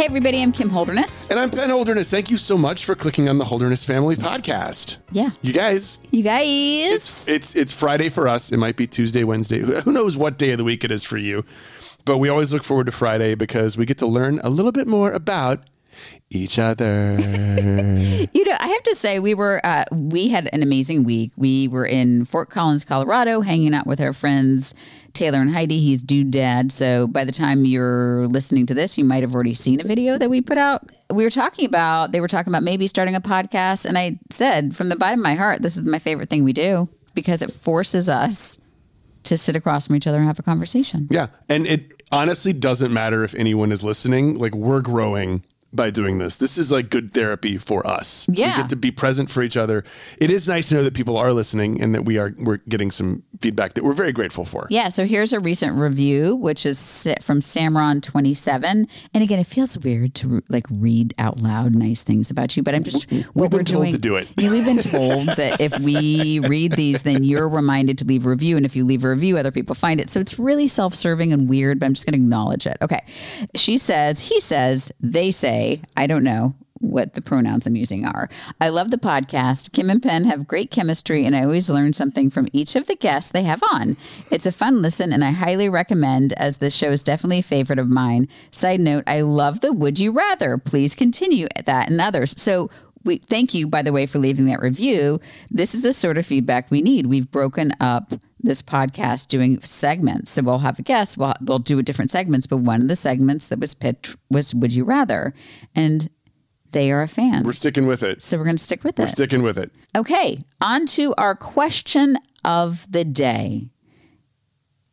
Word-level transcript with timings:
Hey, 0.00 0.06
everybody, 0.06 0.40
I'm 0.40 0.50
Kim 0.50 0.70
Holderness. 0.70 1.26
And 1.28 1.38
I'm 1.38 1.50
Penn 1.50 1.68
Holderness. 1.68 2.10
Thank 2.10 2.30
you 2.30 2.38
so 2.38 2.56
much 2.56 2.86
for 2.86 2.94
clicking 2.94 3.28
on 3.28 3.36
the 3.36 3.44
Holderness 3.44 3.84
Family 3.84 4.16
Podcast. 4.16 4.96
Yeah. 5.12 5.32
You 5.42 5.52
guys, 5.52 5.98
You 6.10 6.22
guys. 6.22 6.46
it's 6.46 7.28
it's 7.28 7.54
it's 7.54 7.70
Friday 7.70 8.08
for 8.08 8.26
us. 8.26 8.50
It 8.50 8.56
might 8.56 8.76
be 8.76 8.86
Tuesday, 8.86 9.24
Wednesday. 9.24 9.58
Who 9.58 9.74
who 9.78 9.92
knows 9.92 10.16
what 10.16 10.38
day 10.38 10.52
of 10.52 10.58
the 10.58 10.64
week 10.64 10.84
it 10.84 10.90
is 10.90 11.04
for 11.04 11.18
you? 11.18 11.44
But 12.06 12.16
we 12.16 12.30
always 12.30 12.50
look 12.50 12.64
forward 12.64 12.86
to 12.86 12.92
Friday 12.92 13.34
because 13.34 13.76
we 13.76 13.84
get 13.84 13.98
to 13.98 14.06
learn 14.06 14.40
a 14.42 14.48
little 14.48 14.72
bit 14.72 14.88
more 14.88 15.12
about 15.12 15.64
each 16.30 16.58
other. 16.58 17.16
You 18.32 18.44
know, 18.44 18.56
I 18.58 18.68
have 18.68 18.82
to 18.84 18.94
say, 18.94 19.18
we 19.18 19.34
were 19.34 19.60
uh, 19.64 19.84
we 19.92 20.28
had 20.28 20.48
an 20.52 20.62
amazing 20.62 21.04
week. 21.04 21.32
We 21.36 21.68
were 21.68 21.84
in 21.84 22.24
Fort 22.24 22.48
Collins, 22.50 22.84
Colorado, 22.84 23.40
hanging 23.40 23.74
out 23.74 23.86
with 23.86 24.00
our 24.00 24.12
friends 24.12 24.74
Taylor 25.14 25.38
and 25.40 25.50
Heidi. 25.50 25.80
He's 25.80 26.02
dude 26.02 26.30
dad. 26.30 26.70
So 26.70 27.06
by 27.06 27.24
the 27.24 27.32
time 27.32 27.64
you're 27.64 28.28
listening 28.28 28.66
to 28.66 28.74
this, 28.74 28.96
you 28.98 29.04
might 29.04 29.22
have 29.22 29.34
already 29.34 29.54
seen 29.54 29.80
a 29.80 29.84
video 29.84 30.18
that 30.18 30.30
we 30.30 30.40
put 30.40 30.58
out. 30.58 30.90
We 31.10 31.24
were 31.24 31.30
talking 31.30 31.66
about 31.66 32.12
they 32.12 32.20
were 32.20 32.28
talking 32.28 32.50
about 32.50 32.62
maybe 32.62 32.86
starting 32.86 33.14
a 33.14 33.20
podcast, 33.20 33.84
and 33.84 33.98
I 33.98 34.18
said 34.30 34.76
from 34.76 34.88
the 34.90 34.96
bottom 34.96 35.20
of 35.20 35.24
my 35.24 35.34
heart, 35.34 35.62
this 35.62 35.76
is 35.76 35.82
my 35.84 35.98
favorite 35.98 36.28
thing 36.30 36.44
we 36.44 36.52
do 36.52 36.88
because 37.14 37.42
it 37.42 37.52
forces 37.52 38.08
us 38.08 38.58
to 39.24 39.36
sit 39.36 39.56
across 39.56 39.86
from 39.86 39.96
each 39.96 40.06
other 40.06 40.18
and 40.18 40.26
have 40.26 40.38
a 40.38 40.42
conversation. 40.42 41.08
yeah, 41.10 41.28
and 41.48 41.66
it 41.66 42.02
honestly 42.12 42.52
doesn't 42.52 42.92
matter 42.92 43.24
if 43.24 43.34
anyone 43.34 43.72
is 43.72 43.82
listening. 43.82 44.38
Like 44.38 44.54
we're 44.54 44.82
growing 44.82 45.42
by 45.72 45.90
doing 45.90 46.18
this. 46.18 46.36
This 46.36 46.58
is 46.58 46.72
like 46.72 46.90
good 46.90 47.14
therapy 47.14 47.56
for 47.56 47.86
us. 47.86 48.26
Yeah. 48.28 48.56
we 48.56 48.62
get 48.62 48.70
to 48.70 48.76
be 48.76 48.90
present 48.90 49.30
for 49.30 49.42
each 49.42 49.56
other. 49.56 49.84
It 50.18 50.30
is 50.30 50.48
nice 50.48 50.68
to 50.70 50.74
know 50.74 50.84
that 50.84 50.94
people 50.94 51.16
are 51.16 51.32
listening 51.32 51.80
and 51.80 51.94
that 51.94 52.04
we 52.04 52.18
are 52.18 52.34
we're 52.38 52.58
getting 52.68 52.90
some 52.90 53.22
feedback 53.40 53.74
that 53.74 53.84
we're 53.84 53.92
very 53.92 54.12
grateful 54.12 54.44
for. 54.44 54.66
Yeah, 54.70 54.88
so 54.88 55.06
here's 55.06 55.32
a 55.32 55.40
recent 55.40 55.76
review, 55.76 56.36
which 56.36 56.66
is 56.66 57.06
from 57.20 57.40
Samron27. 57.40 58.88
And 59.14 59.22
again, 59.22 59.38
it 59.38 59.46
feels 59.46 59.78
weird 59.78 60.14
to 60.16 60.42
like 60.48 60.66
read 60.78 61.14
out 61.18 61.38
loud 61.38 61.74
nice 61.74 62.02
things 62.02 62.30
about 62.30 62.56
you, 62.56 62.62
but 62.62 62.74
I'm 62.74 62.82
just 62.82 63.10
what 63.34 63.50
been 63.50 63.58
we're 63.60 63.64
told 63.64 63.82
doing. 63.84 63.92
to 63.92 63.98
do 63.98 64.16
it. 64.16 64.28
Yeah, 64.36 64.50
we've 64.50 64.64
been 64.64 64.78
told 64.78 65.26
that 65.26 65.60
if 65.60 65.78
we 65.80 66.40
read 66.40 66.72
these, 66.72 67.02
then 67.02 67.24
you're 67.24 67.48
reminded 67.48 67.98
to 67.98 68.04
leave 68.04 68.26
a 68.26 68.28
review, 68.28 68.56
and 68.56 68.66
if 68.66 68.74
you 68.74 68.84
leave 68.84 69.04
a 69.04 69.10
review, 69.10 69.38
other 69.38 69.52
people 69.52 69.74
find 69.74 70.00
it. 70.00 70.10
So 70.10 70.20
it's 70.20 70.38
really 70.38 70.68
self-serving 70.68 71.32
and 71.32 71.48
weird, 71.48 71.78
but 71.78 71.86
I'm 71.86 71.94
just 71.94 72.06
going 72.06 72.18
to 72.18 72.22
acknowledge 72.22 72.66
it. 72.66 72.76
Okay, 72.82 73.00
she 73.54 73.78
says, 73.78 74.20
he 74.20 74.40
says, 74.40 74.92
they 75.00 75.30
say, 75.30 75.59
I 75.96 76.06
don't 76.06 76.24
know 76.24 76.54
what 76.80 77.12
the 77.14 77.20
pronouns 77.22 77.66
I'm 77.66 77.76
using 77.76 78.06
are. 78.06 78.28
I 78.60 78.70
love 78.70 78.90
the 78.90 78.96
podcast. 78.96 79.72
Kim 79.72 79.90
and 79.90 80.02
Penn 80.02 80.24
have 80.24 80.48
great 80.48 80.70
chemistry, 80.70 81.24
and 81.24 81.36
I 81.36 81.44
always 81.44 81.68
learn 81.70 81.92
something 81.92 82.30
from 82.30 82.48
each 82.52 82.74
of 82.74 82.86
the 82.86 82.96
guests 82.96 83.30
they 83.30 83.42
have 83.42 83.62
on. 83.72 83.96
It's 84.30 84.46
a 84.46 84.52
fun 84.52 84.80
listen, 84.80 85.12
and 85.12 85.22
I 85.22 85.30
highly 85.30 85.68
recommend, 85.68 86.32
as 86.34 86.56
this 86.56 86.74
show 86.74 86.90
is 86.90 87.02
definitely 87.02 87.40
a 87.40 87.42
favorite 87.42 87.78
of 87.78 87.88
mine. 87.88 88.28
Side 88.50 88.80
note, 88.80 89.04
I 89.06 89.20
love 89.20 89.60
the 89.60 89.72
Would 89.72 89.98
You 89.98 90.12
Rather. 90.12 90.56
Please 90.56 90.94
continue 90.94 91.46
at 91.54 91.66
that 91.66 91.90
and 91.90 92.00
others. 92.00 92.40
So, 92.40 92.70
we 93.04 93.18
thank 93.18 93.54
you, 93.54 93.66
by 93.66 93.82
the 93.82 93.92
way, 93.92 94.06
for 94.06 94.18
leaving 94.18 94.46
that 94.46 94.60
review. 94.60 95.20
This 95.50 95.74
is 95.74 95.82
the 95.82 95.92
sort 95.92 96.18
of 96.18 96.26
feedback 96.26 96.70
we 96.70 96.82
need. 96.82 97.06
We've 97.06 97.30
broken 97.30 97.72
up 97.80 98.12
this 98.42 98.62
podcast 98.62 99.28
doing 99.28 99.60
segments. 99.60 100.30
So 100.32 100.42
we'll 100.42 100.58
have 100.58 100.78
a 100.78 100.82
guest, 100.82 101.18
we'll, 101.18 101.34
we'll 101.40 101.58
do 101.58 101.78
a 101.78 101.82
different 101.82 102.10
segments, 102.10 102.46
but 102.46 102.58
one 102.58 102.82
of 102.82 102.88
the 102.88 102.96
segments 102.96 103.48
that 103.48 103.58
was 103.58 103.74
pitched 103.74 104.16
was 104.30 104.54
Would 104.54 104.72
You 104.72 104.84
Rather? 104.84 105.34
And 105.74 106.10
they 106.72 106.90
are 106.92 107.02
a 107.02 107.08
fan. 107.08 107.44
We're 107.44 107.52
sticking 107.52 107.86
with 107.86 108.02
it. 108.02 108.22
so 108.22 108.38
we're 108.38 108.44
going 108.44 108.56
to 108.56 108.62
stick 108.62 108.84
with 108.84 108.98
it. 108.98 109.02
We're 109.02 109.08
sticking 109.08 109.42
with 109.42 109.58
it. 109.58 109.72
Okay, 109.96 110.42
on 110.60 110.86
to 110.86 111.14
our 111.18 111.34
question 111.34 112.16
of 112.44 112.90
the 112.90 113.04
day. 113.04 113.68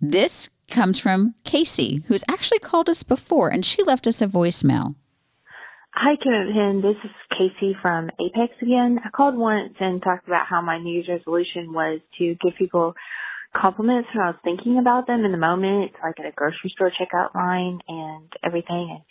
This 0.02 0.50
comes 0.70 1.00
from 1.00 1.36
Casey, 1.44 2.04
who's 2.08 2.24
actually 2.30 2.60
called 2.60 2.90
us 2.90 3.04
before, 3.04 3.50
and 3.50 3.66
she 3.66 3.84
left 3.84 4.08
us 4.08 4.22
a 4.22 4.28
voicemail. 4.28 4.96
Hi, 6.00 6.12
and 6.12 6.54
Penn. 6.54 6.82
This 6.84 6.98
is 7.04 7.12
Casey 7.32 7.76
from 7.82 8.12
Apex 8.22 8.54
again. 8.62 9.00
I 9.04 9.10
called 9.10 9.36
once 9.36 9.74
and 9.80 10.00
talked 10.00 10.28
about 10.28 10.46
how 10.46 10.62
my 10.62 10.78
New 10.78 10.94
Year's 10.94 11.10
resolution 11.10 11.74
was 11.74 12.02
to 12.20 12.36
give 12.36 12.54
people 12.56 12.94
compliments 13.60 14.08
when 14.14 14.24
I 14.24 14.30
was 14.30 14.40
thinking 14.44 14.78
about 14.78 15.08
them 15.08 15.26
in 15.26 15.32
the 15.32 15.40
moment, 15.40 15.94
like 16.04 16.20
at 16.20 16.28
a 16.28 16.32
grocery 16.36 16.72
store 16.76 16.92
checkout 16.92 17.34
line 17.34 17.80
and 17.88 18.32
everything. 18.46 18.94
And 18.94 19.02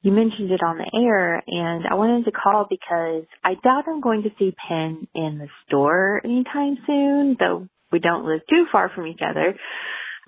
you 0.00 0.10
mentioned 0.10 0.50
it 0.50 0.62
on 0.62 0.78
the 0.78 0.90
air, 1.04 1.42
and 1.46 1.84
I 1.86 1.96
wanted 1.96 2.24
to 2.24 2.32
call 2.32 2.64
because 2.64 3.24
I 3.44 3.52
doubt 3.62 3.84
I'm 3.86 4.00
going 4.00 4.22
to 4.22 4.30
see 4.38 4.56
Penn 4.66 5.06
in 5.14 5.36
the 5.36 5.48
store 5.66 6.22
anytime 6.24 6.78
soon, 6.86 7.36
though 7.38 7.68
we 7.92 7.98
don't 7.98 8.24
live 8.24 8.40
too 8.48 8.64
far 8.72 8.90
from 8.94 9.06
each 9.06 9.20
other. 9.20 9.54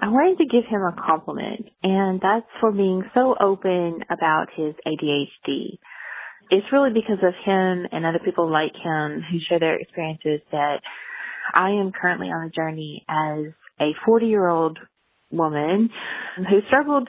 I 0.00 0.08
wanted 0.08 0.36
to 0.36 0.52
give 0.52 0.68
him 0.68 0.82
a 0.82 0.94
compliment, 1.00 1.64
and 1.82 2.20
that's 2.20 2.44
for 2.60 2.72
being 2.72 3.04
so 3.14 3.36
open 3.40 4.00
about 4.10 4.48
his 4.54 4.74
ADHD. 4.86 5.78
It's 6.50 6.66
really 6.72 6.90
because 6.92 7.22
of 7.22 7.34
him 7.44 7.86
and 7.90 8.06
other 8.06 8.20
people 8.24 8.50
like 8.50 8.74
him 8.74 9.22
who 9.30 9.38
share 9.48 9.58
their 9.58 9.76
experiences 9.76 10.40
that 10.52 10.80
I 11.52 11.70
am 11.70 11.92
currently 11.92 12.28
on 12.28 12.46
a 12.46 12.50
journey 12.50 13.04
as 13.08 13.52
a 13.80 13.92
40 14.04 14.26
year 14.26 14.48
old 14.48 14.78
woman 15.30 15.90
who 16.36 16.60
struggled 16.68 17.08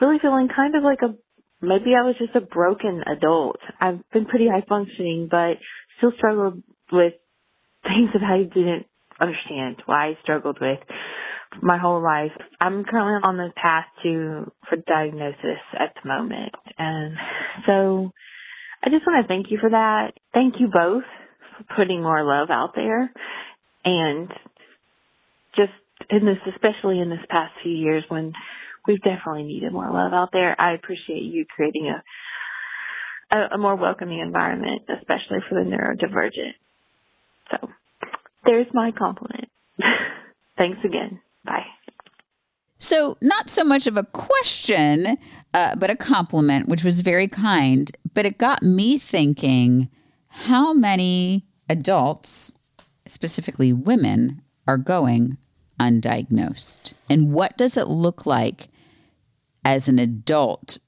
really 0.00 0.18
feeling 0.20 0.48
kind 0.54 0.74
of 0.76 0.82
like 0.82 1.00
a 1.02 1.14
maybe 1.60 1.94
I 1.98 2.04
was 2.04 2.16
just 2.18 2.34
a 2.36 2.40
broken 2.40 3.02
adult. 3.06 3.58
I've 3.80 4.00
been 4.12 4.26
pretty 4.26 4.48
high 4.48 4.64
functioning, 4.68 5.28
but 5.30 5.54
still 5.98 6.12
struggled 6.16 6.62
with 6.92 7.14
things 7.82 8.10
that 8.12 8.22
I 8.22 8.42
didn't 8.42 8.86
understand 9.20 9.82
why 9.86 10.08
I 10.08 10.18
struggled 10.22 10.58
with 10.60 10.78
my 11.62 11.78
whole 11.78 12.02
life. 12.02 12.32
I'm 12.60 12.84
currently 12.84 13.28
on 13.28 13.36
the 13.36 13.50
path 13.54 13.86
to 14.02 14.50
for 14.68 14.76
diagnosis 14.76 15.62
at 15.78 15.94
the 16.02 16.08
moment. 16.08 16.52
And 16.78 17.16
so 17.66 18.10
I 18.84 18.90
just 18.90 19.06
want 19.06 19.24
to 19.24 19.28
thank 19.28 19.50
you 19.50 19.58
for 19.60 19.70
that. 19.70 20.12
Thank 20.34 20.56
you 20.60 20.68
both 20.68 21.04
for 21.58 21.76
putting 21.76 22.02
more 22.02 22.22
love 22.24 22.50
out 22.50 22.72
there 22.76 23.10
and 23.84 24.28
just 25.56 25.72
in 26.10 26.26
this 26.26 26.38
especially 26.54 27.00
in 27.00 27.10
this 27.10 27.24
past 27.30 27.52
few 27.62 27.72
years 27.72 28.04
when 28.08 28.32
we've 28.86 29.02
definitely 29.02 29.44
needed 29.44 29.72
more 29.72 29.90
love 29.92 30.12
out 30.12 30.30
there. 30.32 30.60
I 30.60 30.74
appreciate 30.74 31.22
you 31.22 31.46
creating 31.54 31.88
a 31.88 32.02
a, 33.36 33.54
a 33.54 33.58
more 33.58 33.76
welcoming 33.76 34.20
environment, 34.20 34.82
especially 34.88 35.38
for 35.48 35.54
the 35.54 35.68
neurodivergent. 35.68 36.54
So 37.50 37.68
there's 38.44 38.66
my 38.74 38.92
compliment. 38.96 39.48
Thanks 40.58 40.78
again. 40.84 41.20
Bye. 41.44 41.66
So, 42.78 43.16
not 43.20 43.48
so 43.48 43.64
much 43.64 43.86
of 43.86 43.96
a 43.96 44.04
question, 44.04 45.16
uh, 45.54 45.76
but 45.76 45.90
a 45.90 45.96
compliment, 45.96 46.68
which 46.68 46.84
was 46.84 47.00
very 47.00 47.28
kind. 47.28 47.90
But 48.12 48.26
it 48.26 48.38
got 48.38 48.62
me 48.62 48.98
thinking 48.98 49.88
how 50.28 50.74
many 50.74 51.46
adults, 51.68 52.52
specifically 53.06 53.72
women, 53.72 54.42
are 54.66 54.78
going 54.78 55.38
undiagnosed? 55.78 56.94
And 57.08 57.32
what 57.32 57.56
does 57.56 57.76
it 57.76 57.88
look 57.88 58.26
like 58.26 58.68
as 59.64 59.88
an 59.88 59.98
adult 59.98 60.78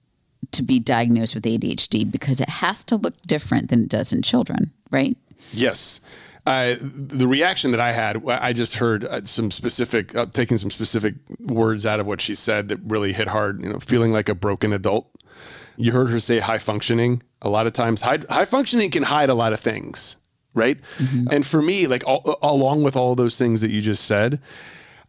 to 0.53 0.63
be 0.63 0.79
diagnosed 0.79 1.35
with 1.35 1.45
ADHD? 1.45 2.11
Because 2.11 2.41
it 2.41 2.49
has 2.49 2.85
to 2.85 2.97
look 2.97 3.21
different 3.23 3.71
than 3.71 3.85
it 3.85 3.89
does 3.89 4.13
in 4.13 4.23
children, 4.23 4.73
right? 4.91 5.17
Yes. 5.53 6.01
Uh, 6.47 6.77
the 6.81 7.27
reaction 7.27 7.73
that 7.73 7.81
I 7.81 7.91
had, 7.91 8.25
I 8.29 8.53
just 8.53 8.77
heard 8.77 9.05
uh, 9.05 9.25
some 9.25 9.51
specific, 9.51 10.15
uh, 10.15 10.27
taking 10.27 10.57
some 10.57 10.71
specific 10.71 11.17
words 11.41 11.85
out 11.85 11.99
of 11.99 12.07
what 12.07 12.21
she 12.21 12.37
said 12.37 12.69
that 12.69 12.79
really 12.85 13.13
hit 13.13 13.27
hard. 13.27 13.61
You 13.63 13.73
know, 13.73 13.81
feeling 13.81 14.13
like 14.13 14.29
a 14.29 14.35
broken 14.35 14.73
adult. 14.73 15.11
You 15.77 15.93
heard 15.93 16.09
her 16.09 16.21
say 16.21 16.39
high 16.39 16.59
functioning. 16.59 17.23
A 17.43 17.49
lot 17.49 17.67
of 17.67 17.73
times, 17.73 18.01
high, 18.01 18.21
high 18.31 18.45
functioning 18.45 18.91
can 18.91 19.03
hide 19.03 19.29
a 19.29 19.35
lot 19.35 19.53
of 19.53 19.61
things, 19.61 20.17
right? 20.55 20.81
Mm-hmm. 20.99 21.29
And 21.31 21.47
for 21.47 21.61
me, 21.61 21.87
like 21.87 22.05
all, 22.07 22.39
along 22.43 22.83
with 22.85 22.97
all 22.97 23.15
those 23.15 23.37
things 23.37 23.61
that 23.61 23.71
you 23.71 23.81
just 23.81 24.05
said, 24.05 24.41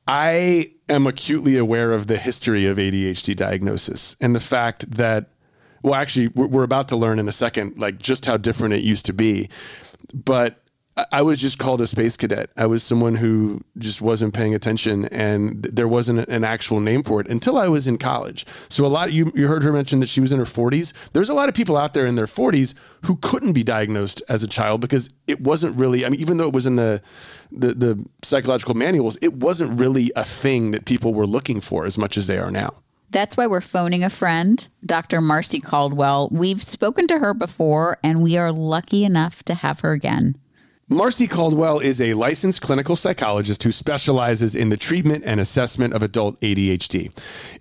I 0.08 0.72
am 0.90 1.06
acutely 1.06 1.58
aware 1.58 1.94
of 1.94 2.08
the 2.08 2.18
history 2.18 2.66
of 2.66 2.78
ADHD 2.78 3.36
diagnosis 3.36 4.16
and 4.20 4.36
the 4.36 4.40
fact 4.40 4.90
that, 4.92 5.30
well, 5.84 5.96
actually, 5.96 6.30
we're, 6.30 6.48
we're 6.48 6.64
about 6.64 6.88
to 6.90 6.96
learn 6.96 7.20
in 7.20 7.28
a 7.28 7.32
second, 7.32 7.78
like 7.78 8.00
just 8.00 8.26
how 8.26 8.38
different 8.38 8.74
it 8.74 8.84
used 8.84 9.06
to 9.06 9.14
be. 9.14 9.50
But 10.14 10.64
I 11.12 11.22
was 11.22 11.40
just 11.40 11.60
called 11.60 11.80
a 11.82 11.88
space 11.88 12.18
cadet. 12.18 12.50
I 12.58 12.66
was 12.66 12.82
someone 12.82 13.16
who 13.16 13.62
just 13.78 14.02
wasn't 14.02 14.34
paying 14.34 14.56
attention, 14.56 15.06
and 15.06 15.64
there 15.64 15.88
wasn't 15.88 16.28
an 16.28 16.44
actual 16.44 16.80
name 16.80 17.04
for 17.04 17.22
it 17.22 17.28
until 17.28 17.58
I 17.58 17.68
was 17.68 17.86
in 17.88 17.98
college. 17.98 18.46
So 18.70 18.86
a 18.86 18.88
lot 18.88 19.12
you 19.12 19.32
you 19.36 19.48
heard 19.48 19.64
her 19.64 19.72
mention 19.72 20.00
that 20.00 20.10
she 20.10 20.22
was 20.22 20.32
in 20.32 20.40
her 20.40 20.46
40s. 20.46 20.94
There's 21.14 21.30
a 21.30 21.34
lot 21.34 21.50
of 21.50 21.56
people 21.56 21.78
out 21.78 21.94
there 21.94 22.08
in 22.08 22.16
their 22.16 22.26
40s 22.26 22.74
who 23.04 23.18
couldn't 23.18 23.54
be 23.54 23.64
diagnosed 23.64 24.22
as 24.28 24.42
a 24.42 24.48
child 24.48 24.82
because 24.82 25.10
it 25.28 25.42
wasn't 25.42 25.78
really. 25.78 26.06
I 26.06 26.10
mean, 26.10 26.20
even 26.20 26.38
though 26.38 26.48
it 26.48 26.54
was 26.54 26.66
in 26.66 26.78
the 26.78 27.02
the, 27.52 27.74
the 27.74 28.06
psychological 28.24 28.74
manuals, 28.74 29.18
it 29.22 29.34
wasn't 29.34 29.80
really 29.80 30.12
a 30.16 30.26
thing 30.26 30.72
that 30.72 30.86
people 30.86 31.14
were 31.14 31.28
looking 31.28 31.62
for 31.62 31.86
as 31.86 31.98
much 31.98 32.18
as 32.18 32.28
they 32.28 32.38
are 32.40 32.52
now. 32.52 32.74
That's 33.10 33.38
why 33.38 33.48
we're 33.48 33.62
phoning 33.62 34.04
a 34.04 34.10
friend, 34.10 34.68
Dr. 34.86 35.22
Marcy 35.22 35.62
Caldwell. 35.62 36.28
We've 36.32 36.62
spoken 36.62 37.08
to 37.08 37.20
her 37.20 37.34
before, 37.34 38.00
and 38.04 38.22
we 38.22 38.38
are 38.38 38.52
lucky 38.52 39.06
enough 39.06 39.44
to 39.44 39.54
have 39.54 39.80
her 39.80 39.94
again. 39.94 40.36
Marcy 40.90 41.28
Caldwell 41.28 41.80
is 41.80 42.00
a 42.00 42.14
licensed 42.14 42.62
clinical 42.62 42.96
psychologist 42.96 43.64
who 43.64 43.74
specializes 43.74 44.56
in 44.56 44.70
the 44.70 44.78
treatment 44.78 45.22
and 45.26 45.38
assessment 45.38 45.94
of 45.94 46.02
adult 46.02 46.40
ADHD. 46.40 47.12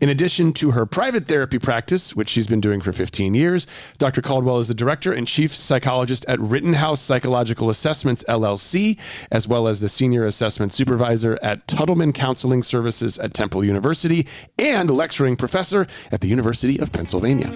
In 0.01 0.09
addition 0.09 0.53
to 0.53 0.71
her 0.71 0.87
private 0.87 1.27
therapy 1.27 1.59
practice, 1.59 2.15
which 2.15 2.29
she's 2.29 2.47
been 2.47 2.61
doing 2.61 2.81
for 2.81 2.93
15 2.93 3.35
years, 3.35 3.67
Dr. 3.99 4.23
Caldwell 4.23 4.61
is 4.61 4.69
the 4.69 4.75
director 4.75 5.13
and 5.13 5.27
chief 5.27 5.53
psychologist 5.53 6.25
at 6.29 6.39
Rittenhouse 6.39 7.01
Psychological 7.01 7.69
Assessments 7.69 8.23
LLC, 8.29 8.97
as 9.33 9.49
well 9.49 9.67
as 9.67 9.81
the 9.81 9.89
senior 9.89 10.23
assessment 10.23 10.73
supervisor 10.73 11.37
at 11.43 11.67
Tuttleman 11.67 12.15
Counseling 12.15 12.63
Services 12.63 13.19
at 13.19 13.35
Temple 13.35 13.65
University 13.65 14.25
and 14.57 14.89
lecturing 14.89 15.35
professor 15.35 15.89
at 16.13 16.21
the 16.21 16.29
University 16.29 16.79
of 16.79 16.93
Pennsylvania. 16.93 17.53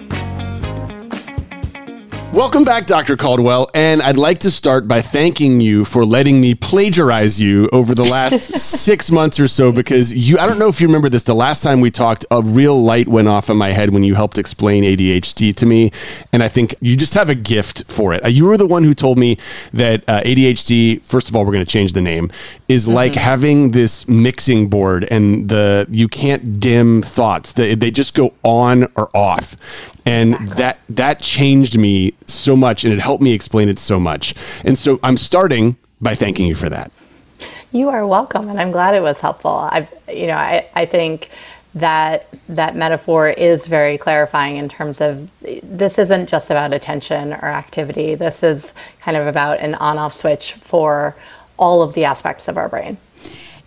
Welcome 2.33 2.63
back, 2.63 2.85
Dr. 2.85 3.17
Caldwell. 3.17 3.69
And 3.73 4.01
I'd 4.01 4.15
like 4.15 4.39
to 4.39 4.51
start 4.51 4.87
by 4.87 5.01
thanking 5.01 5.59
you 5.59 5.83
for 5.83 6.05
letting 6.05 6.39
me 6.39 6.55
plagiarize 6.55 7.41
you 7.41 7.67
over 7.73 7.93
the 7.93 8.05
last 8.05 8.55
six 8.57 9.11
months 9.11 9.37
or 9.37 9.49
so 9.49 9.73
because 9.73 10.13
you, 10.13 10.39
I 10.39 10.47
don't 10.47 10.57
know 10.57 10.69
if 10.69 10.79
you 10.79 10.87
remember 10.87 11.09
this, 11.09 11.23
the 11.23 11.35
last 11.35 11.61
time 11.61 11.81
we 11.81 11.91
talked, 11.91 12.25
a 12.31 12.41
real 12.41 12.81
light 12.81 13.09
went 13.09 13.27
off 13.27 13.49
in 13.49 13.57
my 13.57 13.73
head 13.73 13.89
when 13.89 14.03
you 14.03 14.15
helped 14.15 14.37
explain 14.37 14.85
ADHD 14.85 15.53
to 15.53 15.65
me. 15.65 15.91
And 16.31 16.41
I 16.41 16.47
think 16.47 16.73
you 16.79 16.95
just 16.95 17.15
have 17.15 17.27
a 17.27 17.35
gift 17.35 17.91
for 17.91 18.13
it. 18.13 18.25
You 18.31 18.45
were 18.45 18.55
the 18.55 18.65
one 18.65 18.85
who 18.85 18.93
told 18.93 19.17
me 19.17 19.37
that 19.73 20.05
uh, 20.07 20.21
ADHD, 20.21 21.03
first 21.03 21.27
of 21.27 21.35
all, 21.35 21.43
we're 21.43 21.51
going 21.51 21.65
to 21.65 21.71
change 21.71 21.91
the 21.91 22.01
name, 22.01 22.31
is 22.69 22.85
mm-hmm. 22.85 22.95
like 22.95 23.15
having 23.15 23.71
this 23.71 24.07
mixing 24.07 24.69
board 24.69 25.05
and 25.11 25.49
the 25.49 25.85
you 25.91 26.07
can't 26.07 26.61
dim 26.61 27.01
thoughts. 27.01 27.51
They, 27.51 27.75
they 27.75 27.91
just 27.91 28.13
go 28.13 28.33
on 28.41 28.85
or 28.95 29.09
off 29.13 29.57
and 30.05 30.33
exactly. 30.33 30.55
that 30.55 30.79
that 30.89 31.19
changed 31.19 31.77
me 31.77 32.13
so 32.27 32.55
much 32.55 32.83
and 32.83 32.93
it 32.93 32.99
helped 32.99 33.23
me 33.23 33.33
explain 33.33 33.69
it 33.69 33.79
so 33.79 33.99
much. 33.99 34.33
And 34.65 34.77
so 34.77 34.99
i'm 35.03 35.17
starting 35.17 35.77
by 35.99 36.15
thanking 36.15 36.47
you 36.47 36.55
for 36.55 36.69
that. 36.69 36.91
You 37.71 37.89
are 37.89 38.05
welcome 38.05 38.49
and 38.49 38.59
i'm 38.59 38.71
glad 38.71 38.95
it 38.95 39.01
was 39.01 39.21
helpful. 39.21 39.67
I've 39.71 39.93
you 40.07 40.27
know 40.27 40.37
i, 40.37 40.67
I 40.73 40.85
think 40.85 41.29
that 41.73 42.27
that 42.49 42.75
metaphor 42.75 43.29
is 43.29 43.65
very 43.65 43.97
clarifying 43.97 44.57
in 44.57 44.67
terms 44.67 44.99
of 44.99 45.31
this 45.63 45.97
isn't 45.97 46.27
just 46.27 46.49
about 46.49 46.73
attention 46.73 47.31
or 47.31 47.45
activity. 47.45 48.13
This 48.15 48.43
is 48.43 48.73
kind 48.99 49.15
of 49.15 49.25
about 49.25 49.59
an 49.61 49.75
on-off 49.75 50.13
switch 50.13 50.53
for 50.53 51.15
all 51.57 51.81
of 51.81 51.93
the 51.93 52.03
aspects 52.03 52.49
of 52.49 52.57
our 52.57 52.67
brain. 52.67 52.97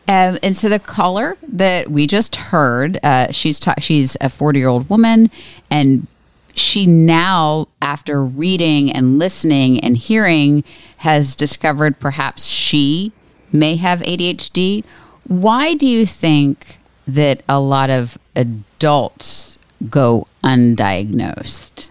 Um, 0.06 0.38
and 0.42 0.54
so 0.54 0.68
the 0.68 0.78
caller 0.78 1.38
that 1.48 1.90
we 1.90 2.06
just 2.06 2.36
heard, 2.36 2.98
uh, 3.02 3.32
she's 3.32 3.58
ta- 3.58 3.76
she's 3.78 4.18
a 4.20 4.28
forty 4.28 4.58
year 4.58 4.68
old 4.68 4.90
woman, 4.90 5.30
and 5.70 6.06
she 6.56 6.86
now, 6.86 7.68
after 7.82 8.24
reading 8.24 8.92
and 8.92 9.18
listening 9.18 9.80
and 9.80 9.96
hearing, 9.96 10.64
has 10.98 11.36
discovered 11.36 11.98
perhaps 11.98 12.46
she 12.46 13.12
may 13.52 13.76
have 13.76 14.00
ADHD. 14.00 14.84
Why 15.26 15.74
do 15.74 15.86
you 15.86 16.06
think 16.06 16.78
that 17.06 17.42
a 17.48 17.60
lot 17.60 17.90
of 17.90 18.18
adults 18.34 19.58
go 19.90 20.26
undiagnosed? 20.42 21.90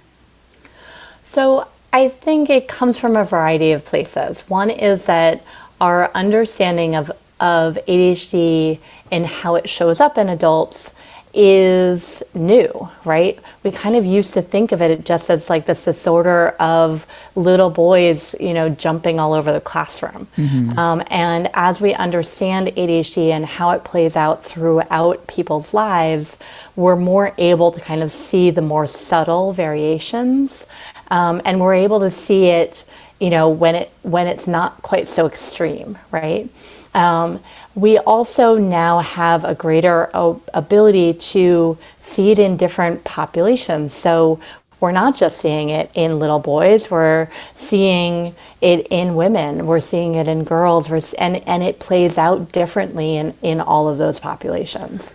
So 1.24 1.68
I 1.92 2.10
think 2.10 2.50
it 2.50 2.68
comes 2.68 3.00
from 3.00 3.16
a 3.16 3.24
variety 3.24 3.72
of 3.72 3.86
places. 3.86 4.42
One 4.50 4.70
is 4.70 5.06
that 5.06 5.44
our 5.80 6.12
understanding 6.14 6.96
of, 6.96 7.12
of 7.40 7.78
ADHD 7.88 8.80
and 9.12 9.26
how 9.26 9.56
it 9.56 9.70
shows 9.70 10.00
up 10.00 10.18
in 10.18 10.30
adults 10.30 10.92
is 11.34 12.22
new, 12.36 12.90
right? 13.06 13.40
We 13.64 13.72
kind 13.72 13.96
of 13.96 14.06
used 14.06 14.34
to 14.34 14.42
think 14.42 14.72
of 14.72 14.82
it 14.82 15.04
just 15.04 15.30
as 15.30 15.50
like 15.50 15.66
this 15.66 15.84
disorder 15.84 16.50
of 16.60 17.08
little 17.36 17.72
boys, 17.72 18.36
you 18.40 18.54
know, 18.54 18.70
jumping 18.70 19.20
all 19.20 19.34
over 19.34 19.52
the 19.52 19.62
classroom. 19.62 20.28
Mm-hmm. 20.38 20.78
Um, 20.78 21.04
and 21.08 21.50
as 21.56 21.82
we 21.82 21.94
understand 21.96 22.68
ADHD 22.68 23.30
and 23.30 23.46
how 23.46 23.72
it 23.72 23.84
plays 23.84 24.16
out 24.16 24.44
throughout 24.44 25.26
people's 25.28 25.74
lives, 25.74 26.38
we're 26.76 26.96
more 26.96 27.34
able 27.38 27.72
to 27.72 27.80
kind 27.80 28.04
of 28.04 28.12
see 28.12 28.52
the 28.52 28.62
more 28.62 28.86
subtle 28.86 29.54
variations, 29.54 30.66
um, 31.10 31.42
and 31.46 31.60
we're 31.60 31.76
able 31.76 32.00
to 32.02 32.10
see 32.10 32.46
it, 32.46 32.86
you 33.20 33.30
know, 33.30 33.50
when 33.50 33.76
it 33.76 33.92
when 34.04 34.28
it's 34.28 34.48
not 34.48 34.82
quite 34.82 35.08
so 35.08 35.26
extreme, 35.26 35.98
right? 36.12 36.50
Um, 36.94 37.40
we 37.76 37.98
also 38.00 38.58
now 38.58 39.00
have 39.00 39.44
a 39.44 39.56
greater 39.56 40.10
ability 40.54 41.14
to 41.14 41.78
see 42.00 42.32
it 42.32 42.40
in 42.40 42.56
different 42.56 43.04
populations. 43.04 43.94
So 43.94 44.40
we're 44.80 44.92
not 44.92 45.16
just 45.16 45.38
seeing 45.38 45.70
it 45.70 45.90
in 45.96 46.20
little 46.20 46.40
boys, 46.40 46.92
we're 46.92 47.30
seeing 47.56 48.36
it 48.62 48.86
in 48.90 49.16
women, 49.16 49.66
we're 49.66 49.80
seeing 49.80 50.16
it 50.16 50.28
in 50.28 50.44
girls, 50.44 50.90
and, 51.14 51.38
and 51.48 51.64
it 51.64 51.80
plays 51.80 52.18
out 52.18 52.52
differently 52.52 53.16
in, 53.16 53.34
in 53.42 53.62
all 53.62 53.88
of 53.88 53.98
those 53.98 54.20
populations. 54.20 55.14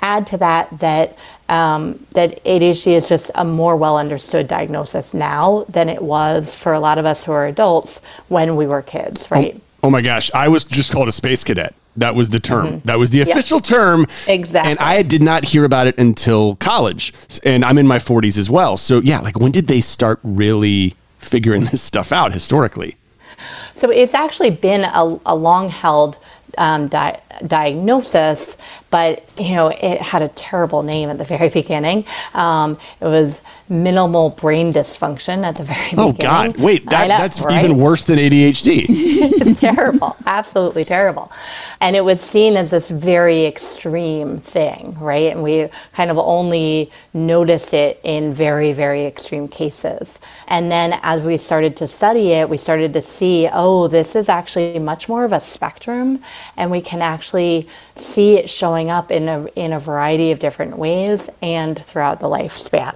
Add 0.00 0.28
to 0.28 0.36
that 0.36 0.78
that 0.78 1.18
um, 1.48 2.06
that 2.12 2.44
ADHD 2.44 2.92
is 2.92 3.08
just 3.08 3.30
a 3.34 3.44
more 3.44 3.74
well 3.74 3.96
understood 3.98 4.46
diagnosis 4.46 5.14
now 5.14 5.64
than 5.68 5.88
it 5.88 6.00
was 6.00 6.54
for 6.54 6.72
a 6.74 6.78
lot 6.78 6.98
of 6.98 7.04
us 7.06 7.24
who 7.24 7.32
are 7.32 7.46
adults 7.46 8.00
when 8.28 8.54
we 8.54 8.66
were 8.66 8.82
kids, 8.82 9.28
right? 9.30 9.56
Oh, 9.56 9.88
oh 9.88 9.90
my 9.90 10.02
gosh, 10.02 10.30
I 10.34 10.46
was 10.46 10.62
just 10.62 10.92
called 10.92 11.08
a 11.08 11.12
space 11.12 11.42
cadet. 11.42 11.74
That 11.98 12.14
was 12.14 12.30
the 12.30 12.40
term. 12.40 12.66
Mm-hmm. 12.66 12.78
That 12.84 12.98
was 12.98 13.10
the 13.10 13.20
official 13.20 13.58
yep. 13.58 13.64
term. 13.64 14.06
Exactly. 14.26 14.70
And 14.70 14.78
I 14.78 15.02
did 15.02 15.22
not 15.22 15.44
hear 15.44 15.64
about 15.64 15.86
it 15.86 15.98
until 15.98 16.56
college. 16.56 17.12
And 17.42 17.64
I'm 17.64 17.76
in 17.76 17.86
my 17.86 17.98
40s 17.98 18.38
as 18.38 18.48
well. 18.48 18.76
So, 18.76 19.00
yeah, 19.00 19.18
like 19.20 19.38
when 19.38 19.52
did 19.52 19.66
they 19.66 19.80
start 19.80 20.20
really 20.22 20.94
figuring 21.18 21.64
this 21.70 21.82
stuff 21.82 22.12
out 22.12 22.32
historically? 22.32 22.96
So, 23.74 23.90
it's 23.90 24.14
actually 24.14 24.50
been 24.50 24.84
a, 24.84 25.18
a 25.26 25.34
long 25.34 25.68
held 25.68 26.18
um, 26.56 26.88
di- 26.88 27.20
diagnosis, 27.46 28.58
but 28.90 29.28
you 29.38 29.54
know 29.54 29.68
it 29.68 30.00
had 30.00 30.22
a 30.22 30.28
terrible 30.28 30.82
name 30.82 31.08
at 31.08 31.18
the 31.18 31.24
very 31.36 31.48
beginning. 31.48 32.04
Um, 32.34 32.78
it 33.00 33.06
was 33.06 33.40
minimal 33.68 34.30
brain 34.30 34.72
dysfunction 34.72 35.44
at 35.44 35.56
the 35.56 35.64
very 35.64 35.92
oh, 35.96 36.12
beginning. 36.12 36.12
Oh 36.12 36.50
God! 36.50 36.56
Wait, 36.56 36.88
that, 36.90 37.08
know, 37.08 37.18
that's 37.18 37.40
right? 37.40 37.64
even 37.64 37.78
worse 37.78 38.04
than 38.04 38.18
ADHD. 38.18 38.86
it's 38.88 39.60
terrible, 39.60 40.16
absolutely 40.26 40.84
terrible, 40.84 41.30
and 41.80 41.94
it 41.94 42.04
was 42.04 42.20
seen 42.20 42.56
as 42.56 42.70
this 42.70 42.90
very 42.90 43.46
extreme 43.46 44.38
thing, 44.38 44.96
right? 44.98 45.32
And 45.32 45.42
we 45.42 45.68
kind 45.92 46.10
of 46.10 46.18
only 46.18 46.90
notice 47.12 47.72
it 47.72 48.00
in 48.04 48.32
very, 48.32 48.72
very 48.72 49.04
extreme 49.06 49.48
cases. 49.48 50.20
And 50.46 50.70
then 50.70 50.98
as 51.02 51.22
we 51.22 51.36
started 51.36 51.76
to 51.76 51.86
study 51.86 52.32
it, 52.32 52.48
we 52.48 52.56
started 52.56 52.92
to 52.94 53.02
see, 53.02 53.48
oh, 53.52 53.88
this 53.88 54.16
is 54.16 54.28
actually 54.28 54.78
much 54.78 55.08
more 55.08 55.24
of 55.24 55.32
a 55.32 55.40
spectrum, 55.40 56.22
and 56.56 56.70
we 56.70 56.80
can 56.80 57.02
actually 57.02 57.27
see 57.94 58.36
it 58.38 58.50
showing 58.50 58.90
up 58.90 59.10
in 59.10 59.28
a 59.28 59.46
in 59.56 59.72
a 59.72 59.80
variety 59.80 60.30
of 60.32 60.38
different 60.38 60.78
ways 60.78 61.28
and 61.42 61.78
throughout 61.78 62.20
the 62.20 62.26
lifespan. 62.26 62.94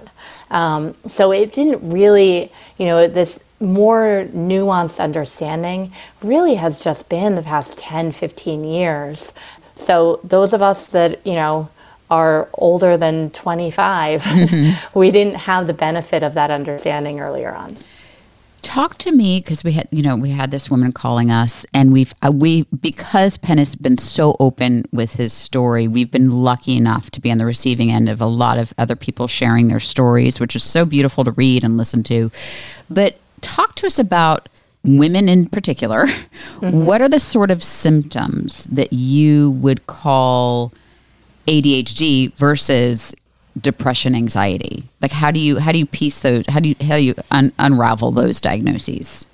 Um, 0.49 0.95
so 1.07 1.31
it 1.31 1.51
didn't 1.51 1.89
really, 1.89 2.51
you 2.77 2.85
know, 2.85 3.07
this 3.07 3.39
more 3.59 4.27
nuanced 4.33 4.99
understanding 4.99 5.91
really 6.21 6.55
has 6.55 6.79
just 6.79 7.09
been 7.09 7.35
the 7.35 7.41
past 7.41 7.77
10, 7.77 8.11
15 8.11 8.63
years. 8.63 9.33
So 9.75 10.19
those 10.23 10.53
of 10.53 10.61
us 10.61 10.87
that, 10.87 11.25
you 11.25 11.33
know, 11.33 11.69
are 12.11 12.49
older 12.53 12.97
than 12.97 13.31
25, 13.31 14.21
mm-hmm. 14.23 14.99
we 14.99 15.09
didn't 15.09 15.35
have 15.35 15.65
the 15.65 15.73
benefit 15.73 16.21
of 16.21 16.35
that 16.35 16.51
understanding 16.51 17.19
earlier 17.19 17.53
on. 17.53 17.75
Talk 18.63 18.97
to 18.99 19.11
me 19.11 19.39
because 19.39 19.63
we 19.63 19.73
had, 19.73 19.87
you 19.91 20.01
know, 20.01 20.15
we 20.15 20.31
had 20.31 20.49
this 20.49 20.71
woman 20.71 20.93
calling 20.93 21.29
us, 21.29 21.65
and 21.73 21.93
we've 21.93 22.13
uh, 22.25 22.31
we 22.33 22.63
because 22.63 23.37
Penn 23.37 23.59
has 23.59 23.75
been 23.75 23.97
so 23.97 24.35
open 24.39 24.85
with 24.91 25.13
his 25.13 25.33
story. 25.33 25.87
We've 25.87 26.09
been 26.09 26.31
lucky 26.31 26.75
enough 26.75 27.11
to 27.11 27.21
be 27.21 27.29
on 27.29 27.37
the 27.37 27.45
receiving 27.45 27.91
end 27.91 28.09
of 28.09 28.21
a 28.21 28.25
lot 28.25 28.57
of 28.57 28.73
other 28.77 28.95
people 28.95 29.27
sharing 29.27 29.67
their 29.67 29.81
stories, 29.81 30.39
which 30.39 30.55
is 30.55 30.63
so 30.63 30.85
beautiful 30.85 31.23
to 31.25 31.31
read 31.31 31.63
and 31.63 31.77
listen 31.77 32.03
to. 32.03 32.31
But 32.89 33.19
talk 33.41 33.75
to 33.75 33.85
us 33.85 33.99
about 33.99 34.49
women 34.83 35.29
in 35.29 35.47
particular. 35.47 36.05
Mm-hmm. 36.05 36.85
What 36.85 37.01
are 37.01 37.09
the 37.09 37.19
sort 37.19 37.51
of 37.51 37.61
symptoms 37.63 38.63
that 38.65 38.93
you 38.93 39.51
would 39.51 39.85
call 39.87 40.71
ADHD 41.47 42.33
versus 42.35 43.13
depression 43.59 44.15
anxiety? 44.15 44.83
Like 45.01 45.11
how 45.11 45.31
do 45.31 45.39
you 45.39 45.59
how 45.59 45.71
do 45.71 45.79
you 45.79 45.85
piece 45.85 46.19
those 46.19 46.45
how 46.49 46.59
do 46.59 46.69
you 46.69 46.75
how 46.81 46.97
do 46.97 47.03
you 47.03 47.15
un- 47.31 47.53
unravel 47.59 48.11
those 48.11 48.41
diagnoses? 48.41 49.25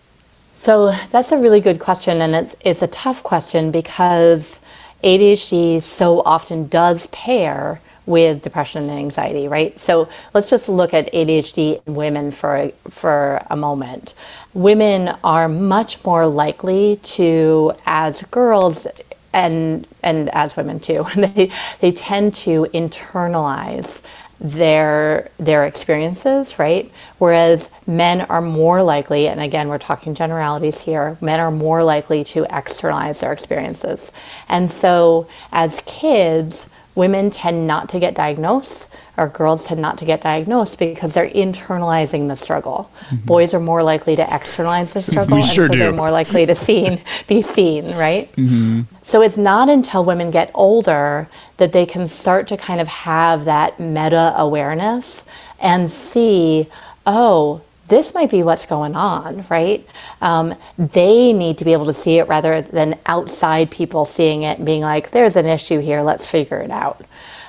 So 0.54 0.94
that's 1.12 1.32
a 1.32 1.38
really 1.38 1.62
good 1.62 1.80
question 1.80 2.22
and 2.22 2.36
it's 2.36 2.56
it's 2.62 2.82
a 2.82 2.88
tough 2.88 3.24
question 3.24 3.72
because 3.72 4.60
ADHD 5.04 5.82
so 5.82 6.22
often 6.26 6.68
does 6.68 7.08
pair 7.08 7.80
with 8.06 8.42
depression 8.42 8.90
and 8.90 9.00
anxiety 9.00 9.48
right? 9.48 9.78
So 9.80 10.10
let's 10.34 10.50
just 10.50 10.68
look 10.68 10.94
at 10.94 11.12
ADHD 11.14 11.82
in 11.86 11.96
women 11.96 12.32
for 12.32 12.72
for 12.90 13.42
a 13.50 13.56
moment. 13.56 14.14
Women 14.54 15.16
are 15.24 15.48
much 15.48 16.04
more 16.04 16.28
likely 16.28 17.00
to 17.04 17.74
as 17.86 18.24
girls 18.24 18.88
and 19.34 19.88
and 20.04 20.30
as 20.30 20.56
women 20.56 20.80
too, 20.80 21.06
they 21.16 21.52
they 21.80 21.92
tend 21.92 22.34
to 22.36 22.66
internalize 22.74 24.02
their 24.42 25.30
their 25.38 25.66
experiences, 25.66 26.58
right? 26.58 26.92
Whereas 27.18 27.70
men 27.86 28.22
are 28.22 28.42
more 28.42 28.82
likely, 28.82 29.28
and 29.28 29.42
again 29.42 29.68
we're 29.68 29.78
talking 29.78 30.14
generalities 30.14 30.82
here, 30.82 31.18
men 31.22 31.40
are 31.40 31.52
more 31.52 31.84
likely 31.84 32.24
to 32.26 32.46
externalize 32.50 33.20
their 33.20 33.34
experiences. 33.34 34.12
And 34.48 34.72
so 34.72 35.28
as 35.52 35.82
kids, 35.86 36.70
women 36.96 37.30
tend 37.30 37.68
not 37.68 37.90
to 37.90 38.00
get 38.00 38.16
diagnosed 38.16 38.88
or 39.20 39.28
girls 39.28 39.66
tend 39.66 39.82
not 39.82 39.98
to 39.98 40.06
get 40.06 40.22
diagnosed 40.22 40.80
because 40.80 41.14
they're 41.14 41.30
internalizing 41.30 42.30
the 42.30 42.36
struggle. 42.36 42.90
Mm-hmm. 43.10 43.26
Boys 43.26 43.54
are 43.54 43.60
more 43.60 43.84
likely 43.84 44.16
to 44.16 44.34
externalize 44.34 44.94
the 44.94 45.02
struggle, 45.02 45.38
and 45.38 45.46
sure 45.46 45.68
so 45.68 45.74
do. 45.74 45.80
they're 45.80 45.92
more 45.92 46.10
likely 46.10 46.46
to 46.46 46.56
seen, 46.56 47.02
be 47.28 47.42
seen, 47.42 47.86
right? 47.98 48.32
Mm-hmm. 48.38 48.82
So 49.02 49.22
it's 49.22 49.38
not 49.38 49.68
until 49.68 50.06
women 50.06 50.32
get 50.32 50.52
older 50.54 51.28
that 51.58 51.74
they 51.74 51.86
can 51.86 52.08
start 52.08 52.48
to 52.48 52.58
kind 52.58 52.80
of 52.80 52.88
have 52.88 53.44
that 53.46 53.80
meta 53.80 54.34
awareness 54.38 55.26
and 55.60 55.92
see, 55.92 56.68
oh, 57.06 57.62
this 57.90 58.14
might 58.14 58.30
be 58.30 58.44
what's 58.44 58.66
going 58.66 58.96
on, 58.96 59.44
right? 59.50 59.86
Um, 60.22 60.56
they 60.78 61.34
need 61.34 61.58
to 61.58 61.66
be 61.66 61.74
able 61.74 61.88
to 61.88 61.94
see 61.94 62.20
it 62.20 62.28
rather 62.28 62.62
than 62.62 62.98
outside 63.06 63.70
people 63.70 64.06
seeing 64.06 64.44
it 64.44 64.60
and 64.60 64.66
being 64.66 64.84
like, 64.84 65.12
there's 65.12 65.36
an 65.36 65.48
issue 65.48 65.80
here, 65.80 66.02
let's 66.02 66.26
figure 66.26 66.60
it 66.60 66.72
out. 66.72 67.04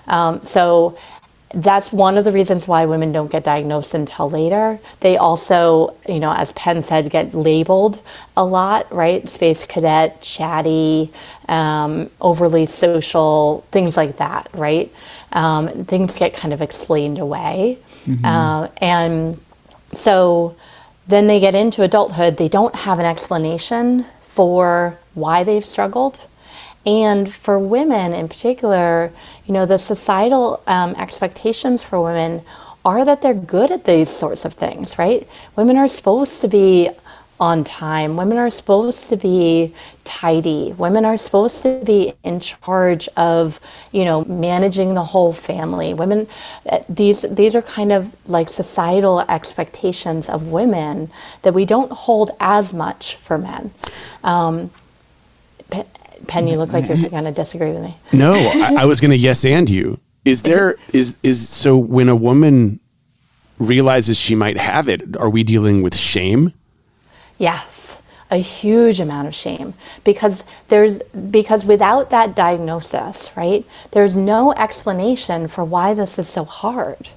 Um, 0.09 0.43
so 0.43 0.99
that's 1.53 1.93
one 1.93 2.17
of 2.17 2.25
the 2.25 2.31
reasons 2.31 2.69
why 2.69 2.87
women 2.87 3.11
don't 3.11 3.31
get 3.31 3.43
diagnosed 3.43 3.95
until 3.95 4.31
later. 4.31 4.79
They 5.01 5.17
also, 5.17 5.95
you 6.09 6.21
know, 6.21 6.33
as 6.33 6.53
Penn 6.53 6.81
said, 6.81 7.11
get 7.11 7.35
labeled 7.35 8.01
a 8.37 8.45
lot, 8.45 8.93
right? 8.93 9.29
Space 9.29 9.67
cadet, 9.67 10.21
chatty, 10.23 11.13
um, 11.49 12.09
overly 12.21 12.67
social, 12.67 13.67
things 13.73 13.97
like 13.97 14.19
that, 14.19 14.49
right? 14.55 14.93
Um, 15.33 15.85
things 15.87 16.17
get 16.17 16.35
kind 16.35 16.55
of 16.55 16.63
explained 16.63 17.19
away. 17.19 17.79
Mm-hmm. 18.05 18.25
Uh, 18.25 18.69
and 18.77 19.41
so 19.93 20.55
then 21.09 21.27
they 21.27 21.41
get 21.41 21.57
into 21.57 21.83
adulthood, 21.83 22.37
they 22.37 22.49
don't 22.49 22.75
have 22.75 23.01
an 23.01 23.07
explanation 23.07 24.07
for 24.21 24.97
why 25.15 25.43
they've 25.43 25.65
struggled. 25.65 26.25
And 26.87 27.33
for 27.33 27.59
women 27.59 28.13
in 28.13 28.29
particular, 28.29 29.13
you 29.47 29.55
know, 29.55 29.67
the 29.67 29.79
societal 29.79 30.63
um, 30.67 30.95
expectations 30.95 31.83
for 31.83 32.01
women 32.01 32.43
are 32.85 33.05
that 33.05 33.21
they're 33.21 33.35
good 33.35 33.71
at 33.71 33.85
these 33.85 34.09
sorts 34.09 34.45
of 34.45 34.55
things, 34.55 34.99
right? 34.99 35.29
Women 35.57 35.77
are 35.77 35.89
supposed 35.89 36.41
to 36.41 36.49
be 36.49 36.91
on 37.39 37.65
time. 37.65 38.17
Women 38.17 38.37
are 38.37 38.51
supposed 38.51 39.09
to 39.09 39.17
be 39.17 39.75
tidy. 40.05 40.75
Women 40.77 41.07
are 41.07 41.17
supposed 41.17 41.63
to 41.63 41.83
be 41.85 42.13
in 42.23 42.39
charge 42.39 43.09
of, 43.17 43.59
you 43.93 44.05
know, 44.05 44.25
managing 44.27 44.93
the 44.93 45.05
whole 45.05 45.33
family. 45.33 45.95
Women, 45.95 46.29
uh, 46.69 46.81
these 46.89 47.23
these 47.23 47.55
are 47.55 47.63
kind 47.63 47.93
of 47.93 48.15
like 48.29 48.51
societal 48.51 49.21
expectations 49.23 50.29
of 50.29 50.49
women 50.49 51.11
that 51.43 51.55
we 51.55 51.65
don't 51.65 51.91
hold 51.91 52.31
as 52.41 52.75
much 52.75 53.17
for 53.17 53.39
men. 53.39 53.71
Um, 54.23 54.71
Penn, 56.27 56.47
you 56.47 56.57
look 56.57 56.73
like 56.73 56.89
you're 56.89 57.11
going 57.11 57.25
to 57.25 57.33
disagree 57.33 57.73
with 57.73 57.83
me. 57.83 57.97
No, 58.13 58.33
I, 58.33 58.77
I 58.81 58.85
was 58.85 59.01
going 59.01 59.11
to 59.11 59.17
yes 59.17 59.45
and 59.45 59.69
you. 59.69 59.99
Is 60.25 60.43
there 60.43 60.77
is 60.93 61.17
is 61.23 61.49
so 61.49 61.79
when 61.79 62.09
a 62.09 62.17
woman 62.17 62.79
realizes 63.59 64.19
she 64.19 64.35
might 64.35 64.59
have 64.59 64.89
it, 64.89 65.17
are 65.17 65.31
we 65.31 65.43
dealing 65.43 65.83
with 65.83 65.97
shame? 65.97 66.53
Yes, 67.39 68.01
a 68.31 68.37
huge 68.37 69.01
amount 69.01 69.29
of 69.29 69.35
shame 69.35 69.75
because 70.05 70.45
there's 70.69 71.03
because 71.03 71.65
without 71.65 72.11
that 72.11 72.37
diagnosis, 72.37 73.31
right? 73.37 73.65
There's 73.93 74.17
no 74.17 74.53
explanation 74.53 75.49
for 75.49 75.65
why 75.65 75.95
this 75.95 76.19
is 76.19 76.29
so 76.29 76.45
hard. 76.45 77.09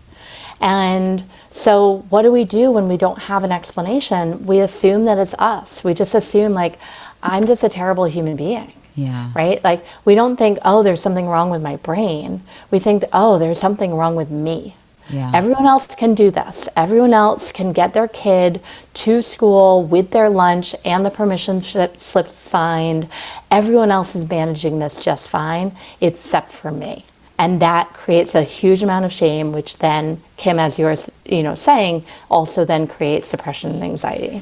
And 0.62 1.24
so 1.50 2.06
what 2.10 2.22
do 2.22 2.32
we 2.32 2.46
do 2.46 2.72
when 2.72 2.88
we 2.88 2.96
don't 2.96 3.20
have 3.24 3.44
an 3.44 3.52
explanation? 3.52 4.46
We 4.46 4.60
assume 4.60 5.04
that 5.06 5.18
it's 5.18 5.34
us. 5.36 5.84
We 5.84 5.94
just 5.94 6.16
assume 6.16 6.54
like 6.54 6.80
I'm 7.22 7.46
just 7.46 7.64
a 7.64 7.70
terrible 7.70 8.06
human 8.06 8.36
being. 8.36 8.72
Yeah. 8.96 9.32
Right? 9.36 9.64
Like, 9.64 9.86
we 10.06 10.16
don't 10.16 10.38
think, 10.38 10.60
oh, 10.64 10.84
there's 10.84 11.02
something 11.02 11.28
wrong 11.28 11.50
with 11.50 11.62
my 11.62 11.78
brain. 11.78 12.42
We 12.72 12.80
think, 12.80 13.04
oh, 13.12 13.40
there's 13.40 13.60
something 13.60 13.96
wrong 13.96 14.16
with 14.16 14.30
me. 14.30 14.76
Yeah. 15.10 15.32
Everyone 15.34 15.66
else 15.66 15.96
can 15.96 16.14
do 16.14 16.32
this. 16.32 16.70
Everyone 16.78 17.14
else 17.14 17.52
can 17.52 17.74
get 17.74 17.94
their 17.94 18.08
kid 18.08 18.62
to 18.94 19.22
school 19.22 19.84
with 19.84 20.12
their 20.12 20.30
lunch 20.30 20.76
and 20.86 21.06
the 21.06 21.10
permission 21.10 21.62
slip 21.62 21.98
signed. 22.28 23.10
Everyone 23.52 23.92
else 23.92 24.16
is 24.16 24.30
managing 24.30 24.80
this 24.80 25.04
just 25.04 25.28
fine, 25.28 25.76
except 26.00 26.52
for 26.52 26.72
me. 26.72 27.04
And 27.38 27.62
that 27.62 27.94
creates 27.94 28.36
a 28.36 28.44
huge 28.44 28.84
amount 28.84 29.06
of 29.06 29.12
shame, 29.12 29.52
which 29.52 29.80
then, 29.80 30.22
Kim, 30.38 30.60
as 30.60 30.80
you 30.80 30.86
were 30.86 30.96
you 31.26 31.44
know, 31.44 31.56
saying, 31.56 32.06
also 32.30 32.64
then 32.64 32.88
creates 32.88 33.30
depression 33.30 33.72
and 33.72 33.84
anxiety. 33.84 34.42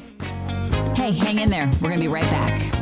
Hey, 0.94 1.10
hang 1.10 1.40
in 1.40 1.50
there. 1.50 1.66
We're 1.80 1.88
going 1.88 2.00
to 2.00 2.00
be 2.00 2.08
right 2.08 2.22
back. 2.22 2.81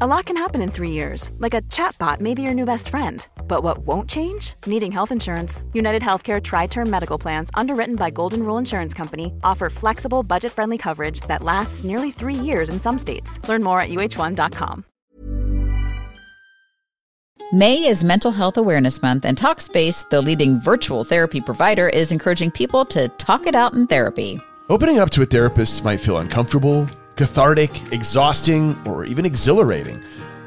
A 0.00 0.06
lot 0.06 0.26
can 0.26 0.36
happen 0.36 0.62
in 0.62 0.70
three 0.70 0.92
years, 0.92 1.30
like 1.38 1.54
a 1.54 1.62
chatbot 1.62 2.20
may 2.20 2.34
be 2.34 2.42
your 2.42 2.54
new 2.54 2.64
best 2.64 2.88
friend. 2.88 3.26
But 3.48 3.62
what 3.62 3.78
won't 3.78 4.08
change? 4.08 4.54
Needing 4.66 4.92
health 4.92 5.10
insurance. 5.12 5.62
United 5.74 6.02
Healthcare 6.02 6.42
Tri 6.42 6.66
Term 6.68 6.88
Medical 6.88 7.18
Plans, 7.18 7.50
underwritten 7.54 7.96
by 7.96 8.10
Golden 8.10 8.42
Rule 8.42 8.58
Insurance 8.58 8.94
Company, 8.94 9.32
offer 9.42 9.68
flexible, 9.68 10.22
budget 10.22 10.52
friendly 10.52 10.78
coverage 10.78 11.20
that 11.22 11.42
lasts 11.42 11.84
nearly 11.84 12.10
three 12.10 12.34
years 12.34 12.70
in 12.70 12.80
some 12.80 12.96
states. 12.96 13.40
Learn 13.48 13.62
more 13.62 13.80
at 13.80 13.90
uh1.com. 13.90 14.84
May 17.52 17.84
is 17.84 18.04
Mental 18.04 18.30
Health 18.30 18.56
Awareness 18.56 19.02
Month, 19.02 19.24
and 19.24 19.36
Talkspace, 19.36 20.08
the 20.10 20.20
leading 20.20 20.60
virtual 20.60 21.02
therapy 21.02 21.40
provider, 21.40 21.88
is 21.88 22.12
encouraging 22.12 22.52
people 22.52 22.84
to 22.84 23.08
talk 23.18 23.46
it 23.48 23.56
out 23.56 23.74
in 23.74 23.88
therapy. 23.88 24.40
Opening 24.68 25.00
up 25.00 25.10
to 25.10 25.22
a 25.22 25.26
therapist 25.26 25.84
might 25.84 26.00
feel 26.00 26.18
uncomfortable 26.18 26.86
cathartic, 27.20 27.92
exhausting, 27.92 28.74
or 28.86 29.04
even 29.04 29.26
exhilarating. 29.26 30.02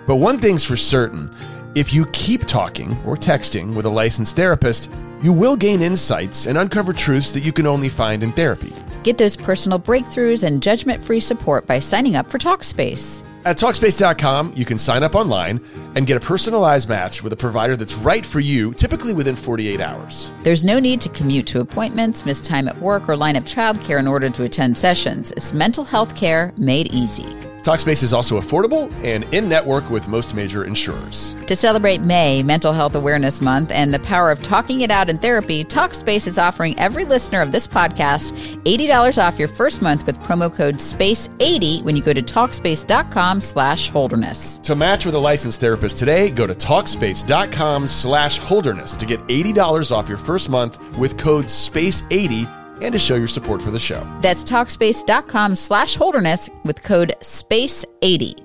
But 0.08 0.16
one 0.16 0.40
thing's 0.40 0.66
for 0.66 0.76
certain 0.76 1.30
if 1.76 1.94
you 1.94 2.08
keep 2.08 2.46
talking 2.46 2.98
or 3.06 3.16
texting 3.16 3.76
with 3.76 3.86
a 3.86 3.90
licensed 3.90 4.36
therapist, 4.36 4.90
you 5.22 5.32
will 5.32 5.56
gain 5.56 5.84
insights 5.84 6.48
and 6.48 6.58
uncover 6.58 6.92
truths 6.92 7.32
that 7.34 7.42
you 7.42 7.54
can 7.54 7.68
only 7.68 7.90
find 7.90 8.24
in 8.24 8.32
therapy. 8.32 8.74
Get 9.04 9.20
those 9.20 9.36
personal 9.36 9.80
breakthroughs 9.80 10.42
and 10.42 10.64
judgment 10.64 11.04
free 11.04 11.20
support 11.20 11.68
by 11.68 11.78
signing 11.78 12.16
up 12.16 12.26
for 12.26 12.40
TalkSpace. 12.40 13.24
At 13.46 13.58
Talkspace.com, 13.58 14.54
you 14.56 14.64
can 14.64 14.78
sign 14.78 15.04
up 15.04 15.16
online 15.16 15.60
and 15.96 16.08
get 16.08 16.16
a 16.16 16.20
personalized 16.20 16.88
match 16.88 17.22
with 17.22 17.34
a 17.34 17.36
provider 17.36 17.76
that's 17.76 17.96
right 17.96 18.26
for 18.26 18.40
you, 18.40 18.74
typically 18.74 19.14
within 19.14 19.36
48 19.36 19.82
hours. 19.82 20.32
There's 20.44 20.64
no 20.64 20.80
need 20.80 21.02
to 21.02 21.10
commute 21.10 21.48
to 21.48 21.60
appointments, 21.60 22.26
miss 22.26 22.42
time 22.42 22.70
at 22.70 22.78
work, 22.80 23.10
or 23.10 23.18
line 23.18 23.36
up 23.36 23.44
childcare 23.44 24.00
in 24.00 24.08
order 24.08 24.30
to 24.30 24.44
attend 24.44 24.78
sessions. 24.78 25.32
It's 25.32 25.54
mental 25.54 25.84
health 25.84 26.16
care 26.16 26.54
made 26.56 26.94
easy. 26.94 27.28
Talkspace 27.64 28.04
is 28.04 28.12
also 28.12 28.40
affordable 28.42 28.92
and 29.06 29.24
in 29.34 29.48
network 29.48 29.90
with 29.90 30.10
most 30.10 30.36
major 30.36 30.66
insurers. 30.66 31.34
To 31.48 31.56
celebrate 31.56 32.02
May, 32.02 32.44
Mental 32.44 32.74
Health 32.74 32.94
Awareness 32.94 33.42
Month, 33.42 33.72
and 33.72 33.94
the 33.94 34.00
power 34.00 34.32
of 34.32 34.44
talking 34.44 34.82
it 34.82 34.92
out 34.92 35.10
in 35.10 35.18
therapy, 35.18 35.64
Talkspace 35.64 36.28
is 36.28 36.38
offering 36.38 36.78
every 36.78 37.06
listener 37.06 37.42
of 37.42 37.54
this 37.54 37.66
podcast 37.66 38.34
$80 38.64 39.18
off 39.18 39.40
your 39.40 39.48
first 39.48 39.82
month 39.82 40.06
with 40.06 40.20
promo 40.20 40.54
code 40.54 40.76
SPACE80 40.76 41.84
when 41.84 41.96
you 41.96 42.02
go 42.02 42.12
to 42.12 42.22
Talkspace.com 42.22 43.40
slash 43.40 43.90
Holderness. 43.90 44.58
To 44.58 44.76
match 44.76 45.06
with 45.06 45.16
a 45.16 45.20
licensed 45.20 45.62
therapist 45.62 45.98
today, 45.98 46.30
go 46.30 46.46
to 46.46 46.54
Talkspace.com 46.54 47.88
slash 47.88 48.40
Holderness 48.40 48.98
to 48.98 49.06
get 49.06 49.26
$80 49.28 49.96
off 49.96 50.10
your 50.10 50.18
first 50.18 50.50
month 50.50 50.98
with 50.98 51.18
code 51.18 51.46
SPACE80 51.46 52.63
and 52.82 52.94
to 52.94 53.00
show 53.00 53.16
your 53.16 53.28
support 53.28 53.62
for 53.62 53.72
the 53.72 53.80
show. 53.80 54.06
That's 54.22 54.44
Talkspace.com 54.44 55.56
slash 55.56 55.96
Holderness 55.96 56.50
with 56.64 56.84
code 56.84 57.16
SPACE80. 57.20 58.44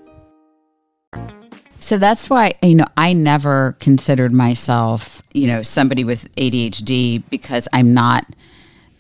So 1.81 1.97
that's 1.97 2.29
why, 2.29 2.53
you 2.63 2.75
know, 2.75 2.87
I 2.97 3.13
never 3.13 3.77
considered 3.79 4.33
myself, 4.33 5.23
you 5.33 5.47
know, 5.47 5.63
somebody 5.63 6.05
with 6.05 6.35
ADHD 6.35 7.23
because 7.31 7.69
I'm 7.73 7.95
not 7.95 8.27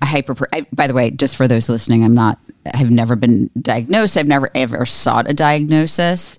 a 0.00 0.06
hyper. 0.06 0.36
I, 0.52 0.64
by 0.72 0.86
the 0.86 0.94
way, 0.94 1.10
just 1.10 1.36
for 1.36 1.48
those 1.48 1.68
listening, 1.68 2.04
I'm 2.04 2.14
not, 2.14 2.38
I've 2.72 2.90
never 2.90 3.16
been 3.16 3.50
diagnosed. 3.60 4.16
I've 4.16 4.28
never 4.28 4.50
ever 4.54 4.86
sought 4.86 5.28
a 5.28 5.34
diagnosis. 5.34 6.38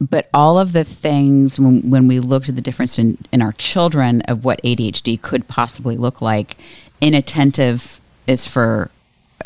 But 0.00 0.30
all 0.32 0.58
of 0.58 0.72
the 0.72 0.84
things, 0.84 1.60
when, 1.60 1.88
when 1.90 2.08
we 2.08 2.20
looked 2.20 2.48
at 2.48 2.56
the 2.56 2.62
difference 2.62 2.98
in, 2.98 3.18
in 3.32 3.42
our 3.42 3.52
children 3.52 4.22
of 4.22 4.44
what 4.44 4.62
ADHD 4.62 5.20
could 5.20 5.46
possibly 5.46 5.96
look 5.96 6.22
like, 6.22 6.56
inattentive 7.02 7.99
is 8.30 8.46
for 8.46 8.90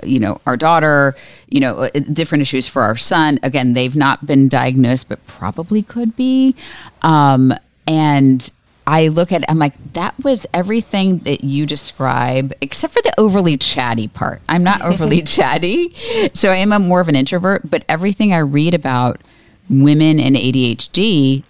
you 0.03 0.19
know 0.19 0.41
our 0.47 0.57
daughter 0.57 1.15
you 1.49 1.61
know 1.61 1.77
uh, 1.77 1.91
different 2.13 2.43
issues 2.43 2.69
for 2.69 2.83
our 2.83 2.97
son. 2.97 3.39
Again 3.43 3.73
they've 3.73 3.97
not 3.97 4.27
been 4.27 4.49
diagnosed 4.49 5.09
but 5.09 5.25
probably 5.27 5.83
could 5.83 6.17
be. 6.17 6.55
Um, 7.03 7.53
and 7.87 8.51
i 8.87 9.09
look 9.09 9.33
at 9.33 9.45
i'm 9.51 9.59
like 9.59 9.75
that 9.93 10.15
was 10.23 10.47
everything 10.53 11.19
that 11.21 11.45
you 11.45 11.67
describe 11.67 12.53
except 12.61 12.93
for 12.93 13.03
the 13.03 13.13
overly 13.19 13.57
chatty 13.57 14.09
part. 14.09 14.41
I'm 14.49 14.63
not 14.63 14.83
overly 14.91 15.23
chatty 15.23 15.95
so 16.35 16.51
i 16.51 16.57
am 16.57 16.73
a 16.73 16.79
more 16.79 17.01
of 17.01 17.09
an 17.09 17.17
introvert 17.17 17.71
but 17.71 17.85
everything 17.89 18.33
i 18.33 18.39
read 18.39 18.75
about 18.75 19.21
women 19.69 20.21
and 20.21 20.37
adhd 20.37 21.43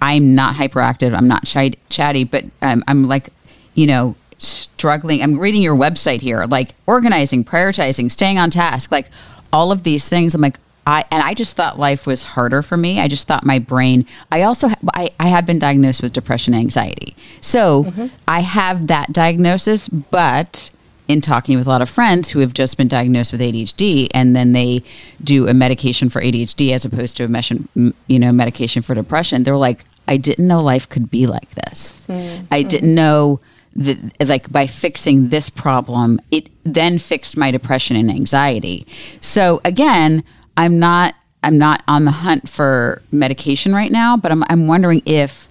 i'm 0.00 0.34
not 0.34 0.56
hyperactive 0.56 1.16
i'm 1.16 1.28
not 1.28 1.44
chat- 1.44 1.76
chatty 1.88 2.24
but 2.24 2.44
um, 2.62 2.82
i'm 2.88 3.04
like 3.04 3.30
you 3.74 3.86
know 3.86 4.16
struggling. 4.42 5.22
I'm 5.22 5.38
reading 5.38 5.62
your 5.62 5.76
website 5.76 6.20
here, 6.20 6.44
like 6.44 6.74
organizing, 6.86 7.44
prioritizing, 7.44 8.10
staying 8.10 8.38
on 8.38 8.50
task, 8.50 8.90
like 8.90 9.10
all 9.52 9.72
of 9.72 9.82
these 9.84 10.08
things. 10.08 10.34
I'm 10.34 10.40
like, 10.40 10.58
I 10.86 11.04
and 11.10 11.22
I 11.22 11.34
just 11.34 11.54
thought 11.56 11.78
life 11.78 12.06
was 12.06 12.24
harder 12.24 12.62
for 12.62 12.76
me. 12.76 13.00
I 13.00 13.06
just 13.06 13.28
thought 13.28 13.44
my 13.44 13.58
brain. 13.58 14.06
I 14.32 14.42
also 14.42 14.68
I, 14.94 15.10
I 15.20 15.28
have 15.28 15.46
been 15.46 15.58
diagnosed 15.58 16.02
with 16.02 16.12
depression 16.12 16.54
and 16.54 16.60
anxiety, 16.60 17.14
so 17.40 17.84
mm-hmm. 17.84 18.06
I 18.26 18.40
have 18.40 18.88
that 18.88 19.12
diagnosis. 19.12 19.88
But 19.88 20.70
in 21.06 21.20
talking 21.20 21.56
with 21.56 21.66
a 21.66 21.70
lot 21.70 21.82
of 21.82 21.90
friends 21.90 22.30
who 22.30 22.40
have 22.40 22.52
just 22.52 22.76
been 22.76 22.88
diagnosed 22.88 23.30
with 23.30 23.40
ADHD, 23.40 24.08
and 24.12 24.34
then 24.34 24.52
they 24.52 24.82
do 25.22 25.46
a 25.46 25.54
medication 25.54 26.08
for 26.08 26.20
ADHD 26.20 26.72
as 26.72 26.84
opposed 26.84 27.16
to 27.18 27.24
a 27.24 27.28
mission, 27.28 27.68
you 28.08 28.18
know 28.18 28.32
medication 28.32 28.82
for 28.82 28.94
depression, 28.96 29.44
they're 29.44 29.56
like, 29.56 29.84
I 30.08 30.16
didn't 30.16 30.48
know 30.48 30.62
life 30.62 30.88
could 30.88 31.10
be 31.10 31.28
like 31.28 31.50
this. 31.50 32.06
Mm-hmm. 32.08 32.46
I 32.50 32.64
didn't 32.64 32.94
know 32.94 33.40
the, 33.74 33.98
like 34.24 34.50
by 34.50 34.66
fixing 34.66 35.28
this 35.28 35.50
problem, 35.50 36.20
it 36.30 36.48
then 36.64 36.98
fixed 36.98 37.36
my 37.36 37.50
depression 37.50 37.96
and 37.96 38.10
anxiety. 38.10 38.86
So 39.20 39.60
again, 39.64 40.24
I'm 40.56 40.78
not 40.78 41.14
I'm 41.44 41.58
not 41.58 41.82
on 41.88 42.04
the 42.04 42.10
hunt 42.12 42.48
for 42.48 43.02
medication 43.10 43.74
right 43.74 43.90
now, 43.90 44.16
but 44.16 44.30
I'm 44.30 44.44
I'm 44.48 44.66
wondering 44.66 45.02
if 45.06 45.48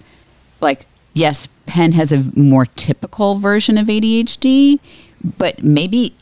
like 0.60 0.86
yes, 1.14 1.48
Penn 1.66 1.92
has 1.92 2.12
a 2.12 2.24
more 2.34 2.66
typical 2.66 3.38
version 3.38 3.76
of 3.78 3.86
ADHD, 3.86 4.78
but 5.38 5.62
maybe 5.62 6.14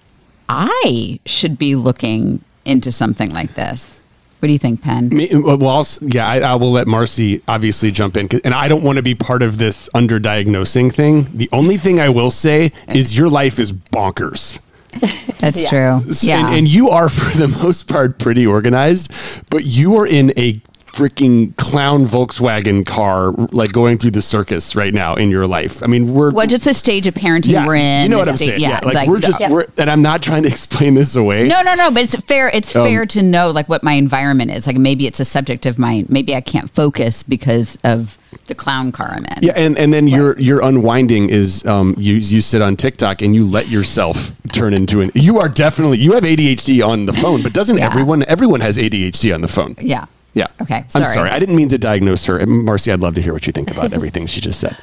I 0.49 1.21
should 1.25 1.59
be 1.59 1.77
looking 1.77 2.43
into 2.65 2.91
something 2.93 3.31
like 3.31 3.55
this. 3.55 4.03
What 4.41 4.47
do 4.47 4.55
you 4.55 4.59
think, 4.59 4.81
Penn? 4.81 5.11
Me, 5.11 5.31
uh, 5.31 5.39
well, 5.39 5.69
I'll, 5.69 5.87
yeah, 6.01 6.27
I, 6.27 6.41
I, 6.41 6.55
will 6.55 6.73
let 6.73 6.87
Marcy 6.87 7.43
obviously 7.47 7.91
jump 7.91 8.17
in, 8.17 8.27
and 8.43 8.55
I 8.55 8.69
don't 8.69 8.83
want 8.83 8.97
to 8.97 9.03
be 9.03 9.15
part 9.15 9.43
of 9.43 9.59
this 9.59 9.91
underdiagnosing 9.91 10.95
thing. 10.95 11.29
The 11.37 11.51
only 11.53 11.77
thing 11.77 12.01
I 12.01 12.09
will 12.09 12.31
say 12.31 12.73
is 12.89 13.17
your 13.17 13.29
life 13.29 13.59
is 13.59 13.71
bonkers. 13.71 14.61
That's 15.41 15.63
yes. 15.63 15.69
true. 15.69 16.29
Yeah. 16.29 16.47
And, 16.47 16.57
and, 16.57 16.69
you 16.69 16.89
are, 16.89 17.09
for 17.11 17.37
the 17.37 17.49
most 17.49 17.87
part, 17.87 18.19
pretty 18.19 18.47
organized, 18.47 19.13
but 19.51 19.65
you 19.65 19.95
are 19.97 20.07
in 20.07 20.33
a 20.39 20.63
freaking 20.93 21.57
clown 21.57 22.05
Volkswagen 22.05 22.85
car, 22.85 23.31
like 23.53 23.73
going 23.73 23.99
through 23.99 24.11
the 24.13 24.23
circus 24.23 24.75
right 24.75 24.93
now 24.93 25.15
in 25.15 25.31
your 25.31 25.47
life. 25.47 25.83
I 25.83 25.87
mean, 25.87 26.13
we're 26.13 26.31
well, 26.31 26.47
just 26.47 26.65
the 26.65 26.75
stage 26.75 27.07
of 27.07 27.15
parenting 27.15 27.53
yeah, 27.53 27.67
we're 27.67 27.77
in. 27.77 28.05
You 28.05 28.09
know 28.09 28.19
what 28.19 28.29
I'm 28.29 28.37
saying? 28.37 28.61
Yeah, 28.61 28.71
yeah 28.71 28.81
like, 28.85 28.95
like, 28.95 29.09
we're 29.09 29.21
just 29.21 29.41
yeah. 29.41 29.51
we're, 29.51 29.67
and 29.77 29.91
I'm 29.91 30.03
not 30.03 30.23
trying 30.23 30.43
to 30.43 30.49
explain 30.51 30.95
this 30.95 31.17
away. 31.17 31.49
No, 31.49 31.63
no, 31.63 31.75
no. 31.75 31.91
But 31.91 32.03
it's 32.03 32.17
fair. 32.17 32.49
It's 32.49 32.75
um, 32.75 32.87
fair 32.87 33.07
to 33.07 33.23
know 33.23 33.51
like 33.51 33.69
what 33.69 33.83
my 33.83 33.93
environment 33.93 34.51
is. 34.51 34.67
Like 34.67 34.77
maybe 34.77 35.07
it's 35.07 35.21
a 35.21 35.25
subject 35.25 35.67
of 35.67 35.79
mine. 35.79 36.07
Maybe 36.09 36.35
I 36.35 36.41
can't 36.41 36.71
focus 36.71 37.23
because 37.23 37.79
of 37.85 38.19
the 38.47 38.55
clown 38.55 38.93
car 38.93 39.11
I'm 39.11 39.25
in. 39.25 39.43
Yeah, 39.43 39.53
and, 39.57 39.79
and 39.79 39.95
then 39.95 40.07
right. 40.07 40.15
your 40.15 40.39
your 40.39 40.61
unwinding 40.63 41.31
is 41.31 41.65
um, 41.67 41.95
you 41.97 42.17
you 42.17 42.41
sit 42.41 42.63
on 42.63 42.77
TikTok 42.77 43.23
and 43.23 43.35
you 43.35 43.45
let 43.45 43.69
yourself 43.69 44.33
turn 44.53 44.75
into 44.75 45.01
an. 45.01 45.11
You 45.15 45.39
are 45.39 45.49
definitely 45.49 45.99
you 45.99 46.13
have 46.13 46.25
ADHD 46.25 46.87
on 46.87 47.07
the 47.07 47.13
phone, 47.13 47.43
but 47.43 47.53
doesn't 47.53 47.79
yeah. 47.79 47.87
everyone 47.87 48.25
everyone 48.25 48.61
has 48.61 48.77
ADHD 48.77 49.35
on 49.35 49.41
the 49.41 49.49
phone? 49.49 49.77
Yeah. 49.81 50.07
Yeah. 50.35 50.47
Okay. 50.63 50.85
Sorry. 50.89 51.05
I'm 51.05 51.13
sorry. 51.13 51.31
I 51.31 51.39
didn't 51.39 51.57
mean 51.57 51.69
to 51.71 51.79
diagnose 51.79 52.25
her. 52.27 52.45
Marcy, 52.47 52.93
I'd 52.93 53.01
love 53.01 53.15
to 53.17 53.23
hear 53.23 53.33
what 53.33 53.47
you 53.47 53.53
think 53.53 53.71
about 53.71 53.93
everything 53.93 54.27
she 54.27 54.41
just 54.41 54.61
said. 54.61 54.77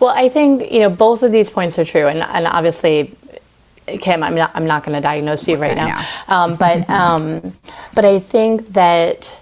Well, 0.00 0.14
I 0.14 0.28
think 0.28 0.72
you 0.72 0.80
know 0.80 0.90
both 0.90 1.22
of 1.22 1.32
these 1.32 1.50
points 1.50 1.78
are 1.78 1.84
true, 1.84 2.06
and 2.06 2.22
and 2.22 2.46
obviously. 2.46 3.14
Kim, 4.00 4.22
I'm 4.22 4.34
not. 4.34 4.50
I'm 4.54 4.64
not 4.64 4.82
going 4.82 4.94
to 4.94 5.02
diagnose 5.02 5.46
you 5.46 5.58
right 5.58 5.76
now, 5.76 6.02
um, 6.28 6.56
but 6.56 6.88
um, 6.88 7.52
but 7.94 8.06
I 8.06 8.18
think 8.18 8.72
that 8.72 9.36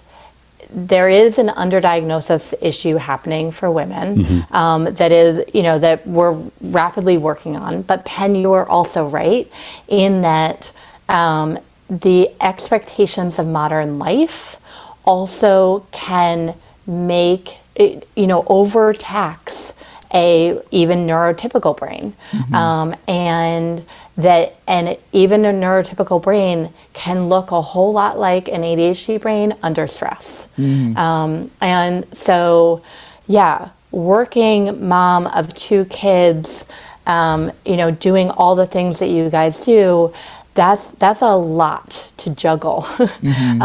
there 0.74 1.08
is 1.08 1.38
an 1.38 1.48
underdiagnosis 1.48 2.54
issue 2.60 2.96
happening 2.96 3.50
for 3.50 3.70
women 3.70 4.16
mm-hmm. 4.16 4.54
um, 4.54 4.84
that 4.94 5.12
is, 5.12 5.44
you 5.54 5.62
know, 5.62 5.78
that 5.78 6.06
we're 6.06 6.32
rapidly 6.60 7.18
working 7.18 7.56
on. 7.56 7.82
But 7.82 8.04
Penn, 8.04 8.34
you 8.34 8.52
are 8.52 8.68
also 8.68 9.06
right 9.06 9.50
in 9.88 10.22
that 10.22 10.72
um, 11.08 11.58
the 11.88 12.30
expectations 12.40 13.38
of 13.38 13.46
modern 13.46 13.98
life 13.98 14.56
also 15.04 15.86
can 15.92 16.54
make 16.86 17.58
it, 17.74 18.06
you 18.16 18.26
know 18.26 18.44
overtax 18.48 19.72
a 20.14 20.60
even 20.70 21.06
neurotypical 21.06 21.76
brain 21.76 22.14
mm-hmm. 22.30 22.54
um, 22.54 22.94
and 23.08 23.84
that 24.16 24.56
and 24.66 24.96
even 25.12 25.44
a 25.46 25.52
neurotypical 25.52 26.22
brain 26.22 26.70
can 26.92 27.28
look 27.28 27.50
a 27.50 27.62
whole 27.62 27.92
lot 27.92 28.18
like 28.18 28.48
an 28.48 28.62
ADHD 28.62 29.20
brain 29.20 29.54
under 29.62 29.86
stress 29.86 30.48
mm-hmm. 30.58 30.96
um, 30.98 31.50
and 31.60 32.06
so 32.14 32.82
yeah 33.26 33.70
working 33.90 34.86
mom 34.86 35.26
of 35.28 35.52
two 35.54 35.84
kids 35.86 36.66
um, 37.06 37.50
you 37.64 37.76
know 37.76 37.90
doing 37.90 38.30
all 38.30 38.54
the 38.54 38.66
things 38.66 38.98
that 38.98 39.08
you 39.08 39.30
guys 39.30 39.64
do 39.64 40.12
that's 40.54 40.92
that's 40.92 41.22
a 41.22 41.34
lot 41.34 42.10
to 42.18 42.34
juggle 42.34 42.82
mm-hmm. 42.88 43.62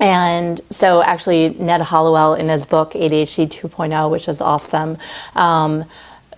And 0.00 0.60
so, 0.70 1.02
actually, 1.02 1.50
Ned 1.50 1.80
Hallowell, 1.80 2.34
in 2.34 2.48
his 2.48 2.66
book 2.66 2.92
ADHD 2.92 3.48
2.0, 3.48 4.10
which 4.10 4.28
is 4.28 4.40
awesome, 4.40 4.98
um, 5.36 5.84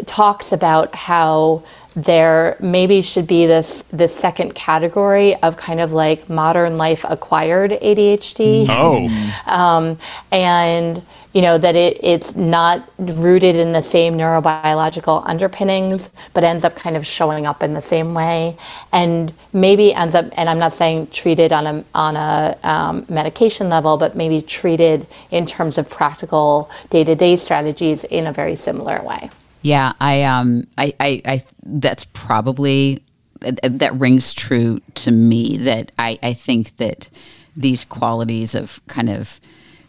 talks 0.05 0.53
about 0.53 0.95
how 0.95 1.63
there 1.95 2.59
maybe 2.61 3.01
should 3.01 3.27
be 3.27 3.47
this 3.47 3.83
this 3.91 4.15
second 4.15 4.55
category 4.55 5.35
of 5.37 5.57
kind 5.57 5.81
of 5.81 5.93
like 5.93 6.29
modern 6.29 6.77
life 6.77 7.05
acquired 7.09 7.71
ADHD. 7.71 8.67
Oh, 8.69 9.09
um, 9.47 9.99
and 10.31 11.03
you 11.37 11.43
know 11.43 11.59
that 11.59 11.77
it, 11.77 11.99
it's 12.03 12.35
not 12.35 12.89
rooted 12.99 13.57
in 13.57 13.73
the 13.73 13.83
same 13.83 14.17
neurobiological 14.17 15.23
underpinnings 15.27 16.11
but 16.33 16.43
ends 16.45 16.65
up 16.65 16.75
kind 16.75 16.97
of 16.97 17.07
showing 17.07 17.47
up 17.47 17.63
in 17.63 17.75
the 17.75 17.81
same 17.81 18.15
way 18.15 18.57
and 18.93 19.33
maybe 19.53 19.93
ends 19.95 20.15
up 20.15 20.27
and 20.33 20.49
i'm 20.49 20.59
not 20.59 20.73
saying 20.73 21.07
treated 21.09 21.53
on 21.53 21.67
a, 21.67 21.85
on 21.95 22.17
a 22.17 22.59
um, 22.63 23.05
medication 23.09 23.69
level 23.69 23.97
but 23.97 24.17
maybe 24.17 24.41
treated 24.41 25.07
in 25.31 25.45
terms 25.45 25.79
of 25.79 25.89
practical 25.91 26.71
day-to-day 26.91 27.37
strategies 27.37 28.05
in 28.05 28.27
a 28.27 28.33
very 28.33 28.57
similar 28.57 29.03
way 29.03 29.29
yeah 29.63 29.93
i 30.01 30.23
um 30.23 30.65
i 30.79 30.95
i, 31.01 31.23
I 31.27 31.45
that's 31.65 32.05
probably 32.05 33.03
that 33.41 33.95
rings 33.95 34.35
true 34.35 34.81
to 34.95 35.11
me. 35.11 35.57
That 35.59 35.93
I, 35.99 36.19
I 36.23 36.33
think 36.33 36.77
that 36.77 37.09
these 37.57 37.85
qualities 37.85 38.55
of 38.55 38.81
kind 38.87 39.09
of 39.11 39.41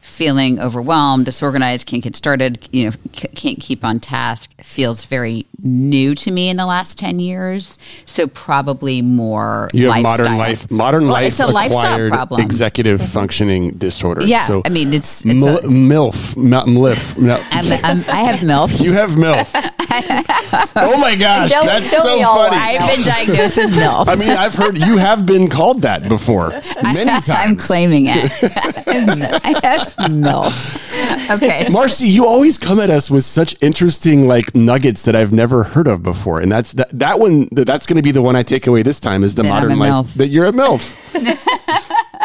feeling 0.07 0.59
overwhelmed, 0.59 1.25
disorganized, 1.25 1.85
can't 1.85 2.01
get 2.03 2.15
started, 2.15 2.67
you 2.71 2.85
know, 2.85 2.91
c- 3.13 3.27
can't 3.29 3.59
keep 3.59 3.83
on 3.83 3.99
task 3.99 4.53
feels 4.63 5.05
very 5.05 5.45
new 5.61 6.15
to 6.15 6.31
me 6.31 6.49
in 6.49 6.57
the 6.57 6.65
last 6.65 6.97
10 6.97 7.19
years. 7.19 7.77
So 8.05 8.27
probably 8.27 9.01
more 9.01 9.69
You 9.73 9.91
have 9.91 10.01
lifestyle. 10.03 10.25
modern 10.29 10.37
life, 10.37 10.71
modern 10.71 11.03
Well, 11.03 11.13
life 11.13 11.25
it's 11.27 11.39
a 11.39 11.47
lifestyle 11.47 12.09
problem. 12.09 12.41
executive 12.41 12.99
mm-hmm. 13.01 13.11
functioning 13.11 13.71
disorder. 13.77 14.25
Yeah, 14.25 14.45
So 14.47 14.61
I 14.65 14.69
mean, 14.69 14.93
it's, 14.93 15.25
it's 15.25 15.33
Mil- 15.35 15.57
a, 15.59 15.61
MILF, 15.63 16.37
not 16.37 16.67
MLIF. 16.67 17.17
No. 17.17 17.37
I'm, 17.51 17.71
I'm, 17.83 17.99
I 18.09 18.21
have 18.23 18.39
MILF. 18.39 18.81
You 18.83 18.93
have 18.93 19.11
MILF. 19.11 19.51
oh 20.75 20.97
my 20.99 21.15
gosh, 21.15 21.51
Don't- 21.51 21.65
that's 21.65 21.91
don't 21.91 22.19
so 22.19 22.23
funny. 22.23 22.57
I've 22.57 22.95
been 22.95 23.05
diagnosed 23.05 23.57
with 23.57 23.71
MILF. 23.71 24.07
I 24.07 24.15
mean, 24.15 24.29
I've 24.29 24.53
heard 24.55 24.77
you 24.77 24.97
have 24.97 25.25
been 25.25 25.47
called 25.49 25.81
that 25.81 26.07
before 26.07 26.49
many 26.83 27.09
times. 27.09 27.29
I'm 27.29 27.55
claiming 27.57 28.05
it. 28.07 28.31
I 28.87 29.59
have 29.63 29.96
MILF. 29.99 30.83
Okay. 31.29 31.65
so- 31.65 31.73
Marcy, 31.73 32.07
you 32.07 32.25
always 32.25 32.57
come 32.57 32.79
at 32.79 32.89
us 32.89 33.11
with 33.11 33.25
such 33.25 33.53
interesting 33.59 34.27
like 34.29 34.55
nuggets 34.55 35.03
that 35.03 35.13
I've 35.15 35.33
never 35.33 35.63
heard 35.63 35.85
of 35.87 36.01
before, 36.01 36.39
and 36.39 36.49
that's 36.49 36.71
that, 36.73 36.87
that 36.97 37.19
one. 37.19 37.49
That's 37.51 37.85
going 37.85 37.97
to 37.97 38.01
be 38.01 38.11
the 38.11 38.21
one 38.21 38.37
I 38.37 38.43
take 38.43 38.65
away 38.65 38.81
this 38.81 39.01
time 39.01 39.25
is 39.25 39.35
the 39.35 39.43
That 39.43 39.49
modern 39.49 39.77
life 39.77 39.91
MILF. 39.91 40.13
that 40.13 40.27
you're 40.27 40.45
a 40.45 40.51
milf. 40.53 40.95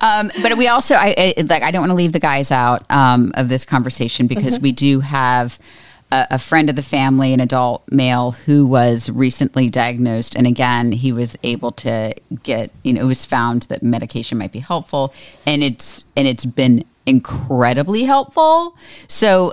Um, 0.00 0.30
but 0.42 0.56
we 0.58 0.66
also, 0.68 0.94
I, 0.96 1.14
I 1.38 1.42
like, 1.42 1.62
I 1.62 1.70
don't 1.70 1.80
want 1.82 1.90
to 1.90 1.96
leave 1.96 2.12
the 2.12 2.18
guys 2.20 2.50
out 2.50 2.84
um, 2.90 3.32
of 3.34 3.48
this 3.48 3.64
conversation 3.64 4.26
because 4.26 4.58
we 4.58 4.72
do 4.72 5.00
have 5.00 5.58
a, 6.12 6.26
a 6.32 6.38
friend 6.38 6.70
of 6.70 6.76
the 6.76 6.82
family, 6.82 7.32
an 7.32 7.40
adult 7.40 7.82
male 7.90 8.32
who 8.32 8.66
was 8.66 9.10
recently 9.10 9.68
diagnosed, 9.68 10.34
and 10.34 10.46
again, 10.46 10.92
he 10.92 11.12
was 11.12 11.36
able 11.42 11.72
to 11.72 12.14
get, 12.42 12.70
you 12.82 12.92
know, 12.92 13.02
it 13.02 13.06
was 13.06 13.24
found 13.24 13.62
that 13.62 13.82
medication 13.82 14.38
might 14.38 14.52
be 14.52 14.60
helpful, 14.60 15.12
and 15.46 15.62
it's 15.62 16.04
and 16.16 16.26
it's 16.26 16.44
been 16.44 16.84
incredibly 17.06 18.04
helpful. 18.04 18.76
So, 19.08 19.52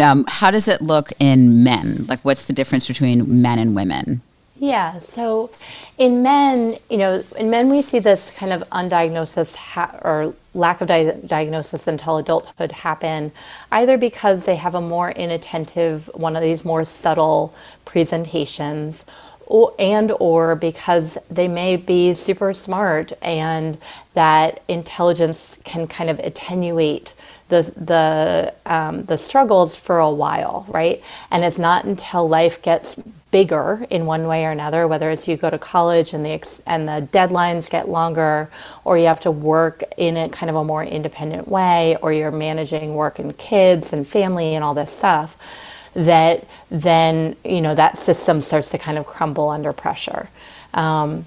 um, 0.00 0.24
how 0.28 0.50
does 0.50 0.66
it 0.66 0.80
look 0.80 1.12
in 1.18 1.62
men? 1.62 2.06
Like, 2.08 2.20
what's 2.24 2.44
the 2.44 2.52
difference 2.52 2.88
between 2.88 3.42
men 3.42 3.58
and 3.58 3.74
women? 3.74 4.22
Yeah. 4.58 4.98
So 5.00 5.50
in 5.98 6.22
men, 6.22 6.78
you 6.90 6.98
know, 6.98 7.24
in 7.38 7.50
men 7.50 7.70
we 7.70 7.82
see 7.82 7.98
this 8.00 8.32
kind 8.32 8.52
of 8.52 8.62
undiagnosis 8.70 9.54
ha- 9.56 9.98
or 10.02 10.34
lack 10.54 10.80
of 10.80 10.88
di- 10.88 11.12
diagnosis 11.26 11.86
until 11.88 12.18
adulthood 12.18 12.72
happen, 12.72 13.32
either 13.72 13.98
because 13.98 14.46
they 14.46 14.56
have 14.56 14.74
a 14.74 14.80
more 14.80 15.10
inattentive, 15.12 16.10
one 16.14 16.36
of 16.36 16.42
these 16.42 16.64
more 16.64 16.84
subtle 16.86 17.54
presentations, 17.84 19.04
or, 19.46 19.74
and 19.78 20.12
or 20.20 20.56
because 20.56 21.18
they 21.30 21.48
may 21.48 21.76
be 21.76 22.14
super 22.14 22.54
smart 22.54 23.12
and 23.22 23.78
that 24.14 24.62
intelligence 24.68 25.58
can 25.64 25.86
kind 25.86 26.10
of 26.10 26.18
attenuate 26.20 27.14
the 27.50 27.62
the 27.76 28.54
um, 28.66 29.04
the 29.04 29.18
struggles 29.18 29.76
for 29.76 29.98
a 30.00 30.10
while, 30.10 30.66
right? 30.68 31.02
And 31.30 31.44
it's 31.44 31.58
not 31.60 31.84
until 31.84 32.28
life 32.28 32.62
gets 32.62 32.96
bigger 33.36 33.86
in 33.90 34.06
one 34.06 34.26
way 34.26 34.46
or 34.46 34.50
another, 34.50 34.88
whether 34.88 35.10
it's 35.10 35.28
you 35.28 35.36
go 35.36 35.50
to 35.50 35.58
college 35.58 36.14
and 36.14 36.24
the 36.24 36.30
ex- 36.30 36.62
and 36.64 36.88
the 36.88 37.06
deadlines 37.12 37.68
get 37.68 37.86
longer, 37.86 38.50
or 38.82 38.96
you 38.96 39.04
have 39.04 39.20
to 39.20 39.30
work 39.30 39.82
in 39.98 40.16
a 40.16 40.26
kind 40.30 40.48
of 40.48 40.56
a 40.56 40.64
more 40.64 40.82
independent 40.82 41.46
way, 41.46 41.98
or 42.00 42.14
you're 42.14 42.30
managing 42.30 42.94
work 42.94 43.18
and 43.18 43.36
kids 43.36 43.92
and 43.92 44.08
family 44.08 44.54
and 44.54 44.64
all 44.64 44.72
this 44.72 44.90
stuff, 44.90 45.38
that 45.92 46.46
then 46.70 47.36
you 47.44 47.60
know 47.60 47.74
that 47.74 47.98
system 47.98 48.40
starts 48.40 48.70
to 48.70 48.78
kind 48.78 48.96
of 48.96 49.04
crumble 49.04 49.50
under 49.50 49.70
pressure. 49.74 50.30
Um, 50.72 51.26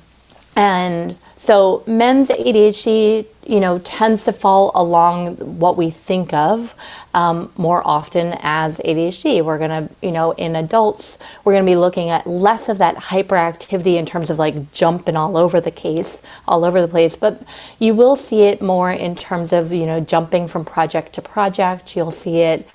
and 0.55 1.15
so 1.35 1.83
men's 1.85 2.29
ADHD, 2.29 3.27
you 3.49 3.59
know, 3.59 3.79
tends 3.79 4.25
to 4.25 4.31
fall 4.31 4.71
along 4.75 5.35
what 5.57 5.75
we 5.75 5.89
think 5.89 6.31
of 6.35 6.75
um, 7.15 7.51
more 7.57 7.81
often 7.83 8.38
as 8.41 8.77
ADHD. 8.85 9.43
We're 9.43 9.57
going 9.57 9.71
to, 9.71 9.89
you 10.03 10.12
know, 10.12 10.33
in 10.33 10.55
adults, 10.55 11.17
we're 11.43 11.53
going 11.53 11.65
to 11.65 11.71
be 11.71 11.75
looking 11.75 12.12
at 12.12 12.27
less 12.27 12.69
of 12.69 12.77
that 12.77 12.95
hyperactivity 12.95 13.97
in 13.97 14.05
terms 14.05 14.29
of 14.29 14.38
like 14.38 14.71
jumping 14.71 15.15
all 15.15 15.35
over 15.35 15.59
the 15.59 15.71
case, 15.71 16.21
all 16.47 16.63
over 16.63 16.79
the 16.79 16.88
place. 16.88 17.15
But 17.15 17.41
you 17.79 17.95
will 17.95 18.15
see 18.15 18.43
it 18.43 18.62
more 18.62 18.91
in 18.91 19.15
terms 19.15 19.51
of, 19.51 19.73
you 19.73 19.88
know, 19.88 19.99
jumping 19.99 20.47
from 20.47 20.63
project 20.63 21.13
to 21.13 21.21
project. 21.23 21.95
You'll 21.95 22.12
see 22.12 22.41
it 22.41 22.69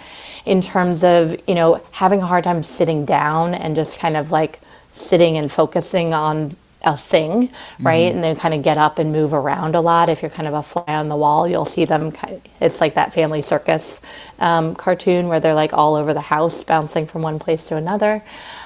in 0.44 0.60
terms 0.60 1.04
of, 1.04 1.40
you 1.46 1.54
know, 1.54 1.80
having 1.92 2.20
a 2.20 2.26
hard 2.26 2.42
time 2.42 2.64
sitting 2.64 3.04
down 3.04 3.54
and 3.54 3.76
just 3.76 4.00
kind 4.00 4.16
of 4.16 4.32
like 4.32 4.58
sitting 4.90 5.36
and 5.36 5.52
focusing 5.52 6.12
on 6.12 6.50
a 6.84 6.96
thing, 6.96 7.50
right? 7.82 8.12
And 8.14 8.24
they 8.24 8.34
kind 8.34 8.54
of 8.54 8.62
get 8.62 8.78
up 8.78 8.98
and 8.98 9.12
move 9.12 9.34
around 9.34 9.74
a 9.74 9.80
lot. 9.80 10.08
If 10.08 10.22
you're 10.22 10.30
kind 10.30 10.48
of 10.48 10.54
a 10.54 10.62
fly 10.62 10.84
on 10.88 11.08
the 11.08 11.16
wall, 11.16 11.48
you'll 11.48 11.64
see 11.64 11.84
them. 11.84 12.12
Kind 12.12 12.42
it's 12.60 12.80
like 12.80 12.94
that 12.94 13.14
family 13.14 13.42
circus 13.42 14.00
um, 14.40 14.74
cartoon 14.76 15.28
where 15.28 15.40
they're 15.40 15.54
like 15.54 15.72
all 15.74 15.94
over 15.96 16.14
the 16.14 16.20
house, 16.20 16.62
bouncing 16.64 17.06
from 17.06 17.22
one 17.22 17.38
place 17.38 17.66
to 17.68 17.76
another. 17.76 18.22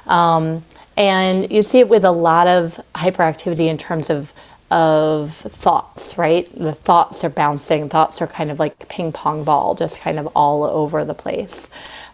Um, 0.07 0.65
and 0.97 1.51
you 1.53 1.63
see 1.63 1.81
it 1.81 1.89
with 1.89 2.05
a 2.05 2.13
lot 2.13 2.49
of 2.49 2.81
hyperactivity 2.95 3.69
in 3.69 3.79
terms 3.79 4.11
of 4.11 4.33
of 4.71 5.33
thoughts, 5.33 6.19
right? 6.19 6.49
The 6.59 6.75
thoughts 6.75 7.25
are 7.25 7.31
bouncing. 7.31 7.89
Thoughts 7.89 8.21
are 8.23 8.27
kind 8.27 8.51
of 8.51 8.59
like 8.59 8.89
ping 8.89 9.13
pong 9.13 9.45
ball, 9.45 9.75
just 9.75 10.01
kind 10.01 10.19
of 10.19 10.27
all 10.37 10.65
over 10.65 11.05
the 11.05 11.15
place. 11.15 11.69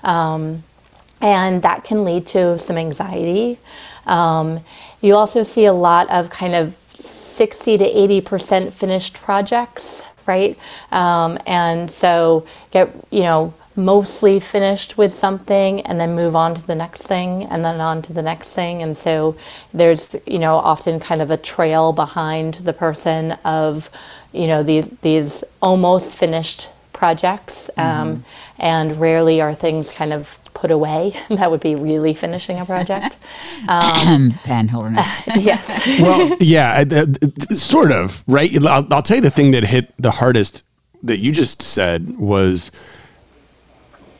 Um, 0.04 0.62
and 1.20 1.62
that 1.62 1.84
can 1.84 2.04
lead 2.04 2.26
to 2.28 2.58
some 2.58 2.76
anxiety. 2.78 3.58
Um, 4.06 4.60
you 5.04 5.14
also 5.14 5.42
see 5.42 5.66
a 5.66 5.72
lot 5.72 6.08
of 6.08 6.30
kind 6.30 6.54
of 6.54 6.74
60 6.94 7.76
to 7.76 7.84
80% 7.84 8.72
finished 8.72 9.14
projects, 9.14 10.02
right? 10.26 10.58
Um, 10.92 11.38
and 11.46 11.90
so 11.90 12.46
get, 12.70 12.90
you 13.10 13.22
know, 13.22 13.52
mostly 13.76 14.40
finished 14.40 14.96
with 14.96 15.12
something 15.12 15.82
and 15.82 16.00
then 16.00 16.14
move 16.14 16.34
on 16.34 16.54
to 16.54 16.66
the 16.66 16.74
next 16.74 17.06
thing 17.06 17.42
and 17.44 17.62
then 17.62 17.80
on 17.80 18.00
to 18.02 18.14
the 18.14 18.22
next 18.22 18.54
thing. 18.54 18.82
And 18.82 18.96
so 18.96 19.36
there's, 19.74 20.16
you 20.26 20.38
know, 20.38 20.54
often 20.54 20.98
kind 21.00 21.20
of 21.20 21.30
a 21.30 21.36
trail 21.36 21.92
behind 21.92 22.54
the 22.54 22.72
person 22.72 23.32
of, 23.44 23.90
you 24.32 24.46
know, 24.46 24.62
these, 24.62 24.88
these 25.02 25.44
almost 25.60 26.16
finished 26.16 26.70
projects. 26.94 27.68
Um, 27.76 28.24
and 28.58 28.98
rarely 28.98 29.40
are 29.40 29.52
things 29.52 29.92
kind 29.92 30.12
of 30.12 30.38
put 30.54 30.70
away. 30.70 31.12
that 31.28 31.50
would 31.50 31.60
be 31.60 31.74
really 31.74 32.14
finishing 32.14 32.58
a 32.58 32.64
project. 32.64 33.18
Penn 33.66 34.68
Holderness. 34.68 35.22
yes. 35.36 36.00
well, 36.00 36.36
yeah, 36.40 36.84
uh, 36.90 37.54
sort 37.54 37.92
of, 37.92 38.22
right? 38.26 38.54
I'll, 38.64 38.86
I'll 38.92 39.02
tell 39.02 39.16
you 39.16 39.22
the 39.22 39.30
thing 39.30 39.50
that 39.50 39.64
hit 39.64 39.92
the 39.98 40.12
hardest 40.12 40.62
that 41.02 41.18
you 41.18 41.32
just 41.32 41.60
said 41.60 42.16
was 42.18 42.70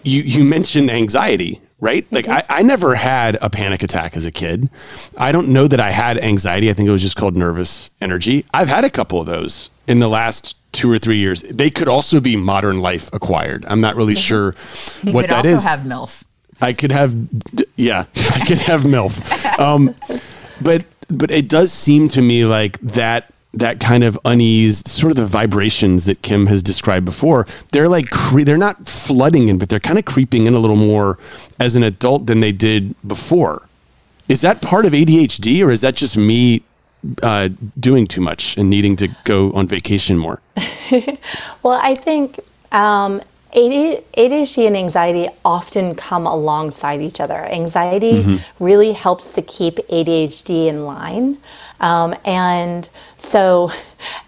you 0.03 0.23
you 0.23 0.45
mentioned 0.45 0.91
anxiety, 0.91 1.61
right? 1.85 2.11
Like 2.11 2.27
I, 2.27 2.43
I 2.49 2.63
never 2.63 2.95
had 2.95 3.37
a 3.43 3.51
panic 3.51 3.83
attack 3.83 4.17
as 4.17 4.25
a 4.25 4.31
kid. 4.31 4.71
I 5.19 5.33
don't 5.33 5.49
know 5.49 5.69
that 5.69 5.79
I 5.81 5.91
had 5.91 6.17
anxiety. 6.19 6.71
I 6.71 6.73
think 6.73 6.89
it 6.89 6.93
was 6.93 7.03
just 7.03 7.15
called 7.17 7.37
nervous 7.37 7.91
energy. 8.01 8.47
I've 8.55 8.69
had 8.69 8.85
a 8.85 8.91
couple 8.91 9.21
of 9.21 9.27
those 9.27 9.69
in 9.87 9.99
the 9.99 10.09
last 10.09 10.57
two 10.73 10.91
or 10.91 10.99
three 10.99 11.19
years. 11.19 11.43
They 11.43 11.69
could 11.69 11.87
also 11.87 12.21
be 12.21 12.37
modern 12.37 12.81
life 12.81 13.11
acquired. 13.13 13.67
I'm 13.69 13.83
not 13.83 13.97
really 13.97 14.15
sure 14.15 14.55
You 15.03 15.13
what 15.13 15.23
could 15.25 15.31
that 15.31 15.37
also 15.45 15.57
is. 15.57 15.63
have 15.63 15.81
MILF. 15.81 16.25
I 16.63 16.73
could 16.73 16.91
have, 16.91 17.15
yeah, 17.77 18.07
I 18.17 18.45
could 18.47 18.59
have 18.61 18.85
MILF. 18.85 19.59
Um, 19.59 19.95
but 20.63 20.85
but 21.09 21.31
it 21.31 21.51
does 21.51 21.71
seem 21.71 22.09
to 22.09 22.23
me 22.23 22.47
like 22.47 22.79
that 22.81 23.31
that 23.59 23.81
kind 23.81 24.05
of 24.05 24.19
unease, 24.25 24.83
sort 24.91 25.11
of 25.11 25.17
the 25.17 25.27
vibrations 25.27 26.05
that 26.07 26.23
Kim 26.23 26.47
has 26.47 26.63
described 26.63 27.05
before, 27.05 27.47
they're 27.73 27.89
like 27.89 28.11
cre- 28.11 28.43
they're 28.43 28.57
not 28.57 28.89
flooding 28.89 29.49
in, 29.49 29.59
but 29.59 29.69
they're 29.69 29.81
kind 29.81 29.99
of 29.99 30.05
creeping 30.05 30.47
in 30.47 30.55
a 30.55 30.59
little 30.59 30.77
more 30.77 31.19
as 31.59 31.77
an 31.77 31.83
adult 31.83 32.27
than 32.27 32.41
they 32.41 32.53
did 32.53 32.95
before. 33.07 33.69
Is 34.29 34.41
that 34.41 34.63
part 34.63 34.87
of 34.87 34.93
ADHD, 34.93 35.65
or 35.65 35.71
is 35.71 35.83
that 35.83 35.97
just 35.97 36.17
me 36.17 36.63
uh, 37.23 37.51
doing 37.79 38.07
too 38.07 38.21
much 38.21 38.57
and 38.57 38.71
needing 38.71 38.97
to 38.97 39.09
go 39.25 39.53
on 39.53 39.67
vacation 39.67 40.19
more? 40.19 40.41
Well, 41.63 41.81
I 41.83 41.95
think 41.95 42.41
um, 42.73 43.23
ADHD 43.55 44.67
and 44.67 44.77
anxiety 44.77 45.29
often 45.45 45.95
come 45.95 46.27
alongside 46.27 47.01
each 47.01 47.21
other. 47.21 47.37
Anxiety 47.47 48.41
really 48.61 48.93
helps 48.93 49.33
to 49.35 49.43
keep 49.43 49.77
ADHD 49.77 50.67
in 50.67 50.85
line, 50.85 51.39
um, 51.81 52.15
and 52.25 52.89
so 53.17 53.71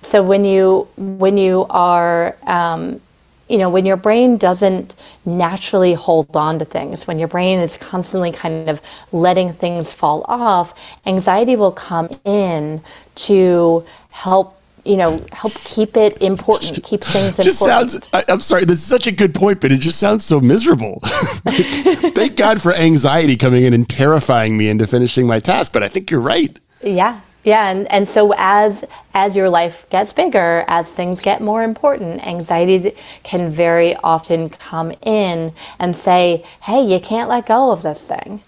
so 0.02 0.22
when 0.22 0.44
you 0.44 0.88
when 0.96 1.37
you 1.37 1.66
are 1.70 2.37
um, 2.46 3.00
you 3.48 3.59
know, 3.59 3.70
when 3.70 3.87
your 3.87 3.96
brain 3.96 4.37
doesn't 4.37 4.96
naturally 5.24 5.94
hold 5.94 6.35
on 6.35 6.59
to 6.59 6.64
things, 6.64 7.06
when 7.06 7.18
your 7.18 7.28
brain 7.28 7.61
is 7.61 7.76
constantly 7.78 8.32
kind 8.32 8.68
of 8.68 8.80
letting 9.12 9.52
things 9.52 9.92
fall 9.92 10.24
off, 10.26 10.74
anxiety 11.06 11.54
will 11.54 11.70
come 11.70 12.09
in 12.24 12.80
to 13.14 13.85
help, 14.11 14.61
you 14.85 14.96
know, 14.96 15.24
help 15.32 15.52
keep 15.54 15.96
it 15.96 16.20
important, 16.20 16.82
keep 16.82 17.04
things 17.04 17.37
just 17.37 17.62
important. 17.62 17.92
sounds 17.92 18.11
I, 18.12 18.24
i'm 18.28 18.40
sorry 18.40 18.64
this 18.64 18.78
is 18.78 18.85
such 18.87 19.06
a 19.06 19.12
good 19.12 19.35
point 19.35 19.61
but 19.61 19.72
it 19.72 19.78
just 19.78 19.98
sounds 19.98 20.24
so 20.24 20.40
miserable 20.40 21.00
Like, 21.44 21.56
thank 22.14 22.37
god 22.37 22.62
for 22.62 22.72
anxiety 22.74 23.37
coming 23.37 23.64
in 23.64 23.74
and 23.74 23.88
terrifying 23.88 24.56
me 24.56 24.68
into 24.68 24.87
finishing 24.87 25.26
my 25.26 25.40
task 25.40 25.72
but 25.72 25.82
i 25.82 25.88
think 25.88 26.11
you're 26.11 26.20
right 26.20 26.56
Yeah. 26.82 27.20
Yeah, 27.46 27.70
and, 27.70 27.90
and 27.92 28.09
so 28.09 28.35
as 28.37 28.85
as 29.14 29.37
your 29.37 29.48
life 29.48 29.88
gets 29.88 30.12
bigger, 30.12 30.64
as 30.66 30.92
things 30.94 31.22
get 31.22 31.40
more 31.40 31.62
important, 31.62 32.26
anxieties 32.26 32.88
can 33.22 33.48
very 33.50 33.94
often 34.02 34.50
come 34.50 34.92
in 35.02 35.52
and 35.78 35.94
say, 35.94 36.44
"Hey, 36.62 36.82
you 36.82 36.98
can't 36.98 37.30
let 37.30 37.46
go 37.46 37.70
of 37.70 37.82
this 37.82 38.02
thing." 38.09 38.42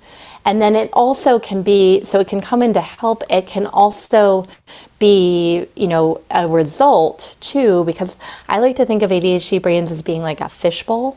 And 0.45 0.61
then 0.61 0.75
it 0.75 0.91
also 0.93 1.39
can 1.39 1.63
be 1.63 2.03
so 2.03 2.19
it 2.19 2.27
can 2.27 2.41
come 2.41 2.61
in 2.61 2.73
to 2.75 2.81
help. 2.81 3.23
It 3.31 3.47
can 3.47 3.67
also 3.69 4.47
be, 4.99 5.69
you 5.77 5.87
know, 5.87 6.21
a 6.33 6.49
result 6.49 7.37
too, 7.41 7.85
because 7.85 8.17
I 8.49 8.59
like 8.59 8.75
to 8.77 8.85
think 8.87 9.03
of 9.03 9.13
ADHD 9.13 9.63
brains 9.63 9.93
as 9.93 10.03
being 10.03 10.23
like 10.23 10.41
a 10.41 10.49
fishbowl. 10.49 11.17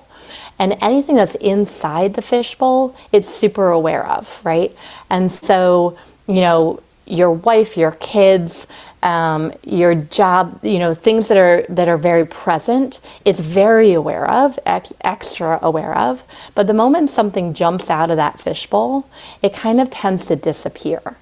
And 0.59 0.77
anything 0.81 1.15
that's 1.15 1.33
inside 1.35 2.13
the 2.13 2.21
fishbowl, 2.21 2.95
it's 3.11 3.27
super 3.27 3.69
aware 3.71 4.05
of, 4.05 4.39
right? 4.45 4.71
And 5.09 5.31
so, 5.31 5.97
you 6.27 6.41
know, 6.41 6.79
your 7.05 7.31
wife, 7.31 7.77
your 7.77 7.91
kids, 7.93 8.67
um, 9.03 9.51
your 9.63 9.95
job, 9.95 10.59
you 10.63 10.79
know, 10.79 10.93
things 10.93 11.27
that 11.27 11.37
are 11.37 11.65
that 11.69 11.87
are 11.87 11.97
very 11.97 12.25
present, 12.25 12.99
it's 13.25 13.39
very 13.39 13.93
aware 13.93 14.29
of, 14.29 14.59
ex- 14.65 14.93
extra 15.01 15.59
aware 15.61 15.97
of. 15.97 16.23
But 16.53 16.67
the 16.67 16.73
moment 16.73 17.09
something 17.09 17.53
jumps 17.53 17.89
out 17.89 18.11
of 18.11 18.17
that 18.17 18.39
fishbowl, 18.39 19.07
it 19.41 19.53
kind 19.53 19.81
of 19.81 19.89
tends 19.89 20.27
to 20.27 20.35
disappear. 20.35 21.17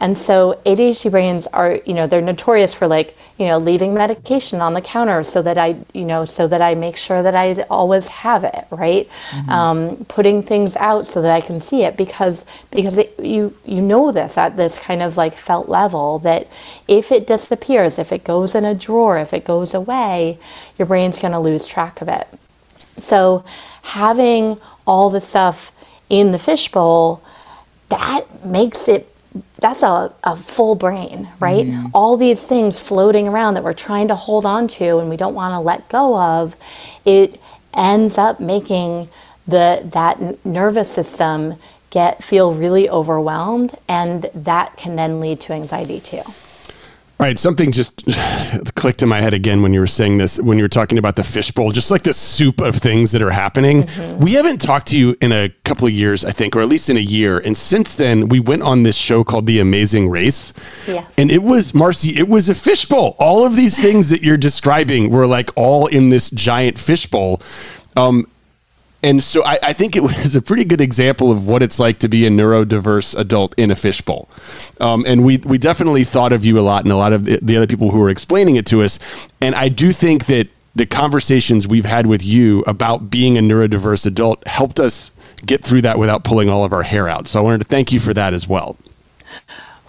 And 0.00 0.16
so 0.16 0.60
ADHD 0.66 1.10
brains 1.10 1.46
are, 1.48 1.80
you 1.86 1.94
know, 1.94 2.06
they're 2.06 2.20
notorious 2.20 2.74
for 2.74 2.86
like, 2.86 3.16
you 3.38 3.46
know, 3.46 3.58
leaving 3.58 3.94
medication 3.94 4.60
on 4.60 4.74
the 4.74 4.80
counter 4.80 5.24
so 5.24 5.42
that 5.42 5.58
I, 5.58 5.76
you 5.92 6.04
know, 6.04 6.24
so 6.24 6.46
that 6.46 6.62
I 6.62 6.74
make 6.74 6.96
sure 6.96 7.22
that 7.22 7.34
I 7.34 7.54
always 7.68 8.06
have 8.06 8.44
it, 8.44 8.66
right? 8.70 9.08
Mm-hmm. 9.30 9.50
Um, 9.50 10.04
putting 10.06 10.40
things 10.40 10.76
out 10.76 11.06
so 11.06 11.20
that 11.22 11.32
I 11.32 11.40
can 11.40 11.58
see 11.58 11.82
it 11.82 11.96
because 11.96 12.44
because 12.70 12.96
it, 12.96 13.18
you 13.18 13.56
you 13.64 13.80
know 13.80 14.12
this 14.12 14.38
at 14.38 14.56
this 14.56 14.78
kind 14.78 15.02
of 15.02 15.16
like 15.16 15.36
felt 15.36 15.68
level 15.68 16.20
that 16.20 16.48
if 16.86 17.10
it 17.10 17.26
disappears, 17.26 17.98
if 17.98 18.12
it 18.12 18.22
goes 18.22 18.54
in 18.54 18.64
a 18.64 18.74
drawer, 18.74 19.18
if 19.18 19.32
it 19.32 19.44
goes 19.44 19.74
away, 19.74 20.38
your 20.78 20.86
brain's 20.86 21.18
going 21.18 21.32
to 21.32 21.40
lose 21.40 21.66
track 21.66 22.00
of 22.00 22.08
it. 22.08 22.28
So 22.98 23.44
having 23.82 24.58
all 24.86 25.10
the 25.10 25.20
stuff 25.20 25.72
in 26.08 26.30
the 26.30 26.38
fishbowl 26.38 27.22
that 27.88 28.44
makes 28.44 28.88
it 28.88 29.13
that's 29.60 29.82
a, 29.82 30.12
a 30.22 30.36
full 30.36 30.74
brain, 30.74 31.28
right? 31.40 31.66
Mm. 31.66 31.90
All 31.94 32.16
these 32.16 32.46
things 32.46 32.78
floating 32.78 33.28
around 33.28 33.54
that 33.54 33.64
we're 33.64 33.72
trying 33.72 34.08
to 34.08 34.14
hold 34.14 34.46
on 34.46 34.68
to 34.68 34.98
and 34.98 35.08
we 35.08 35.16
don't 35.16 35.34
want 35.34 35.54
to 35.54 35.60
let 35.60 35.88
go 35.88 36.16
of, 36.16 36.56
it 37.04 37.40
ends 37.76 38.18
up 38.18 38.40
making 38.40 39.08
the 39.46 39.82
that 39.92 40.44
nervous 40.44 40.90
system 40.90 41.54
get 41.90 42.22
feel 42.22 42.52
really 42.52 42.88
overwhelmed 42.88 43.74
and 43.88 44.28
that 44.34 44.76
can 44.76 44.96
then 44.96 45.20
lead 45.20 45.40
to 45.40 45.52
anxiety 45.52 46.00
too. 46.00 46.22
All 47.20 47.26
right, 47.26 47.38
something 47.38 47.70
just 47.70 48.04
clicked 48.74 49.00
in 49.00 49.08
my 49.08 49.20
head 49.20 49.34
again 49.34 49.62
when 49.62 49.72
you 49.72 49.78
were 49.78 49.86
saying 49.86 50.18
this, 50.18 50.40
when 50.40 50.58
you 50.58 50.64
were 50.64 50.68
talking 50.68 50.98
about 50.98 51.14
the 51.14 51.22
fishbowl, 51.22 51.70
just 51.70 51.92
like 51.92 52.02
the 52.02 52.12
soup 52.12 52.60
of 52.60 52.74
things 52.76 53.12
that 53.12 53.22
are 53.22 53.30
happening. 53.30 53.84
Mm-hmm. 53.84 54.24
We 54.24 54.32
haven't 54.32 54.60
talked 54.60 54.88
to 54.88 54.98
you 54.98 55.16
in 55.20 55.30
a 55.30 55.48
couple 55.64 55.86
of 55.86 55.92
years, 55.92 56.24
I 56.24 56.32
think, 56.32 56.56
or 56.56 56.60
at 56.60 56.68
least 56.68 56.90
in 56.90 56.96
a 56.96 57.00
year. 57.00 57.38
And 57.38 57.56
since 57.56 57.94
then, 57.94 58.28
we 58.28 58.40
went 58.40 58.62
on 58.62 58.82
this 58.82 58.96
show 58.96 59.22
called 59.22 59.46
The 59.46 59.60
Amazing 59.60 60.08
Race. 60.08 60.52
Yeah. 60.88 61.06
And 61.16 61.30
it 61.30 61.44
was, 61.44 61.72
Marcy, 61.72 62.18
it 62.18 62.28
was 62.28 62.48
a 62.48 62.54
fishbowl. 62.54 63.14
All 63.20 63.46
of 63.46 63.54
these 63.54 63.80
things 63.80 64.10
that 64.10 64.22
you're 64.22 64.36
describing 64.36 65.10
were 65.10 65.28
like 65.28 65.50
all 65.54 65.86
in 65.86 66.08
this 66.08 66.30
giant 66.30 66.80
fishbowl. 66.80 67.40
Um, 67.96 68.26
and 69.04 69.22
so 69.22 69.44
I, 69.44 69.58
I, 69.62 69.72
think 69.74 69.96
it 69.96 70.02
was 70.02 70.34
a 70.34 70.40
pretty 70.40 70.64
good 70.64 70.80
example 70.80 71.30
of 71.30 71.46
what 71.46 71.62
it's 71.62 71.78
like 71.78 71.98
to 71.98 72.08
be 72.08 72.26
a 72.26 72.30
neurodiverse 72.30 73.16
adult 73.16 73.54
in 73.58 73.70
a 73.70 73.76
fishbowl. 73.76 74.28
Um, 74.80 75.04
and 75.06 75.24
we 75.24 75.36
we 75.38 75.58
definitely 75.58 76.04
thought 76.04 76.32
of 76.32 76.44
you 76.44 76.58
a 76.58 76.62
lot, 76.62 76.84
and 76.84 76.92
a 76.92 76.96
lot 76.96 77.12
of 77.12 77.24
the, 77.24 77.38
the 77.42 77.56
other 77.56 77.66
people 77.66 77.90
who 77.90 78.00
were 78.00 78.08
explaining 78.08 78.56
it 78.56 78.64
to 78.66 78.82
us. 78.82 78.98
And 79.42 79.54
I 79.54 79.68
do 79.68 79.92
think 79.92 80.26
that 80.26 80.48
the 80.74 80.86
conversations 80.86 81.68
we've 81.68 81.84
had 81.84 82.06
with 82.06 82.24
you 82.24 82.64
about 82.66 83.10
being 83.10 83.38
a 83.38 83.40
neurodiverse 83.40 84.06
adult 84.06 84.44
helped 84.46 84.80
us 84.80 85.12
get 85.44 85.62
through 85.62 85.82
that 85.82 85.98
without 85.98 86.24
pulling 86.24 86.48
all 86.48 86.64
of 86.64 86.72
our 86.72 86.82
hair 86.82 87.08
out. 87.08 87.28
So 87.28 87.38
I 87.38 87.42
wanted 87.42 87.58
to 87.58 87.68
thank 87.68 87.92
you 87.92 88.00
for 88.00 88.14
that 88.14 88.32
as 88.32 88.48
well. 88.48 88.76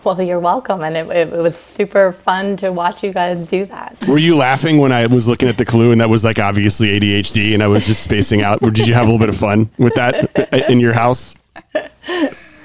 Well, 0.05 0.21
you're 0.21 0.39
welcome. 0.39 0.83
And 0.83 0.95
it, 0.95 1.09
it, 1.09 1.31
was 1.31 1.57
super 1.57 2.11
fun 2.11 2.57
to 2.57 2.71
watch 2.71 3.03
you 3.03 3.11
guys 3.11 3.47
do 3.47 3.65
that. 3.65 4.05
Were 4.07 4.19
you 4.19 4.37
laughing 4.37 4.77
when 4.77 4.91
I 4.91 5.07
was 5.07 5.27
looking 5.27 5.49
at 5.49 5.57
the 5.57 5.65
clue 5.65 5.91
and 5.91 5.99
that 5.99 6.09
was 6.09 6.23
like 6.23 6.37
obviously 6.37 6.99
ADHD 6.99 7.55
and 7.55 7.63
I 7.63 7.67
was 7.67 7.87
just 7.87 8.03
spacing 8.03 8.43
out? 8.43 8.59
Or 8.61 8.69
did 8.69 8.87
you 8.87 8.93
have 8.93 9.03
a 9.03 9.05
little 9.05 9.19
bit 9.19 9.29
of 9.29 9.37
fun 9.37 9.69
with 9.79 9.95
that 9.95 10.53
uh, 10.53 10.57
in 10.69 10.79
your 10.79 10.93
house? 10.93 11.35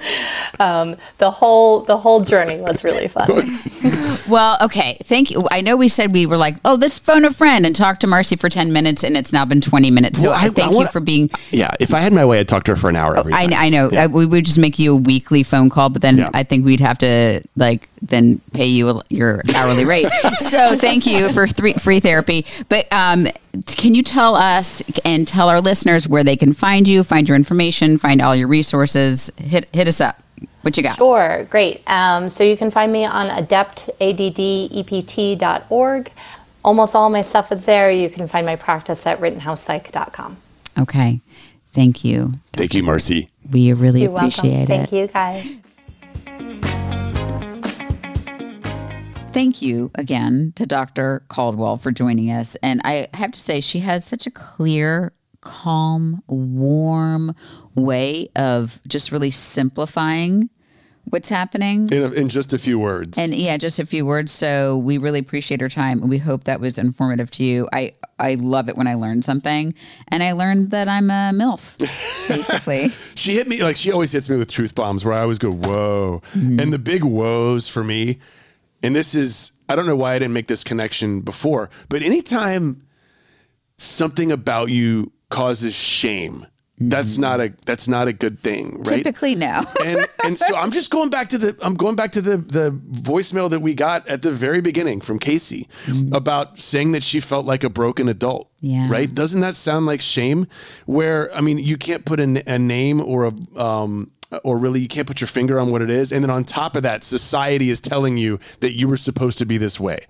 um, 0.60 0.96
the 1.18 1.30
whole 1.30 1.80
the 1.80 1.96
whole 1.96 2.20
journey 2.20 2.58
was 2.58 2.84
really 2.84 3.08
fun. 3.08 3.28
well, 4.28 4.56
okay, 4.62 4.98
thank 5.04 5.30
you. 5.30 5.46
I 5.50 5.60
know 5.60 5.76
we 5.76 5.88
said 5.88 6.12
we 6.12 6.26
were 6.26 6.36
like, 6.36 6.56
oh, 6.64 6.76
this 6.76 6.98
phone 6.98 7.24
a 7.24 7.32
friend 7.32 7.66
and 7.66 7.74
talk 7.74 8.00
to 8.00 8.06
Marcy 8.06 8.36
for 8.36 8.48
ten 8.48 8.72
minutes, 8.72 9.04
and 9.04 9.16
it's 9.16 9.32
now 9.32 9.44
been 9.44 9.60
twenty 9.60 9.90
minutes. 9.90 10.20
So 10.20 10.28
well, 10.28 10.38
I, 10.38 10.48
thank 10.48 10.58
I 10.58 10.68
wanna, 10.68 10.80
you 10.80 10.86
for 10.88 11.00
being. 11.00 11.30
Yeah, 11.50 11.70
if 11.80 11.94
I 11.94 12.00
had 12.00 12.12
my 12.12 12.24
way, 12.24 12.40
I'd 12.40 12.48
talk 12.48 12.64
to 12.64 12.72
her 12.72 12.76
for 12.76 12.90
an 12.90 12.96
hour 12.96 13.16
every 13.16 13.32
time. 13.32 13.52
I, 13.52 13.66
I 13.66 13.68
know. 13.68 13.90
Yeah. 13.90 14.04
I, 14.04 14.06
we 14.06 14.26
would 14.26 14.44
just 14.44 14.58
make 14.58 14.78
you 14.78 14.94
a 14.94 14.96
weekly 14.96 15.42
phone 15.42 15.70
call, 15.70 15.88
but 15.88 16.02
then 16.02 16.18
yeah. 16.18 16.30
I 16.34 16.42
think 16.42 16.64
we'd 16.64 16.80
have 16.80 16.98
to 16.98 17.42
like 17.56 17.88
then 18.02 18.40
pay 18.52 18.66
you 18.66 19.00
your 19.08 19.42
hourly 19.54 19.84
rate. 19.84 20.08
so 20.38 20.76
thank 20.76 21.06
you 21.06 21.32
for 21.32 21.46
three, 21.46 21.74
free 21.74 22.00
therapy. 22.00 22.46
But 22.68 22.86
um, 22.92 23.26
can 23.66 23.94
you 23.94 24.02
tell 24.02 24.34
us 24.34 24.82
and 25.04 25.26
tell 25.26 25.48
our 25.48 25.60
listeners 25.60 26.08
where 26.08 26.24
they 26.24 26.36
can 26.36 26.52
find 26.52 26.86
you, 26.86 27.02
find 27.02 27.28
your 27.28 27.36
information, 27.36 27.98
find 27.98 28.22
all 28.22 28.36
your 28.36 28.48
resources? 28.48 29.30
Hit 29.38 29.74
hit 29.74 29.88
us 29.88 30.00
up. 30.00 30.22
What 30.62 30.76
you 30.76 30.82
got? 30.82 30.96
Sure, 30.96 31.46
great. 31.50 31.82
Um, 31.88 32.28
so 32.28 32.44
you 32.44 32.56
can 32.56 32.70
find 32.70 32.92
me 32.92 33.04
on 33.04 33.28
adeptadept.org. 33.28 36.12
Almost 36.62 36.94
all 36.94 37.08
my 37.08 37.22
stuff 37.22 37.50
is 37.50 37.64
there. 37.64 37.90
You 37.90 38.10
can 38.10 38.28
find 38.28 38.44
my 38.44 38.56
practice 38.56 39.06
at 39.06 39.18
rittenhousepsych.com. 39.20 40.36
Okay. 40.78 41.20
Thank 41.72 42.04
you. 42.04 42.34
Thank 42.52 42.74
you, 42.74 42.82
Marcy. 42.82 43.30
We 43.50 43.72
really 43.72 44.02
You're 44.02 44.16
appreciate 44.16 44.68
welcome. 44.68 44.74
it. 44.74 44.90
Thank 44.90 44.92
you, 44.92 45.06
guys. 45.06 45.60
Thank 49.32 49.62
you 49.62 49.92
again 49.94 50.52
to 50.56 50.66
Dr. 50.66 51.22
Caldwell 51.28 51.76
for 51.76 51.92
joining 51.92 52.30
us. 52.32 52.56
And 52.64 52.80
I 52.84 53.06
have 53.14 53.30
to 53.30 53.38
say, 53.38 53.60
she 53.60 53.78
has 53.78 54.04
such 54.04 54.26
a 54.26 54.30
clear 54.30 55.12
calm, 55.40 56.22
warm 56.28 57.34
way 57.76 58.28
of 58.34 58.80
just 58.88 59.12
really 59.12 59.30
simplifying 59.30 60.50
what's 61.04 61.28
happening 61.28 61.88
in, 61.90 62.02
a, 62.02 62.10
in, 62.10 62.28
just 62.28 62.52
a 62.52 62.58
few 62.58 62.78
words. 62.78 63.18
And 63.18 63.34
yeah, 63.34 63.56
just 63.56 63.78
a 63.78 63.86
few 63.86 64.04
words. 64.04 64.32
So 64.32 64.78
we 64.78 64.98
really 64.98 65.20
appreciate 65.20 65.60
her 65.60 65.68
time, 65.68 66.00
and 66.00 66.10
we 66.10 66.18
hope 66.18 66.44
that 66.44 66.60
was 66.60 66.76
informative 66.76 67.30
to 67.32 67.44
you. 67.44 67.68
I 67.72 67.94
I 68.18 68.34
love 68.34 68.68
it 68.68 68.76
when 68.76 68.86
I 68.86 68.94
learn 68.94 69.22
something, 69.22 69.74
and 70.08 70.22
I 70.22 70.32
learned 70.32 70.70
that 70.72 70.88
I'm 70.88 71.08
a 71.10 71.32
milf, 71.32 71.78
basically. 72.28 72.88
she 73.14 73.34
hit 73.34 73.48
me 73.48 73.62
like 73.62 73.76
she 73.76 73.92
always 73.92 74.12
hits 74.12 74.28
me 74.28 74.36
with 74.36 74.50
truth 74.50 74.74
bombs, 74.74 75.04
where 75.04 75.14
I 75.14 75.20
always 75.20 75.38
go 75.38 75.52
whoa, 75.52 76.22
mm-hmm. 76.34 76.60
and 76.60 76.72
the 76.72 76.78
big 76.78 77.02
whoas 77.02 77.70
for 77.70 77.84
me. 77.84 78.18
And 78.82 78.96
this 78.96 79.14
is 79.14 79.52
I 79.68 79.76
don't 79.76 79.86
know 79.86 79.96
why 79.96 80.14
I 80.14 80.18
didn't 80.18 80.34
make 80.34 80.48
this 80.48 80.64
connection 80.64 81.20
before, 81.20 81.70
but 81.88 82.02
anytime 82.02 82.82
something 83.76 84.30
about 84.30 84.68
you 84.68 85.12
causes 85.30 85.74
shame. 85.74 86.46
That's 86.82 87.12
mm-hmm. 87.12 87.20
not 87.20 87.40
a 87.40 87.54
that's 87.66 87.88
not 87.88 88.08
a 88.08 88.12
good 88.14 88.42
thing, 88.42 88.78
right? 88.78 89.04
Typically, 89.04 89.34
no. 89.34 89.62
and 89.84 90.06
and 90.24 90.38
so 90.38 90.56
I'm 90.56 90.70
just 90.70 90.90
going 90.90 91.10
back 91.10 91.28
to 91.28 91.36
the 91.36 91.54
I'm 91.60 91.74
going 91.74 91.94
back 91.94 92.10
to 92.12 92.22
the 92.22 92.38
the 92.38 92.70
voicemail 92.70 93.50
that 93.50 93.60
we 93.60 93.74
got 93.74 94.08
at 94.08 94.22
the 94.22 94.30
very 94.30 94.62
beginning 94.62 95.02
from 95.02 95.18
Casey 95.18 95.68
mm. 95.84 96.14
about 96.14 96.58
saying 96.58 96.92
that 96.92 97.02
she 97.02 97.20
felt 97.20 97.44
like 97.44 97.64
a 97.64 97.68
broken 97.68 98.08
adult. 98.08 98.50
Yeah. 98.60 98.90
Right? 98.90 99.12
Doesn't 99.12 99.42
that 99.42 99.56
sound 99.56 99.84
like 99.84 100.00
shame? 100.00 100.46
Where 100.86 101.34
I 101.36 101.42
mean, 101.42 101.58
you 101.58 101.76
can't 101.76 102.06
put 102.06 102.18
a, 102.18 102.42
a 102.50 102.58
name 102.58 103.02
or 103.02 103.26
a 103.26 103.60
um 103.62 104.10
or 104.44 104.58
really 104.58 104.80
you 104.80 104.88
can't 104.88 105.06
put 105.06 105.20
your 105.20 105.28
finger 105.28 105.58
on 105.58 105.70
what 105.70 105.82
it 105.82 105.90
is. 105.90 106.12
And 106.12 106.22
then 106.22 106.30
on 106.30 106.44
top 106.44 106.76
of 106.76 106.82
that, 106.82 107.02
society 107.02 107.70
is 107.70 107.80
telling 107.80 108.16
you 108.16 108.38
that 108.60 108.72
you 108.72 108.86
were 108.88 108.96
supposed 108.96 109.38
to 109.38 109.46
be 109.46 109.58
this 109.58 109.80
way. 109.80 110.06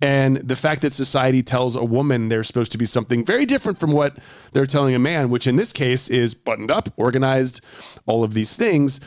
And 0.00 0.36
the 0.36 0.56
fact 0.56 0.82
that 0.82 0.92
society 0.92 1.42
tells 1.42 1.76
a 1.76 1.84
woman 1.84 2.28
they're 2.28 2.44
supposed 2.44 2.72
to 2.72 2.78
be 2.78 2.86
something 2.86 3.24
very 3.24 3.46
different 3.46 3.78
from 3.78 3.92
what 3.92 4.16
they're 4.52 4.66
telling 4.66 4.94
a 4.94 4.98
man, 4.98 5.30
which 5.30 5.46
in 5.46 5.56
this 5.56 5.72
case 5.72 6.08
is 6.08 6.34
buttoned 6.34 6.70
up, 6.70 6.88
organized, 6.96 7.64
all 8.06 8.22
of 8.22 8.34
these 8.34 8.56
things, 8.56 9.00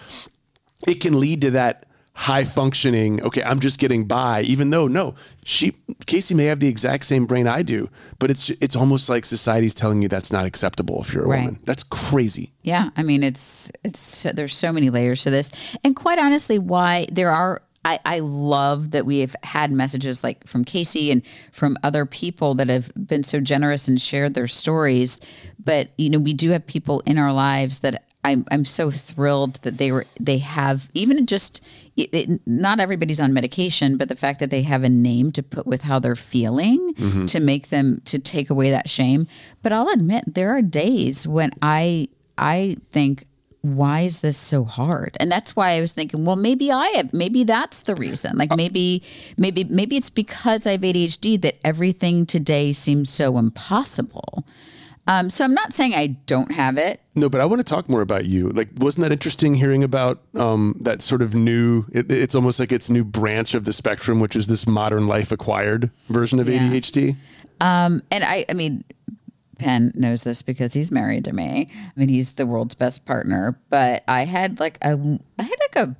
it 0.88 0.96
can 0.96 1.20
lead 1.20 1.42
to 1.42 1.52
that 1.52 1.87
high 2.18 2.44
functioning 2.44 3.22
okay 3.22 3.44
i'm 3.44 3.60
just 3.60 3.78
getting 3.78 4.04
by 4.04 4.42
even 4.42 4.72
though 4.72 4.88
no 4.88 5.14
she 5.46 5.72
casey 6.08 6.34
may 6.34 6.46
have 6.46 6.60
the 6.60 6.68
exact 6.68 7.06
same 7.06 7.28
brain 7.28 7.48
i 7.48 7.62
do 7.62 7.88
but 8.18 8.32
it's 8.32 8.50
it's 8.60 8.76
almost 8.76 9.08
like 9.08 9.24
society's 9.24 9.76
telling 9.76 10.02
you 10.02 10.08
that's 10.08 10.32
not 10.32 10.44
acceptable 10.44 11.00
if 11.00 11.14
you're 11.14 11.26
a 11.26 11.28
right. 11.28 11.46
woman 11.46 11.60
that's 11.66 11.84
crazy 11.84 12.52
yeah 12.64 12.90
i 12.98 13.04
mean 13.04 13.22
it's 13.24 13.72
it's 13.84 14.24
there's 14.34 14.56
so 14.56 14.74
many 14.74 14.90
layers 14.90 15.22
to 15.22 15.30
this 15.30 15.52
and 15.84 15.96
quite 15.96 16.18
honestly 16.18 16.58
why 16.58 17.06
there 17.12 17.30
are 17.30 17.62
I, 17.86 18.00
I 18.04 18.20
love 18.20 18.92
that 18.92 19.06
we 19.06 19.20
have 19.20 19.34
had 19.44 19.72
messages 19.72 20.22
like 20.22 20.46
from 20.46 20.66
Casey 20.66 21.10
and 21.10 21.22
from 21.54 21.78
other 21.84 22.06
people 22.06 22.54
that 22.56 22.68
have 22.68 22.92
been 22.96 23.24
so 23.24 23.40
generous 23.40 23.88
and 23.88 24.02
shared 24.02 24.34
their 24.34 24.48
stories. 24.48 25.22
But, 25.64 25.92
you 25.98 26.10
know, 26.10 26.20
we 26.20 26.34
do 26.34 26.50
have 26.50 26.68
people 26.68 27.02
in 27.06 27.18
our 27.18 27.32
lives 27.32 27.80
that 27.80 28.04
I'm 28.26 28.46
I'm 28.52 28.66
so 28.66 28.92
thrilled 28.92 29.56
that 29.62 29.78
they 29.78 29.94
were 29.94 30.06
they 30.20 30.40
have 30.40 30.90
even 30.94 31.26
just 31.26 31.64
it, 31.98 32.42
not 32.46 32.80
everybody's 32.80 33.20
on 33.20 33.34
medication, 33.34 33.98
but 33.98 34.08
the 34.08 34.16
fact 34.16 34.40
that 34.40 34.50
they 34.50 34.62
have 34.62 34.84
a 34.84 34.90
name 34.90 35.32
to 35.34 35.44
put 35.44 35.66
with 35.66 35.82
how 35.82 36.00
they're 36.00 36.16
feeling 36.16 36.94
mm-hmm. 36.94 37.26
to 37.26 37.40
make 37.40 37.70
them 37.70 38.02
to 38.06 38.20
take 38.20 38.50
away 38.50 38.70
that 38.70 38.90
shame. 38.90 39.28
But 39.64 39.74
I'll 39.74 39.90
admit 39.90 40.24
there 40.28 40.56
are 40.56 40.62
days 40.62 41.28
when 41.28 41.52
I 41.62 42.10
I 42.38 42.78
think 42.92 43.26
why 43.62 44.02
is 44.02 44.22
this 44.22 44.38
so 44.38 44.64
hard? 44.64 45.18
And 45.20 45.32
that's 45.32 45.56
why 45.56 45.72
i 45.72 45.82
was 45.82 45.92
thinking 45.92 46.24
well 46.24 46.36
maybe 46.36 46.72
i 46.72 46.88
have 46.90 47.14
maybe 47.14 47.44
that's 47.44 47.82
the 47.82 47.96
reason. 47.96 48.38
Like 48.38 48.52
uh, 48.52 48.56
maybe 48.56 49.04
maybe 49.38 49.64
maybe 49.66 49.98
it's 49.98 50.12
because 50.12 50.66
i 50.66 50.72
have 50.72 50.82
adhd 50.82 51.42
that 51.42 51.56
everything 51.66 52.26
today 52.26 52.72
seems 52.72 53.10
so 53.10 53.38
impossible 53.38 54.46
um, 55.08 55.30
so 55.30 55.44
i'm 55.46 55.54
not 55.54 55.74
saying 55.74 55.94
i 55.94 56.08
don't 56.26 56.52
have 56.52 56.78
it 56.78 57.02
No, 57.16 57.30
but 57.30 57.42
I 57.42 57.46
want 57.46 57.60
to 57.60 57.64
talk 57.64 57.90
more 57.90 58.02
about 58.02 58.26
you. 58.26 58.50
Like, 58.50 58.70
wasn't 58.78 59.02
that 59.04 59.12
interesting 59.12 59.56
hearing 59.56 59.84
about 59.84 60.22
um, 60.36 60.76
that 60.82 61.02
sort 61.02 61.24
of 61.24 61.34
new? 61.34 61.84
It, 61.92 62.12
it's 62.12 62.36
almost 62.36 62.60
like 62.60 62.72
it's 62.72 62.92
new 62.92 63.04
branch 63.04 63.56
of 63.56 63.64
the 63.66 63.74
spectrum, 63.74 64.20
which 64.20 64.36
is 64.36 64.46
this 64.46 64.68
modern 64.68 65.08
life 65.08 65.32
acquired 65.32 65.90
version 66.10 66.40
of 66.40 66.48
Yeah. 66.48 66.60
ADHD. 66.60 67.16
Um, 67.60 68.04
and 68.12 68.24
I, 68.24 68.46
I 68.50 68.54
mean, 68.54 68.84
Penn 69.58 69.92
knows 69.96 70.24
this 70.24 70.44
because 70.44 70.74
he's 70.74 70.92
married 70.92 71.26
to 71.26 71.34
me. 71.34 71.72
I 71.74 72.00
mean, 72.00 72.10
he's 72.10 72.34
the 72.34 72.46
world's 72.46 72.76
best 72.76 73.04
partner. 73.08 73.58
But 73.72 74.04
I 74.08 74.26
had 74.26 74.60
like 74.60 74.78
a, 74.84 74.94
I 75.40 75.44
had 75.44 75.56
like 75.60 75.76
a 75.88 75.96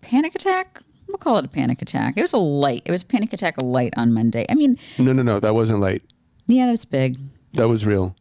panic 0.00 0.34
attack. 0.34 0.82
We'll 1.06 1.18
call 1.18 1.38
it 1.38 1.44
a 1.44 1.48
panic 1.48 1.80
attack. 1.80 2.16
It 2.16 2.22
was 2.22 2.32
a 2.32 2.38
light. 2.38 2.82
It 2.86 2.90
was 2.90 3.02
a 3.04 3.06
panic 3.06 3.32
attack 3.32 3.54
light 3.62 3.94
on 3.96 4.12
Monday. 4.12 4.44
I 4.48 4.54
mean, 4.56 4.76
No, 4.98 5.12
no, 5.12 5.22
no, 5.22 5.38
that 5.38 5.54
wasn't 5.54 5.78
light. 5.78 6.02
yeah, 6.48 6.66
that 6.66 6.72
was 6.72 6.84
big. 6.84 7.16
That 7.54 7.68
was 7.68 7.86
real. 7.86 8.16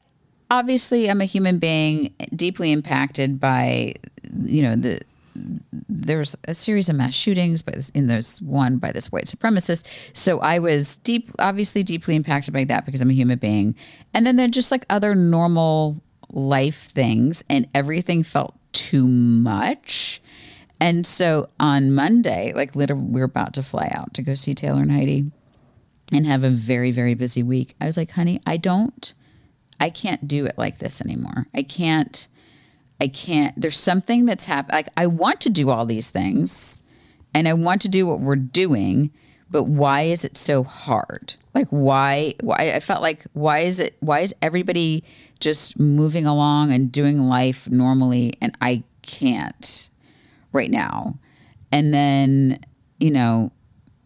Obviously, 0.52 1.10
I'm 1.10 1.22
a 1.22 1.26
human 1.26 1.60
being 1.60 2.14
deeply 2.36 2.72
impacted 2.72 3.40
by, 3.40 3.96
you 4.44 4.64
know, 4.64 4.76
the 4.76 5.02
there's 5.88 6.36
a 6.46 6.56
series 6.56 6.90
of 6.90 6.96
mass 6.96 7.14
shootings, 7.14 7.62
but 7.62 7.90
in 7.94 8.08
there's 8.08 8.42
one 8.42 8.78
by 8.78 8.92
this 8.92 9.12
white 9.12 9.26
supremacist. 9.26 9.86
So 10.14 10.40
I 10.40 10.60
was 10.60 10.98
deep, 10.98 11.30
obviously 11.40 11.84
deeply 11.84 12.16
impacted 12.16 12.54
by 12.54 12.66
that 12.66 12.86
because 12.86 13.00
I'm 13.00 13.10
a 13.10 13.14
human 13.14 13.40
being. 13.40 13.76
And 14.14 14.26
then 14.26 14.36
there're 14.36 14.48
just 14.48 14.72
like 14.72 14.86
other 14.90 15.16
normal 15.16 16.02
life 16.32 16.92
things, 16.92 17.44
and 17.50 17.68
everything 17.74 18.24
felt 18.24 18.56
too 18.74 19.08
much. 19.08 20.22
And 20.80 21.06
so 21.06 21.50
on 21.60 21.94
Monday, 21.94 22.54
like 22.54 22.76
literally, 22.76 23.04
we're 23.04 23.24
about 23.24 23.54
to 23.54 23.64
fly 23.64 23.92
out 23.94 24.14
to 24.16 24.22
go 24.22 24.34
see 24.34 24.54
Taylor 24.54 24.82
and 24.82 24.92
Heidi 24.92 25.32
and 26.12 26.26
have 26.26 26.44
a 26.44 26.50
very, 26.50 26.92
very 26.92 27.14
busy 27.14 27.44
week. 27.44 27.76
I 27.80 27.86
was 27.86 27.98
like, 27.98 28.12
honey, 28.12 28.42
I 28.46 28.58
don't, 28.58 29.14
I 29.80 29.90
can't 29.90 30.28
do 30.28 30.46
it 30.46 30.58
like 30.58 30.80
this 30.80 31.02
anymore. 31.02 31.48
I 31.54 31.64
can't. 31.64 32.28
I 33.02 33.08
can't. 33.08 33.60
There's 33.60 33.78
something 33.78 34.26
that's 34.26 34.46
happened. 34.46 34.74
Like 34.74 34.90
I 34.98 35.08
want 35.08 35.42
to 35.42 35.50
do 35.50 35.70
all 35.70 35.86
these 35.86 36.10
things, 36.10 36.82
and 37.34 37.48
I 37.48 37.54
want 37.54 37.82
to 37.84 37.90
do 37.90 38.06
what 38.06 38.20
we're 38.20 38.36
doing, 38.36 39.12
but 39.50 39.64
why 39.64 40.04
is 40.04 40.26
it 40.26 40.36
so 40.36 40.64
hard? 40.64 41.36
Like 41.54 41.68
why? 41.70 42.36
Why 42.42 42.74
I 42.76 42.80
felt 42.80 43.02
like 43.02 43.26
why 43.34 43.60
is 43.60 43.80
it? 43.80 43.96
Why 44.02 44.20
is 44.20 44.34
everybody 44.42 45.04
just 45.40 45.80
moving 45.80 46.26
along 46.26 46.74
and 46.74 46.92
doing 46.92 47.20
life 47.20 47.70
normally, 47.70 48.34
and 48.42 48.56
I 48.62 48.84
can't 49.02 49.90
right 50.52 50.70
now? 50.70 51.18
And 51.72 51.94
then 51.94 52.60
you 53.00 53.12
know, 53.12 53.52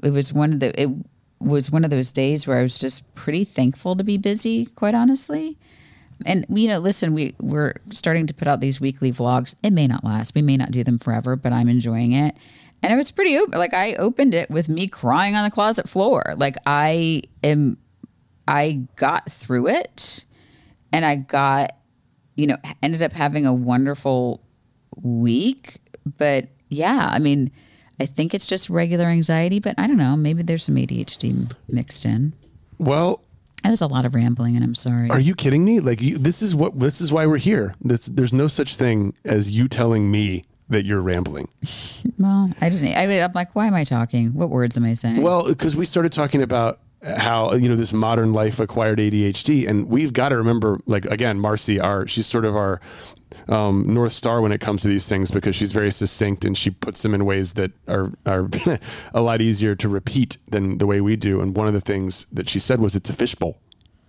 it 0.03 0.11
was 0.11 0.31
one 0.31 0.53
of 0.53 0.59
the 0.59 0.79
it 0.79 0.89
was 1.43 1.71
one 1.71 1.83
of 1.83 1.89
those 1.89 2.11
days 2.11 2.47
where 2.47 2.57
I 2.57 2.63
was 2.63 2.77
just 2.77 3.13
pretty 3.15 3.43
thankful 3.43 3.95
to 3.95 4.03
be 4.03 4.17
busy, 4.17 4.65
quite 4.65 4.95
honestly. 4.95 5.57
And 6.25 6.45
you 6.49 6.67
know, 6.67 6.79
listen, 6.79 7.13
we 7.13 7.35
we're 7.39 7.73
starting 7.91 8.27
to 8.27 8.33
put 8.33 8.47
out 8.47 8.59
these 8.59 8.79
weekly 8.79 9.11
vlogs. 9.11 9.55
It 9.63 9.71
may 9.71 9.87
not 9.87 10.03
last. 10.03 10.35
We 10.35 10.41
may 10.41 10.57
not 10.57 10.71
do 10.71 10.83
them 10.83 10.99
forever, 10.99 11.35
but 11.35 11.53
I'm 11.53 11.69
enjoying 11.69 12.13
it. 12.13 12.35
And 12.81 12.91
it 12.93 12.95
was 12.95 13.11
pretty 13.11 13.37
open. 13.37 13.59
Like 13.59 13.73
I 13.73 13.93
opened 13.95 14.33
it 14.35 14.49
with 14.49 14.69
me 14.69 14.87
crying 14.87 15.35
on 15.35 15.43
the 15.43 15.51
closet 15.51 15.89
floor. 15.89 16.33
Like 16.37 16.55
I 16.65 17.23
am 17.43 17.77
I 18.47 18.85
got 18.95 19.31
through 19.31 19.67
it 19.67 20.25
and 20.91 21.05
I 21.05 21.15
got 21.15 21.77
you 22.35 22.47
know, 22.47 22.57
ended 22.81 23.01
up 23.01 23.13
having 23.13 23.45
a 23.45 23.53
wonderful 23.53 24.41
week, 25.01 25.79
but 26.17 26.47
yeah, 26.69 27.09
I 27.11 27.19
mean, 27.19 27.51
I 27.99 28.05
think 28.05 28.33
it's 28.33 28.45
just 28.45 28.69
regular 28.69 29.05
anxiety, 29.05 29.59
but 29.59 29.75
I 29.77 29.87
don't 29.87 29.97
know, 29.97 30.15
maybe 30.15 30.43
there's 30.43 30.63
some 30.65 30.75
ADHD 30.75 31.51
mixed 31.69 32.05
in. 32.05 32.33
Well, 32.79 33.21
That 33.63 33.69
was 33.71 33.81
a 33.81 33.87
lot 33.87 34.05
of 34.05 34.15
rambling 34.15 34.55
and 34.55 34.63
I'm 34.65 34.75
sorry. 34.75 35.09
are 35.09 35.19
you 35.19 35.35
kidding 35.35 35.63
me? 35.63 35.79
Like, 35.79 36.01
you, 36.01 36.17
this 36.17 36.41
is 36.41 36.53
what 36.55 36.79
this 36.79 36.99
is 37.01 37.11
why 37.13 37.25
we're 37.27 37.37
here. 37.37 37.73
That's, 37.81 38.07
there's 38.07 38.33
no 38.33 38.47
such 38.47 38.75
thing 38.75 39.13
as 39.25 39.51
you 39.51 39.67
telling 39.67 40.09
me 40.11 40.43
that 40.69 40.85
you're 40.85 41.01
rambling. 41.01 41.47
Well, 42.19 42.49
I 42.61 42.69
didn't. 42.69 42.95
I 42.95 43.05
mean, 43.07 43.21
I'm 43.21 43.31
like, 43.33 43.53
why 43.55 43.67
am 43.67 43.73
I 43.73 43.83
talking? 43.83 44.33
What 44.33 44.49
words 44.49 44.77
am 44.77 44.85
I 44.85 44.93
saying? 44.93 45.21
Well, 45.21 45.45
because 45.47 45.75
we 45.75 45.83
started 45.85 46.11
talking 46.13 46.41
about 46.41 46.79
how 47.17 47.53
you 47.53 47.67
know 47.67 47.75
this 47.75 47.91
modern 47.91 48.31
life 48.33 48.59
acquired 48.61 48.99
ADHD, 48.99 49.67
and 49.67 49.89
we've 49.89 50.13
got 50.13 50.29
to 50.29 50.37
remember, 50.37 50.79
like 50.85 51.05
again, 51.05 51.37
Marcy, 51.39 51.79
our 51.81 52.07
she's 52.07 52.27
sort 52.27 52.45
of 52.45 52.55
our 52.55 52.79
um, 53.49 53.93
north 53.93 54.11
star 54.11 54.41
when 54.41 54.51
it 54.51 54.61
comes 54.61 54.81
to 54.83 54.87
these 54.87 55.07
things 55.07 55.31
because 55.31 55.55
she's 55.55 55.71
very 55.71 55.91
succinct 55.91 56.45
and 56.45 56.57
she 56.57 56.69
puts 56.69 57.01
them 57.01 57.13
in 57.13 57.25
ways 57.25 57.53
that 57.53 57.71
are 57.87 58.11
are 58.25 58.49
a 59.13 59.21
lot 59.21 59.41
easier 59.41 59.75
to 59.75 59.89
repeat 59.89 60.37
than 60.47 60.77
the 60.77 60.87
way 60.87 61.01
we 61.01 61.15
do. 61.15 61.41
And 61.41 61.55
one 61.55 61.67
of 61.67 61.73
the 61.73 61.81
things 61.81 62.25
that 62.31 62.49
she 62.49 62.59
said 62.59 62.79
was, 62.79 62.95
"It's 62.95 63.09
a 63.09 63.13
fishbowl." 63.13 63.59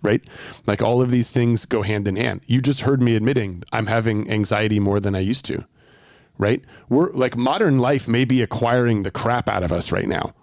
Right? 0.01 0.21
Like 0.67 0.83
all 0.83 1.01
of 1.01 1.09
these 1.09 1.31
things 1.31 1.65
go 1.65 1.81
hand 1.81 2.07
in 2.07 2.15
hand. 2.15 2.41
You 2.45 2.61
just 2.61 2.81
heard 2.81 3.01
me 3.01 3.15
admitting 3.15 3.63
I'm 3.71 3.87
having 3.87 4.29
anxiety 4.29 4.79
more 4.79 4.99
than 4.99 5.15
I 5.15 5.19
used 5.19 5.45
to. 5.45 5.65
Right? 6.37 6.63
We're 6.89 7.11
like 7.11 7.35
modern 7.35 7.79
life 7.79 8.07
may 8.07 8.25
be 8.25 8.41
acquiring 8.41 9.03
the 9.03 9.11
crap 9.11 9.49
out 9.49 9.63
of 9.63 9.71
us 9.71 9.91
right 9.91 10.07
now. 10.07 10.33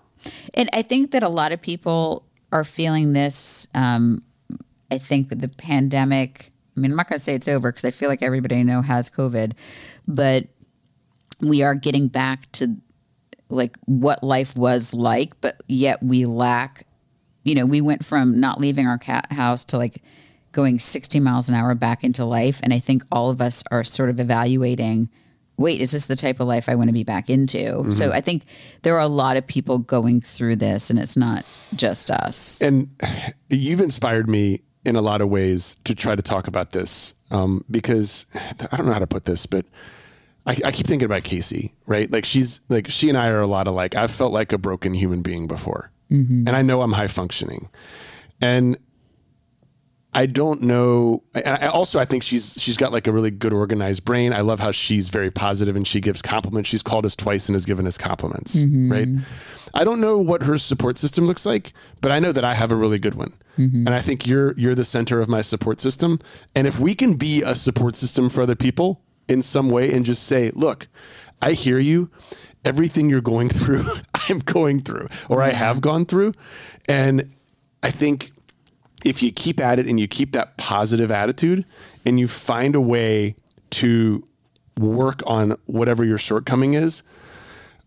And 0.54 0.68
I 0.72 0.82
think 0.82 1.12
that 1.12 1.22
a 1.22 1.28
lot 1.28 1.52
of 1.52 1.60
people 1.60 2.24
are 2.50 2.64
feeling 2.64 3.12
this. 3.12 3.66
Um, 3.74 4.22
I 4.90 4.98
think 4.98 5.30
with 5.30 5.40
the 5.40 5.48
pandemic. 5.48 6.51
I 6.76 6.80
mean, 6.80 6.90
I'm 6.92 6.96
not 6.96 7.08
going 7.08 7.18
to 7.18 7.24
say 7.24 7.34
it's 7.34 7.48
over 7.48 7.70
because 7.70 7.84
I 7.84 7.90
feel 7.90 8.08
like 8.08 8.22
everybody 8.22 8.56
I 8.56 8.62
know 8.62 8.82
has 8.82 9.10
COVID, 9.10 9.52
but 10.08 10.46
we 11.40 11.62
are 11.62 11.74
getting 11.74 12.08
back 12.08 12.50
to 12.52 12.76
like 13.48 13.76
what 13.84 14.22
life 14.22 14.56
was 14.56 14.94
like, 14.94 15.38
but 15.40 15.62
yet 15.66 16.02
we 16.02 16.24
lack. 16.24 16.86
You 17.44 17.54
know, 17.54 17.66
we 17.66 17.80
went 17.80 18.04
from 18.04 18.40
not 18.40 18.60
leaving 18.60 18.86
our 18.86 18.98
cat 18.98 19.30
house 19.32 19.64
to 19.66 19.78
like 19.78 20.02
going 20.52 20.78
60 20.78 21.20
miles 21.20 21.48
an 21.48 21.54
hour 21.54 21.74
back 21.74 22.04
into 22.04 22.24
life, 22.24 22.60
and 22.62 22.72
I 22.72 22.78
think 22.78 23.04
all 23.12 23.30
of 23.30 23.40
us 23.40 23.62
are 23.70 23.84
sort 23.84 24.10
of 24.10 24.20
evaluating 24.20 25.10
wait, 25.58 25.80
is 25.80 25.92
this 25.92 26.06
the 26.06 26.16
type 26.16 26.40
of 26.40 26.48
life 26.48 26.68
I 26.68 26.74
want 26.74 26.88
to 26.88 26.92
be 26.92 27.04
back 27.04 27.30
into? 27.30 27.58
Mm-hmm. 27.58 27.90
So 27.90 28.10
I 28.10 28.20
think 28.20 28.44
there 28.82 28.94
are 28.94 29.00
a 29.00 29.06
lot 29.06 29.36
of 29.36 29.46
people 29.46 29.78
going 29.78 30.20
through 30.20 30.56
this, 30.56 30.90
and 30.90 30.98
it's 30.98 31.16
not 31.16 31.44
just 31.74 32.10
us. 32.10 32.60
and 32.60 32.88
you've 33.48 33.80
inspired 33.80 34.28
me 34.28 34.60
in 34.84 34.96
a 34.96 35.00
lot 35.00 35.20
of 35.20 35.28
ways 35.28 35.76
to 35.84 35.94
try 35.94 36.14
to 36.16 36.22
talk 36.22 36.48
about 36.48 36.72
this 36.72 37.14
um, 37.30 37.64
because 37.70 38.26
I 38.34 38.76
don't 38.76 38.86
know 38.86 38.92
how 38.92 38.98
to 38.98 39.06
put 39.06 39.24
this, 39.24 39.46
but 39.46 39.64
I, 40.46 40.56
I 40.64 40.72
keep 40.72 40.86
thinking 40.86 41.06
about 41.06 41.22
Casey, 41.22 41.72
right? 41.86 42.10
Like 42.10 42.24
she's 42.24 42.60
like 42.68 42.88
she 42.88 43.08
and 43.08 43.16
I 43.16 43.28
are 43.28 43.40
a 43.40 43.46
lot 43.46 43.66
alike. 43.68 43.94
I've 43.94 44.10
felt 44.10 44.32
like 44.32 44.52
a 44.52 44.58
broken 44.58 44.94
human 44.94 45.22
being 45.22 45.46
before, 45.46 45.90
and 46.48 46.56
I 46.56 46.62
know 46.62 46.82
I'm 46.82 46.92
high 46.92 47.06
functioning, 47.06 47.68
and 48.40 48.76
I 50.14 50.26
don't 50.26 50.62
know. 50.62 51.22
I 51.34 51.68
also, 51.68 51.98
I 51.98 52.04
think 52.04 52.22
she's 52.22 52.54
she's 52.60 52.76
got 52.76 52.92
like 52.92 53.06
a 53.06 53.12
really 53.12 53.30
good 53.30 53.54
organized 53.54 54.04
brain. 54.04 54.34
I 54.34 54.42
love 54.42 54.60
how 54.60 54.70
she's 54.70 55.08
very 55.08 55.30
positive 55.30 55.74
and 55.74 55.86
she 55.86 56.00
gives 56.00 56.20
compliments. 56.20 56.68
She's 56.68 56.82
called 56.82 57.06
us 57.06 57.16
twice 57.16 57.48
and 57.48 57.54
has 57.54 57.64
given 57.64 57.86
us 57.86 57.96
compliments. 57.96 58.56
Mm-hmm. 58.56 58.92
Right. 58.92 59.08
I 59.74 59.84
don't 59.84 60.02
know 60.02 60.18
what 60.18 60.42
her 60.42 60.58
support 60.58 60.98
system 60.98 61.24
looks 61.24 61.46
like, 61.46 61.72
but 62.02 62.12
I 62.12 62.18
know 62.18 62.30
that 62.30 62.44
I 62.44 62.52
have 62.52 62.70
a 62.70 62.76
really 62.76 62.98
good 62.98 63.14
one. 63.14 63.32
Mm-hmm. 63.56 63.86
And 63.86 63.94
I 63.94 64.02
think 64.02 64.26
you're 64.26 64.52
you're 64.58 64.74
the 64.74 64.84
center 64.84 65.18
of 65.20 65.28
my 65.28 65.40
support 65.40 65.80
system. 65.80 66.18
And 66.54 66.66
if 66.66 66.78
we 66.78 66.94
can 66.94 67.14
be 67.14 67.42
a 67.42 67.54
support 67.54 67.96
system 67.96 68.28
for 68.28 68.42
other 68.42 68.56
people 68.56 69.00
in 69.28 69.40
some 69.40 69.70
way 69.70 69.90
and 69.92 70.04
just 70.04 70.24
say, 70.24 70.50
look, 70.54 70.88
I 71.40 71.52
hear 71.52 71.78
you. 71.78 72.10
Everything 72.66 73.08
you're 73.08 73.22
going 73.22 73.48
through, 73.60 73.86
I'm 74.28 74.40
going 74.40 74.82
through, 74.82 75.08
or 75.30 75.42
I 75.42 75.48
mm-hmm. 75.48 75.56
have 75.56 75.80
gone 75.80 76.04
through. 76.04 76.34
And 76.86 77.34
I 77.82 77.90
think 77.90 78.30
if 79.04 79.22
you 79.22 79.32
keep 79.32 79.60
at 79.60 79.78
it 79.78 79.86
and 79.86 79.98
you 79.98 80.08
keep 80.08 80.32
that 80.32 80.56
positive 80.56 81.10
attitude 81.10 81.64
and 82.06 82.18
you 82.20 82.28
find 82.28 82.74
a 82.74 82.80
way 82.80 83.34
to 83.70 84.26
work 84.78 85.22
on 85.26 85.56
whatever 85.66 86.04
your 86.04 86.18
shortcoming 86.18 86.74
is, 86.74 87.02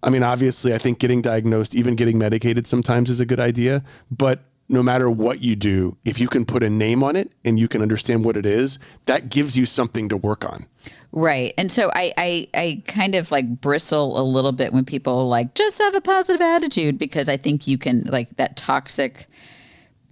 I 0.03 0.09
mean, 0.09 0.24
obviously, 0.24 0.74
I 0.74 0.78
think 0.78 0.99
getting 0.99 1.22
diagnosed, 1.22 1.74
even 1.74 1.95
getting 1.95 2.18
medicated 2.18 2.68
sometimes 2.68 3.09
is 3.09 3.20
a 3.20 3.26
good 3.26 3.39
idea. 3.39 3.84
But 4.11 4.41
no 4.68 4.84
matter 4.84 5.09
what 5.09 5.41
you 5.41 5.55
do, 5.55 5.95
if 6.05 6.20
you 6.20 6.28
can 6.28 6.45
put 6.45 6.63
a 6.63 6.70
name 6.70 7.03
on 7.03 7.16
it 7.16 7.32
and 7.43 7.57
you 7.57 7.68
can 7.68 7.82
understand 7.82 8.26
what 8.26 8.36
it 8.36 8.45
is, 8.45 8.80
that 9.05 9.30
gives 9.30 9.57
you 9.57 9.66
something 9.66 10.09
to 10.09 10.18
work 10.18 10.43
on. 10.43 10.66
Right. 11.11 11.53
And 11.57 11.72
so 11.72 11.91
I, 11.93 12.13
I, 12.18 12.47
I 12.53 12.84
kind 12.88 13.16
of 13.16 13.32
like 13.32 13.61
bristle 13.61 14.20
a 14.20 14.24
little 14.24 14.51
bit 14.51 14.74
when 14.74 14.84
people 14.84 15.28
like, 15.28 15.53
just 15.55 15.78
have 15.78 15.95
a 15.95 16.01
positive 16.01 16.41
attitude, 16.41 16.97
because 16.99 17.30
I 17.30 17.38
think 17.38 17.68
you 17.68 17.78
can, 17.78 18.03
like, 18.03 18.36
that 18.38 18.57
toxic 18.57 19.28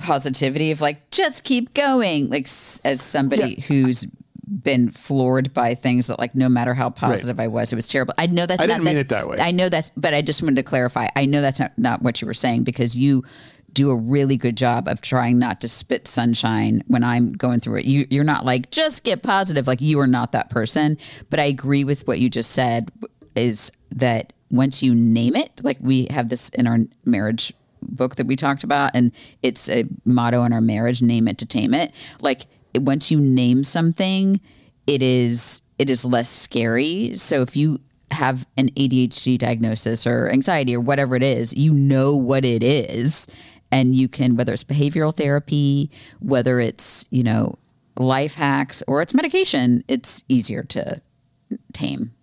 positivity 0.03 0.71
of 0.71 0.81
like, 0.81 1.09
just 1.09 1.43
keep 1.43 1.73
going. 1.73 2.29
Like, 2.29 2.43
s- 2.43 2.79
as 2.83 3.01
somebody 3.01 3.61
who's 3.61 4.05
been 4.61 4.89
floored 4.91 5.53
by 5.53 5.73
things 5.73 6.07
that 6.07 6.19
like 6.19 6.35
no 6.35 6.49
matter 6.49 6.73
how 6.73 6.89
positive 6.89 7.39
I 7.39 7.47
was, 7.47 7.71
it 7.71 7.75
was 7.75 7.87
terrible. 7.87 8.13
I 8.17 8.27
know 8.27 8.45
that's 8.45 8.61
I 8.61 8.65
not, 8.65 8.75
didn't 8.75 8.85
mean 8.85 8.97
it 8.97 9.09
that 9.09 9.27
way. 9.27 9.37
I 9.39 9.51
know 9.51 9.69
that's, 9.69 9.91
but 9.97 10.13
I 10.13 10.21
just 10.21 10.41
wanted 10.43 10.57
to 10.57 10.63
clarify. 10.63 11.07
I 11.15 11.25
know 11.25 11.41
that's 11.41 11.59
not, 11.59 11.71
not 11.77 12.01
what 12.03 12.21
you 12.21 12.27
were 12.27 12.33
saying 12.33 12.63
because 12.63 12.95
you 12.95 13.23
do 13.71 13.89
a 13.89 13.95
really 13.95 14.37
good 14.37 14.55
job 14.55 14.87
of 14.87 15.01
trying 15.01 15.39
not 15.39 15.59
to 15.61 15.67
spit 15.67 16.07
sunshine 16.07 16.83
when 16.87 17.03
I'm 17.03 17.33
going 17.33 17.61
through 17.61 17.77
it. 17.77 17.85
You, 17.85 18.05
you're 18.11 18.23
not 18.23 18.45
like 18.45 18.69
just 18.69 19.03
get 19.03 19.23
positive. 19.23 19.65
Like 19.65 19.81
you 19.81 19.99
are 19.99 20.05
not 20.07 20.33
that 20.33 20.51
person. 20.51 20.97
But 21.31 21.39
I 21.39 21.45
agree 21.45 21.83
with 21.83 22.05
what 22.05 22.19
you 22.19 22.29
just 22.29 22.51
said. 22.51 22.91
Is 23.35 23.71
that 23.95 24.33
once 24.51 24.83
you 24.83 24.93
name 24.93 25.35
it, 25.35 25.61
like 25.63 25.77
we 25.81 26.07
have 26.11 26.29
this 26.29 26.49
in 26.49 26.67
our 26.67 26.79
marriage 27.05 27.51
book 27.89 28.15
that 28.15 28.27
we 28.27 28.35
talked 28.35 28.63
about, 28.63 28.91
and 28.93 29.11
it's 29.41 29.69
a 29.69 29.85
motto 30.05 30.43
in 30.43 30.53
our 30.53 30.61
marriage: 30.61 31.01
name 31.01 31.27
it 31.27 31.37
to 31.39 31.45
tame 31.45 31.73
it. 31.73 31.91
Like 32.21 32.47
once 32.75 33.11
you 33.11 33.19
name 33.19 33.63
something, 33.63 34.39
it 34.87 35.01
is 35.01 35.61
it 35.77 35.89
is 35.89 36.05
less 36.05 36.29
scary. 36.29 37.13
So 37.15 37.41
if 37.41 37.55
you 37.55 37.79
have 38.11 38.45
an 38.57 38.69
ADHD 38.71 39.37
diagnosis 39.37 40.05
or 40.07 40.29
anxiety 40.29 40.75
or 40.75 40.79
whatever 40.79 41.15
it 41.15 41.23
is, 41.23 41.53
you 41.53 41.73
know 41.73 42.15
what 42.15 42.45
it 42.45 42.63
is. 42.63 43.27
And 43.71 43.95
you 43.95 44.07
can, 44.07 44.35
whether 44.35 44.53
it's 44.53 44.63
behavioral 44.63 45.15
therapy, 45.15 45.89
whether 46.19 46.59
it's, 46.59 47.07
you 47.09 47.23
know, 47.23 47.57
life 47.97 48.35
hacks 48.35 48.83
or 48.87 49.01
it's 49.01 49.13
medication, 49.13 49.83
it's 49.87 50.23
easier 50.29 50.63
to 50.63 51.01
tame. 51.73 52.13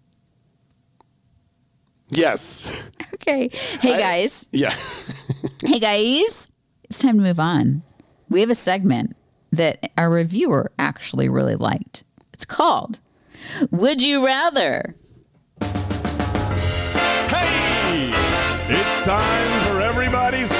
Yes. 2.11 2.91
Okay. 3.21 3.51
Hey, 3.81 3.99
guys. 3.99 4.47
Yeah. 4.51 4.75
Hey, 5.63 5.79
guys. 5.79 6.51
It's 6.85 6.99
time 7.01 7.19
to 7.19 7.23
move 7.23 7.39
on. 7.39 7.83
We 8.31 8.41
have 8.41 8.49
a 8.49 8.55
segment 8.55 9.15
that 9.53 9.91
our 9.99 10.11
reviewer 10.11 10.73
actually 10.79 11.29
really 11.29 11.55
liked. 11.55 12.03
It's 12.33 12.47
called 12.47 12.99
Would 13.71 14.01
You 14.01 14.25
Rather? 14.25 14.97
Hey! 17.29 18.11
It's 18.69 19.05
time 19.05 19.67
for 19.67 19.81
everybody's 19.83 20.49
favorite 20.57 20.60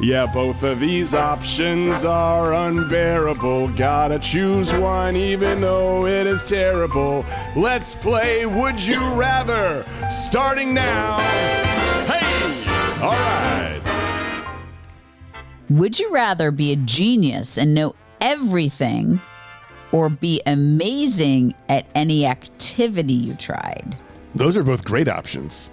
Yeah, 0.00 0.24
both 0.24 0.62
of 0.62 0.80
these 0.80 1.14
options 1.14 2.06
are 2.06 2.54
unbearable. 2.54 3.68
Gotta 3.68 4.18
choose 4.18 4.74
one, 4.74 5.14
even 5.14 5.60
though 5.60 6.06
it 6.06 6.26
is 6.26 6.42
terrible. 6.42 7.26
Let's 7.54 7.94
play 7.94 8.46
Would 8.46 8.80
You 8.80 8.98
Rather, 9.12 9.84
starting 10.08 10.72
now. 10.72 11.18
Hey! 12.06 13.02
All 13.02 13.10
right. 13.10 13.82
Would 15.68 15.98
you 15.98 16.10
rather 16.10 16.50
be 16.50 16.72
a 16.72 16.76
genius 16.76 17.58
and 17.58 17.74
know 17.74 17.94
everything 18.22 19.20
or 19.92 20.08
be 20.08 20.40
amazing 20.46 21.52
at 21.68 21.84
any 21.94 22.24
activity 22.24 23.12
you 23.12 23.34
tried? 23.34 23.96
Those 24.34 24.56
are 24.56 24.62
both 24.62 24.82
great 24.82 25.08
options. 25.08 25.70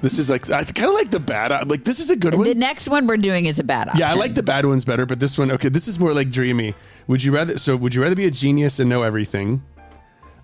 This 0.00 0.18
is 0.18 0.30
like 0.30 0.48
I 0.50 0.62
kind 0.64 0.88
of 0.88 0.94
like 0.94 1.10
the 1.10 1.18
bad. 1.20 1.68
Like 1.68 1.84
this 1.84 1.98
is 1.98 2.08
a 2.10 2.16
good 2.16 2.34
one. 2.34 2.44
The 2.44 2.54
next 2.54 2.88
one 2.88 3.06
we're 3.06 3.16
doing 3.16 3.46
is 3.46 3.58
a 3.58 3.64
bad 3.64 3.88
option. 3.88 4.00
Yeah, 4.00 4.12
I 4.12 4.14
like 4.14 4.34
the 4.34 4.42
bad 4.44 4.64
ones 4.64 4.84
better, 4.84 5.06
but 5.06 5.18
this 5.18 5.36
one, 5.36 5.50
okay, 5.50 5.68
this 5.68 5.88
is 5.88 5.98
more 5.98 6.14
like 6.14 6.30
dreamy. 6.30 6.74
Would 7.08 7.22
you 7.24 7.32
rather? 7.34 7.58
So, 7.58 7.76
would 7.76 7.94
you 7.94 8.02
rather 8.02 8.14
be 8.14 8.26
a 8.26 8.30
genius 8.30 8.78
and 8.78 8.88
know 8.88 9.02
everything, 9.02 9.62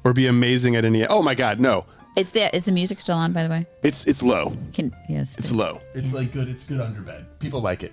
or 0.03 0.13
be 0.13 0.27
amazing 0.27 0.75
at 0.75 0.85
any? 0.85 1.07
Oh 1.07 1.23
my 1.23 1.37
God, 1.37 1.61
no! 1.61 1.87
Is 2.17 2.33
the 2.33 2.55
is 2.55 2.65
the 2.65 2.73
music 2.73 3.01
still 3.01 3.17
on? 3.17 3.33
By 3.33 3.45
the 3.45 3.49
way, 3.51 3.67
It's 3.85 4.07
it's 4.09 4.23
low. 4.25 4.57
can 4.73 4.93
yes. 5.09 5.37
It's 5.39 5.53
low. 5.53 5.81
It's 5.95 6.13
like 6.13 6.33
good. 6.33 6.49
It's 6.49 6.67
good 6.67 6.81
under 6.81 7.01
bed. 7.01 7.27
People 7.39 7.61
like 7.61 7.85
it. 7.85 7.93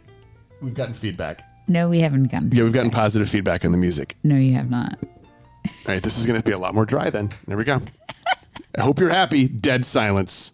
We've 0.61 0.73
gotten 0.73 0.93
feedback. 0.95 1.43
No, 1.67 1.89
we 1.89 1.99
haven't 1.99 2.31
gotten. 2.31 2.49
Yeah, 2.51 2.63
we've 2.63 2.73
gotten 2.73 2.89
positive 2.91 3.29
feedback 3.29 3.65
on 3.65 3.71
the 3.71 3.77
music. 3.77 4.15
No, 4.23 4.35
you 4.35 4.53
have 4.55 4.69
not. 4.69 4.97
All 5.03 5.71
right, 5.87 6.01
this 6.01 6.17
is 6.17 6.25
going 6.25 6.39
to 6.41 6.43
be 6.45 6.51
a 6.53 6.57
lot 6.57 6.73
more 6.73 6.85
dry. 6.85 7.11
Then 7.11 7.29
there 7.47 7.55
we 7.55 7.63
go. 7.63 7.81
I 8.77 8.81
hope 8.81 8.99
you're 8.99 9.09
happy. 9.09 9.47
Dead 9.47 9.85
silence. 9.85 10.53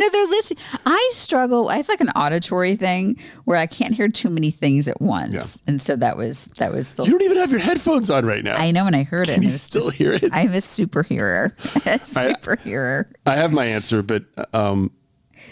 No, 0.00 0.08
they're 0.10 0.26
listening. 0.26 0.62
I 0.86 1.10
struggle. 1.12 1.68
I 1.68 1.76
have 1.78 1.88
like 1.88 2.00
an 2.00 2.10
auditory 2.10 2.74
thing 2.76 3.18
where 3.44 3.56
I 3.58 3.66
can't 3.66 3.94
hear 3.94 4.08
too 4.08 4.28
many 4.30 4.50
things 4.50 4.88
at 4.88 5.00
once, 5.00 5.32
Yeah. 5.34 5.44
and 5.70 5.82
so 5.82 5.96
that 5.96 6.16
was 6.16 6.46
that 6.58 6.72
was 6.72 6.94
the. 6.94 7.04
You 7.04 7.10
don't 7.10 7.22
even 7.22 7.36
have 7.38 7.50
your 7.50 7.60
headphones 7.60 8.10
on 8.10 8.24
right 8.26 8.42
now. 8.44 8.54
I 8.56 8.70
know 8.70 8.86
and 8.86 8.96
I 8.96 9.02
heard 9.02 9.28
it. 9.28 9.34
Can 9.34 9.42
and 9.42 9.44
you 9.44 9.50
it 9.54 9.58
still 9.58 9.86
just- 9.86 9.96
hear 9.96 10.12
it? 10.14 10.24
I'm 10.32 10.52
a 10.52 10.58
superhero. 10.58 11.46
a 11.86 11.98
superhero. 12.00 13.04
I 13.26 13.36
have 13.36 13.52
my 13.52 13.64
answer, 13.66 14.02
but 14.02 14.24
um, 14.54 14.90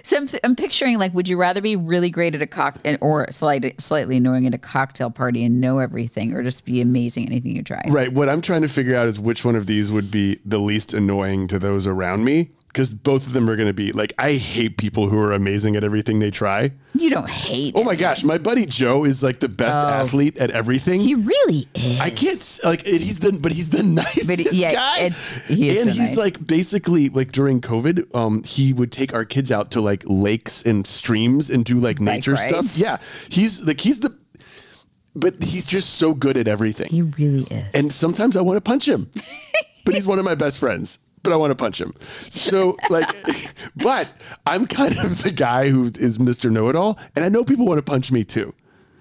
So 0.03 0.17
I'm, 0.17 0.29
I'm 0.45 0.57
picturing 0.57 0.99
like, 0.99 1.13
would 1.15 1.29
you 1.29 1.37
rather 1.39 1.61
be 1.61 1.77
really 1.77 2.11
great 2.11 2.35
at 2.35 2.43
a 2.43 2.47
cock 2.47 2.79
or 3.01 3.27
slightly 3.31 3.75
slightly 3.79 4.17
annoying 4.17 4.47
at 4.47 4.55
a 4.55 4.59
cocktail 4.59 5.11
party 5.11 5.45
and 5.45 5.61
know 5.61 5.79
everything, 5.79 6.33
or 6.35 6.43
just 6.43 6.65
be 6.65 6.81
amazing 6.81 7.25
at 7.27 7.33
anything 7.33 7.57
you 7.57 7.63
try? 7.63 7.83
right. 7.89 8.13
What 8.13 8.29
I'm 8.29 8.41
trying 8.41 8.63
to 8.63 8.69
figure 8.69 8.97
out 8.97 9.09
is 9.09 9.21
which 9.21 9.45
one 9.45 9.57
of 9.57 9.67
these 9.67 9.93
would 9.93 10.11
be 10.11 10.39
the 10.45 10.59
least 10.59 10.95
annoying 10.95 11.49
to 11.49 11.59
those 11.59 11.87
around 11.87 12.25
me, 12.25 12.51
because 12.77 12.95
both 12.95 13.27
of 13.27 13.33
them 13.33 13.49
are 13.49 13.57
going 13.57 13.69
to 13.69 13.73
be 13.73 13.91
like 13.93 14.13
I 14.19 14.35
hate 14.35 14.77
people 14.77 15.09
who 15.09 15.19
are 15.19 15.33
amazing 15.33 15.77
at 15.77 15.83
everything 15.83 16.19
they 16.19 16.31
try. 16.31 16.73
You 16.93 17.09
don't 17.09 17.31
hate. 17.31 17.73
Oh 17.75 17.83
my 17.83 17.95
gosh, 17.95 18.23
my 18.23 18.37
buddy 18.37 18.67
Joe 18.67 19.05
is 19.07 19.23
like 19.23 19.41
the 19.41 19.49
best 19.49 19.81
athlete 19.81 20.37
at 20.37 20.51
everything. 20.51 21.01
Oh. 21.01 21.05
He 21.05 21.15
really 21.15 21.69
is. 21.75 21.99
I 22.01 22.11
can't 22.11 22.61
like 22.65 22.87
it, 22.87 23.01
he's 23.01 23.21
the 23.21 23.33
but 23.33 23.53
he's 23.53 23.71
the 23.71 23.83
nicest 23.83 24.29
But 24.29 24.53
yeah, 24.53 24.75
guy. 24.75 25.09
he 25.49 25.71
is 25.71 25.87
and 25.87 25.95
so 25.95 26.01
he's 26.01 26.11
nice. 26.11 26.17
like 26.19 26.47
basically 26.47 27.09
like 27.09 27.33
during 27.33 27.63
COVID, 27.63 28.15
um, 28.15 28.43
he 28.45 28.75
would 28.75 28.93
take 28.93 29.15
our 29.15 29.25
kids 29.25 29.51
out 29.51 29.71
to 29.71 29.81
like 29.81 30.03
lakes 30.05 30.63
and 30.63 30.87
streams 30.87 31.49
and 31.49 31.65
do 31.65 31.79
like 31.79 31.99
nature 31.99 32.37
stuff. 32.37 32.77
Yeah, 32.77 32.99
he's 33.31 33.65
like 33.67 33.81
he's 33.81 34.01
the, 34.01 34.15
but 35.15 35.43
he's 35.43 35.65
just 35.65 35.95
so 35.95 36.13
good 36.13 36.37
at 36.37 36.47
everything. 36.47 36.91
He 36.91 37.01
really 37.01 37.45
is. 37.45 37.65
and 37.73 37.91
sometimes 37.91 38.37
I 38.37 38.43
want 38.43 38.59
to 38.59 38.61
punch 38.61 38.87
him, 38.87 39.11
but 39.87 39.95
he's 39.95 40.07
one 40.07 40.19
of 40.19 40.27
my 40.27 40.35
best 40.35 40.59
friends. 40.59 40.99
But 41.27 41.33
I 41.35 41.37
want 41.37 41.51
to 41.51 41.55
punch 41.57 41.81
him. 41.81 41.93
So 42.31 42.77
like, 42.89 43.09
but 43.77 44.13
I'm 44.47 44.67
kind 44.67 44.97
of 44.99 45.23
the 45.23 45.31
guy 45.33 45.69
who 45.71 45.85
is 45.99 46.19
Mr. 46.19 46.51
Know 46.51 46.69
It 46.69 46.77
All, 46.77 46.99
and 47.15 47.25
I 47.25 47.29
know 47.29 47.45
people 47.45 47.67
want 47.67 47.79
to 47.79 47.83
punch 47.83 48.11
me 48.13 48.25
too. 48.25 48.55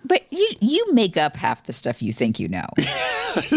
but 0.04 0.22
you 0.32 0.48
you 0.60 0.94
make 0.94 1.18
up 1.18 1.36
half 1.36 1.64
the 1.66 1.74
stuff 1.74 2.02
you 2.02 2.14
think 2.14 2.40
you 2.40 2.48
know, 2.48 2.66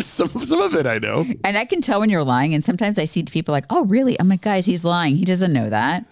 some 0.02 0.28
some 0.44 0.60
of 0.60 0.74
it 0.74 0.86
I 0.86 0.98
know. 0.98 1.24
and 1.44 1.56
I 1.58 1.64
can 1.64 1.80
tell 1.80 2.00
when 2.00 2.10
you're 2.10 2.24
lying. 2.24 2.54
And 2.54 2.64
sometimes 2.64 2.98
I 2.98 3.04
see 3.06 3.22
people 3.22 3.52
like, 3.52 3.64
"Oh, 3.70 3.84
really?" 3.84 4.18
I'm 4.20 4.28
like, 4.28 4.42
"Guys, 4.42 4.66
he's 4.66 4.84
lying. 4.84 5.16
He 5.16 5.24
doesn't 5.24 5.52
know 5.52 5.70
that." 5.70 6.04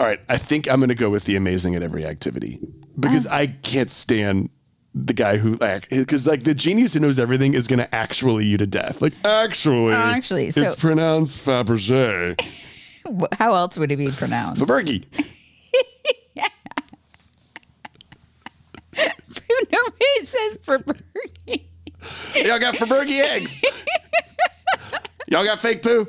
All 0.00 0.06
right, 0.08 0.20
I 0.28 0.38
think 0.38 0.68
I'm 0.68 0.80
going 0.80 0.88
to 0.88 0.94
go 0.96 1.08
with 1.08 1.24
the 1.24 1.36
amazing 1.36 1.76
at 1.76 1.82
every 1.82 2.04
activity 2.04 2.58
because 2.98 3.26
uh. 3.26 3.30
I 3.32 3.46
can't 3.46 3.90
stand 3.90 4.50
the 4.94 5.12
guy 5.12 5.36
who 5.38 5.54
like 5.54 5.88
because 5.88 6.26
like 6.26 6.44
the 6.44 6.54
genius 6.54 6.94
who 6.94 7.00
knows 7.00 7.18
everything 7.18 7.54
is 7.54 7.66
to 7.80 7.92
actually 7.94 8.44
you 8.44 8.56
to 8.56 8.66
death. 8.66 9.02
Like 9.02 9.12
actually, 9.24 9.92
oh, 9.92 9.96
Actually, 9.96 10.50
so- 10.50 10.62
it's 10.62 10.74
pronounced 10.76 11.44
Fabergé. 11.44 12.40
How 13.38 13.52
else 13.52 13.76
would 13.76 13.92
it 13.92 13.96
be 13.96 14.10
pronounced? 14.10 14.62
Fabergy. 14.62 15.04
Nobody 19.70 20.24
says 20.24 20.54
burger. 20.64 20.94
Y'all 22.36 22.58
got 22.58 22.74
Fabergy 22.74 23.20
eggs. 23.20 23.56
Y'all 25.28 25.44
got 25.44 25.58
fake 25.60 25.82
poo. 25.82 26.06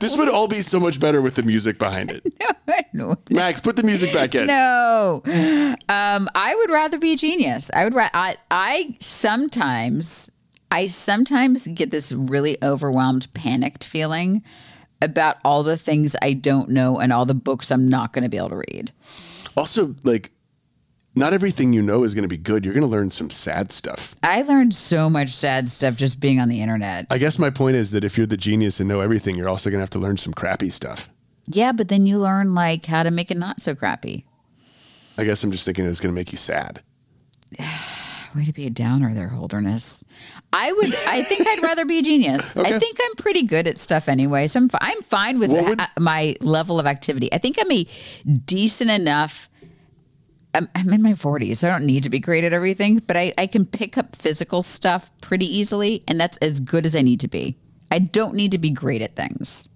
This 0.00 0.16
would 0.16 0.28
all 0.28 0.48
be 0.48 0.62
so 0.62 0.80
much 0.80 0.98
better 0.98 1.20
with 1.20 1.34
the 1.34 1.42
music 1.42 1.78
behind 1.78 2.10
it. 2.10 2.32
no. 2.92 3.16
Max, 3.30 3.60
put 3.60 3.76
the 3.76 3.82
music 3.82 4.12
back 4.12 4.34
in. 4.34 4.46
No. 4.46 5.22
Um, 5.24 6.28
I 6.34 6.54
would 6.56 6.70
rather 6.70 6.98
be 6.98 7.12
a 7.12 7.16
genius. 7.16 7.70
I 7.74 7.84
would 7.84 7.94
ra- 7.94 8.10
I 8.14 8.36
I 8.50 8.96
sometimes 9.00 10.30
I 10.70 10.86
sometimes 10.86 11.66
get 11.68 11.90
this 11.90 12.12
really 12.12 12.56
overwhelmed, 12.62 13.32
panicked 13.34 13.84
feeling 13.84 14.42
about 15.02 15.38
all 15.44 15.62
the 15.62 15.76
things 15.76 16.14
I 16.22 16.34
don't 16.34 16.68
know 16.68 16.98
and 16.98 17.12
all 17.12 17.26
the 17.26 17.34
books 17.34 17.70
I'm 17.70 17.88
not 17.88 18.12
going 18.12 18.22
to 18.22 18.28
be 18.28 18.36
able 18.36 18.50
to 18.50 18.62
read. 18.68 18.92
Also, 19.56 19.94
like, 20.04 20.30
not 21.14 21.32
everything 21.32 21.72
you 21.72 21.82
know 21.82 22.04
is 22.04 22.14
going 22.14 22.22
to 22.22 22.28
be 22.28 22.36
good. 22.38 22.64
You're 22.64 22.74
going 22.74 22.84
to 22.86 22.90
learn 22.90 23.10
some 23.10 23.30
sad 23.30 23.72
stuff. 23.72 24.14
I 24.22 24.42
learned 24.42 24.74
so 24.74 25.10
much 25.10 25.30
sad 25.30 25.68
stuff 25.68 25.96
just 25.96 26.20
being 26.20 26.38
on 26.40 26.48
the 26.48 26.60
internet. 26.62 27.06
I 27.10 27.18
guess 27.18 27.38
my 27.38 27.50
point 27.50 27.76
is 27.76 27.90
that 27.90 28.04
if 28.04 28.16
you're 28.16 28.26
the 28.26 28.36
genius 28.36 28.80
and 28.80 28.88
know 28.88 29.00
everything, 29.00 29.34
you're 29.36 29.48
also 29.48 29.70
going 29.70 29.78
to 29.78 29.82
have 29.82 29.90
to 29.90 29.98
learn 29.98 30.16
some 30.16 30.32
crappy 30.32 30.70
stuff. 30.70 31.10
Yeah, 31.46 31.72
but 31.72 31.88
then 31.88 32.06
you 32.06 32.18
learn 32.18 32.54
like 32.54 32.86
how 32.86 33.02
to 33.02 33.10
make 33.10 33.30
it 33.30 33.36
not 33.36 33.60
so 33.60 33.74
crappy. 33.74 34.24
I 35.18 35.24
guess 35.24 35.42
I'm 35.42 35.50
just 35.50 35.64
thinking 35.64 35.84
it's 35.86 36.00
going 36.00 36.14
to 36.14 36.18
make 36.18 36.30
you 36.32 36.38
sad. 36.38 36.80
Way 38.34 38.44
to 38.44 38.52
be 38.52 38.64
a 38.66 38.70
downer 38.70 39.12
there, 39.12 39.26
Holderness. 39.26 40.04
I 40.52 40.70
would. 40.72 40.94
I 41.08 41.24
think 41.24 41.48
I'd 41.48 41.62
rather 41.64 41.84
be 41.84 41.98
a 41.98 42.02
genius. 42.02 42.56
I 42.56 42.78
think 42.78 42.96
I'm 43.04 43.16
pretty 43.16 43.42
good 43.42 43.66
at 43.66 43.80
stuff 43.80 44.08
anyway, 44.08 44.46
so 44.46 44.60
I'm. 44.60 44.70
I'm 44.80 45.02
fine 45.02 45.40
with 45.40 45.50
the- 45.52 45.62
would- 45.64 45.80
my 45.98 46.36
level 46.40 46.78
of 46.78 46.86
activity. 46.86 47.32
I 47.32 47.38
think 47.38 47.56
I'm 47.60 47.72
a 47.72 47.84
decent 48.44 48.90
enough. 48.92 49.49
I'm, 50.54 50.68
I'm 50.74 50.92
in 50.92 51.02
my 51.02 51.12
40s. 51.12 51.62
I 51.62 51.70
don't 51.70 51.86
need 51.86 52.02
to 52.04 52.10
be 52.10 52.18
great 52.18 52.44
at 52.44 52.52
everything, 52.52 52.98
but 52.98 53.16
I, 53.16 53.32
I 53.38 53.46
can 53.46 53.64
pick 53.66 53.96
up 53.96 54.16
physical 54.16 54.62
stuff 54.62 55.10
pretty 55.20 55.46
easily, 55.46 56.02
and 56.08 56.20
that's 56.20 56.38
as 56.38 56.58
good 56.60 56.84
as 56.86 56.96
I 56.96 57.02
need 57.02 57.20
to 57.20 57.28
be. 57.28 57.56
I 57.90 57.98
don't 58.00 58.34
need 58.34 58.52
to 58.52 58.58
be 58.58 58.70
great 58.70 59.02
at 59.02 59.16
things. 59.16 59.68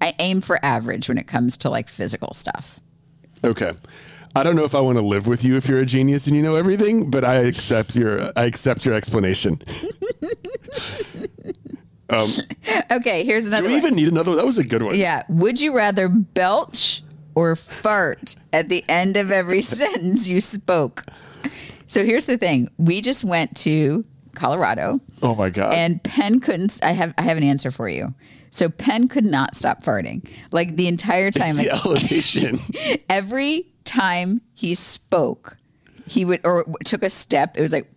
I 0.00 0.14
aim 0.18 0.40
for 0.40 0.58
average 0.64 1.08
when 1.08 1.18
it 1.18 1.26
comes 1.26 1.56
to 1.58 1.70
like 1.70 1.88
physical 1.88 2.34
stuff. 2.34 2.80
Okay. 3.44 3.72
I 4.34 4.42
don't 4.42 4.56
know 4.56 4.64
if 4.64 4.74
I 4.74 4.80
want 4.80 4.98
to 4.98 5.04
live 5.04 5.26
with 5.26 5.44
you 5.44 5.56
if 5.56 5.68
you're 5.68 5.78
a 5.80 5.86
genius 5.86 6.26
and 6.26 6.34
you 6.34 6.42
know 6.42 6.54
everything, 6.54 7.10
but 7.10 7.24
I 7.24 7.34
accept 7.36 7.94
your 7.94 8.32
I 8.34 8.44
accept 8.44 8.86
your 8.86 8.94
explanation. 8.94 9.60
um, 12.10 12.28
Okay, 12.90 13.24
here's 13.24 13.46
another 13.46 13.62
do 13.62 13.68
we 13.68 13.74
one. 13.74 13.84
even 13.84 13.94
need 13.96 14.08
another 14.08 14.30
one? 14.30 14.38
That 14.38 14.46
was 14.46 14.58
a 14.58 14.64
good 14.64 14.82
one. 14.82 14.94
Yeah. 14.94 15.22
Would 15.28 15.60
you 15.60 15.74
rather 15.74 16.08
belch 16.08 17.02
or 17.34 17.56
fart 17.56 18.36
at 18.52 18.68
the 18.68 18.84
end 18.88 19.16
of 19.16 19.30
every 19.30 19.62
sentence 19.62 20.28
you 20.28 20.40
spoke? 20.40 21.04
So 21.86 22.04
here's 22.04 22.24
the 22.26 22.38
thing. 22.38 22.70
We 22.78 23.00
just 23.00 23.22
went 23.24 23.56
to 23.58 24.04
Colorado 24.34 24.98
Oh 25.20 25.34
my 25.34 25.50
god. 25.50 25.74
and 25.74 26.02
Penn 26.02 26.40
couldn't 26.40 26.80
I 26.82 26.92
have 26.92 27.12
I 27.18 27.22
have 27.22 27.36
an 27.36 27.42
answer 27.42 27.70
for 27.70 27.88
you. 27.88 28.14
So 28.50 28.68
Penn 28.68 29.08
could 29.08 29.24
not 29.24 29.54
stop 29.56 29.82
farting. 29.82 30.28
Like 30.52 30.76
the 30.76 30.86
entire 30.88 31.30
time 31.30 31.58
it's 31.58 31.58
the 31.58 31.70
elevation. 31.70 32.58
every 33.10 33.66
time 33.84 34.40
he 34.54 34.74
spoke, 34.74 35.56
he 36.06 36.24
would 36.24 36.40
or 36.44 36.64
took 36.84 37.02
a 37.02 37.10
step, 37.10 37.56
it 37.58 37.62
was 37.62 37.72
like 37.72 37.90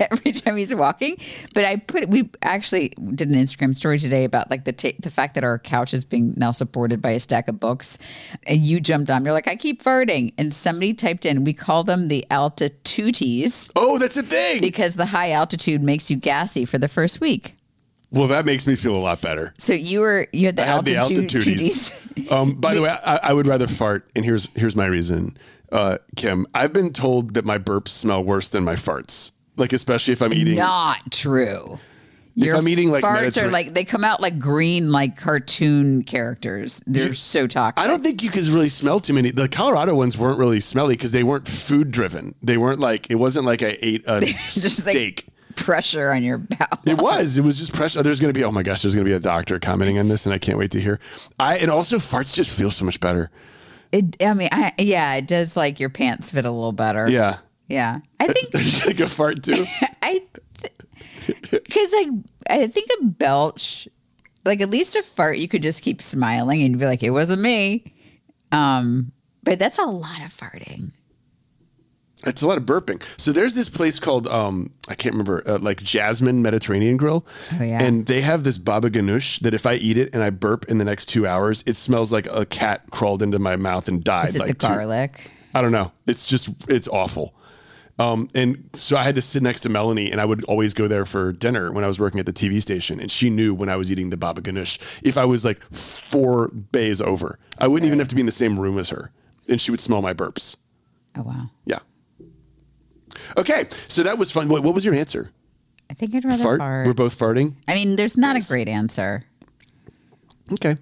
every 0.10 0.32
time 0.32 0.56
he's 0.56 0.74
walking. 0.74 1.16
But 1.54 1.64
I 1.64 1.76
put 1.76 2.08
we 2.08 2.30
actually 2.42 2.90
did 3.14 3.28
an 3.28 3.36
Instagram 3.36 3.76
story 3.76 3.98
today 3.98 4.24
about 4.24 4.50
like 4.50 4.64
the 4.64 4.72
ta 4.72 4.90
the 5.00 5.10
fact 5.10 5.34
that 5.34 5.44
our 5.44 5.58
couch 5.58 5.94
is 5.94 6.04
being 6.04 6.34
now 6.36 6.52
supported 6.52 7.00
by 7.00 7.10
a 7.10 7.20
stack 7.20 7.48
of 7.48 7.60
books, 7.60 7.98
and 8.46 8.60
you 8.60 8.80
jumped 8.80 9.10
on. 9.10 9.24
You're 9.24 9.34
like, 9.34 9.48
I 9.48 9.56
keep 9.56 9.82
farting, 9.82 10.32
and 10.38 10.52
somebody 10.52 10.94
typed 10.94 11.24
in, 11.24 11.44
we 11.44 11.52
call 11.52 11.84
them 11.84 12.08
the 12.08 12.26
altitudes 12.30 13.70
oh, 13.76 13.98
that's 13.98 14.16
a 14.16 14.22
thing. 14.22 14.60
because 14.60 14.96
the 14.96 15.06
high 15.06 15.32
altitude 15.32 15.82
makes 15.82 16.10
you 16.10 16.16
gassy 16.16 16.64
for 16.64 16.78
the 16.78 16.88
first 16.88 17.20
week. 17.20 17.54
Well, 18.10 18.28
that 18.28 18.44
makes 18.44 18.66
me 18.66 18.74
feel 18.74 18.94
a 18.94 19.00
lot 19.00 19.22
better. 19.22 19.54
So 19.58 19.72
you 19.72 20.00
were 20.00 20.28
you 20.32 20.46
had 20.46 20.56
the 20.56 20.62
I 20.62 20.66
had 20.66 20.84
the 20.84 20.96
altitude. 20.96 21.34
altitudes. 21.34 21.98
um, 22.30 22.54
by 22.54 22.74
the 22.74 22.82
way, 22.82 22.90
I, 22.90 23.16
I 23.16 23.32
would 23.32 23.46
rather 23.46 23.66
fart, 23.66 24.10
and 24.14 24.24
here's 24.24 24.48
here's 24.54 24.76
my 24.76 24.86
reason, 24.86 25.36
uh, 25.70 25.98
Kim. 26.16 26.46
I've 26.54 26.72
been 26.72 26.92
told 26.92 27.34
that 27.34 27.44
my 27.44 27.58
burps 27.58 27.88
smell 27.88 28.22
worse 28.22 28.50
than 28.50 28.64
my 28.64 28.74
farts. 28.74 29.32
Like 29.56 29.72
especially 29.72 30.12
if 30.12 30.22
I'm 30.22 30.32
eating. 30.32 30.56
Not 30.56 31.10
true. 31.10 31.78
Your 32.34 32.56
I'm 32.56 32.66
eating, 32.66 32.90
like, 32.90 33.04
farts 33.04 33.40
are 33.42 33.50
like 33.50 33.74
they 33.74 33.84
come 33.84 34.04
out 34.04 34.22
like 34.22 34.38
green, 34.38 34.90
like 34.90 35.18
cartoon 35.18 36.02
characters. 36.02 36.82
They're 36.86 37.12
so 37.12 37.46
toxic. 37.46 37.84
I 37.84 37.86
don't 37.86 38.02
think 38.02 38.22
you 38.22 38.30
could 38.30 38.46
really 38.46 38.70
smell 38.70 39.00
too 39.00 39.12
many. 39.12 39.30
The 39.30 39.48
Colorado 39.50 39.94
ones 39.94 40.16
weren't 40.16 40.38
really 40.38 40.60
smelly 40.60 40.94
because 40.94 41.12
they 41.12 41.22
weren't 41.24 41.46
food 41.46 41.90
driven. 41.90 42.34
They 42.42 42.56
weren't 42.56 42.80
like 42.80 43.10
it 43.10 43.16
wasn't 43.16 43.44
like 43.44 43.62
I 43.62 43.76
ate 43.82 44.04
a 44.06 44.20
Just 44.48 44.86
like- 44.86 44.94
steak. 44.94 45.26
pressure 45.56 46.10
on 46.10 46.22
your 46.22 46.38
bowel. 46.38 46.68
It 46.86 46.96
was. 47.02 47.36
It 47.36 47.44
was 47.44 47.58
just 47.58 47.74
pressure. 47.74 48.02
There's 48.02 48.18
going 48.18 48.32
to 48.32 48.38
be. 48.40 48.44
Oh 48.44 48.50
my 48.50 48.62
gosh. 48.62 48.80
There's 48.80 48.94
going 48.94 49.04
to 49.04 49.10
be 49.10 49.14
a 49.14 49.20
doctor 49.20 49.58
commenting 49.58 49.98
on 49.98 50.08
this, 50.08 50.24
and 50.24 50.32
I 50.34 50.38
can't 50.38 50.56
wait 50.56 50.70
to 50.70 50.80
hear. 50.80 51.00
I 51.38 51.58
and 51.58 51.70
also 51.70 51.96
farts 51.98 52.32
just 52.32 52.56
feel 52.58 52.70
so 52.70 52.86
much 52.86 52.98
better. 52.98 53.30
It, 53.92 54.16
I 54.24 54.32
mean, 54.32 54.48
I, 54.50 54.72
yeah, 54.78 55.16
it 55.16 55.26
does 55.26 55.54
like 55.54 55.78
your 55.78 55.90
pants 55.90 56.30
fit 56.30 56.46
a 56.46 56.50
little 56.50 56.72
better. 56.72 57.10
Yeah. 57.10 57.40
Yeah. 57.72 58.00
I 58.20 58.26
think 58.28 58.54
Are 58.86 58.92
you 58.92 59.06
fart 59.08 59.42
too? 59.42 59.64
I 60.02 60.22
because 61.50 61.92
like 61.92 62.08
I 62.50 62.66
think 62.66 62.90
a 63.00 63.04
belch, 63.04 63.88
like 64.44 64.60
at 64.60 64.68
least 64.68 64.94
a 64.94 65.02
fart, 65.02 65.38
you 65.38 65.48
could 65.48 65.62
just 65.62 65.82
keep 65.82 66.02
smiling 66.02 66.62
and 66.62 66.78
be 66.78 66.84
like, 66.84 67.02
it 67.02 67.10
wasn't 67.10 67.40
me. 67.40 67.94
Um, 68.52 69.12
but 69.42 69.58
that's 69.58 69.78
a 69.78 69.84
lot 69.86 70.20
of 70.22 70.30
farting. 70.30 70.92
It's 72.24 72.42
a 72.42 72.46
lot 72.46 72.58
of 72.58 72.64
burping. 72.64 73.02
So 73.16 73.32
there's 73.32 73.54
this 73.54 73.70
place 73.70 73.98
called 73.98 74.26
um 74.28 74.70
I 74.88 74.94
can't 74.94 75.14
remember 75.14 75.42
uh, 75.46 75.58
like 75.58 75.82
Jasmine 75.82 76.42
Mediterranean 76.42 76.98
Grill. 76.98 77.26
Oh, 77.58 77.64
yeah. 77.64 77.82
And 77.82 78.04
they 78.04 78.20
have 78.20 78.44
this 78.44 78.58
baba 78.58 78.90
ganoush 78.90 79.40
that 79.40 79.54
if 79.54 79.64
I 79.64 79.74
eat 79.74 79.96
it 79.96 80.10
and 80.12 80.22
I 80.22 80.28
burp 80.28 80.66
in 80.66 80.76
the 80.76 80.84
next 80.84 81.06
two 81.06 81.26
hours, 81.26 81.64
it 81.64 81.76
smells 81.76 82.12
like 82.12 82.26
a 82.30 82.44
cat 82.44 82.82
crawled 82.90 83.22
into 83.22 83.38
my 83.38 83.56
mouth 83.56 83.88
and 83.88 84.04
died. 84.04 84.28
Is 84.28 84.36
it 84.36 84.40
like 84.40 84.58
the 84.58 84.66
two- 84.66 84.74
garlic? 84.74 85.32
I 85.54 85.62
don't 85.62 85.72
know. 85.72 85.92
It's 86.06 86.26
just 86.26 86.50
it's 86.68 86.88
awful. 86.88 87.34
Um, 87.98 88.28
and 88.34 88.68
so 88.72 88.96
I 88.96 89.02
had 89.02 89.14
to 89.16 89.22
sit 89.22 89.42
next 89.42 89.60
to 89.60 89.68
Melanie, 89.68 90.10
and 90.10 90.20
I 90.20 90.24
would 90.24 90.42
always 90.44 90.74
go 90.74 90.88
there 90.88 91.04
for 91.04 91.32
dinner 91.32 91.70
when 91.72 91.84
I 91.84 91.86
was 91.86 92.00
working 92.00 92.18
at 92.20 92.26
the 92.26 92.32
TV 92.32 92.60
station. 92.60 92.98
And 92.98 93.10
she 93.10 93.30
knew 93.30 93.54
when 93.54 93.68
I 93.68 93.76
was 93.76 93.92
eating 93.92 94.10
the 94.10 94.16
baba 94.16 94.40
ganoush 94.40 94.78
if 95.02 95.18
I 95.18 95.24
was 95.24 95.44
like 95.44 95.62
four 95.70 96.48
bays 96.48 97.00
over. 97.00 97.38
I 97.58 97.68
wouldn't 97.68 97.86
even 97.86 97.98
have 97.98 98.08
to 98.08 98.14
be 98.14 98.20
in 98.20 98.26
the 98.26 98.32
same 98.32 98.58
room 98.58 98.78
as 98.78 98.88
her, 98.88 99.12
and 99.48 99.60
she 99.60 99.70
would 99.70 99.80
smell 99.80 100.02
my 100.02 100.14
burps. 100.14 100.56
Oh 101.16 101.22
wow. 101.22 101.50
Yeah. 101.66 101.80
Okay, 103.36 103.66
so 103.88 104.02
that 104.02 104.18
was 104.18 104.30
fun. 104.32 104.48
What, 104.48 104.62
what 104.62 104.74
was 104.74 104.84
your 104.84 104.94
answer? 104.94 105.30
I 105.90 105.94
think 105.94 106.14
I'd 106.14 106.24
rather 106.24 106.42
Fart? 106.42 106.58
fart. 106.58 106.86
We're 106.86 106.94
both 106.94 107.18
farting. 107.18 107.54
I 107.68 107.74
mean, 107.74 107.96
there's 107.96 108.16
not 108.16 108.36
a 108.36 108.40
great 108.40 108.68
answer. 108.68 109.24
Okay. 110.52 110.76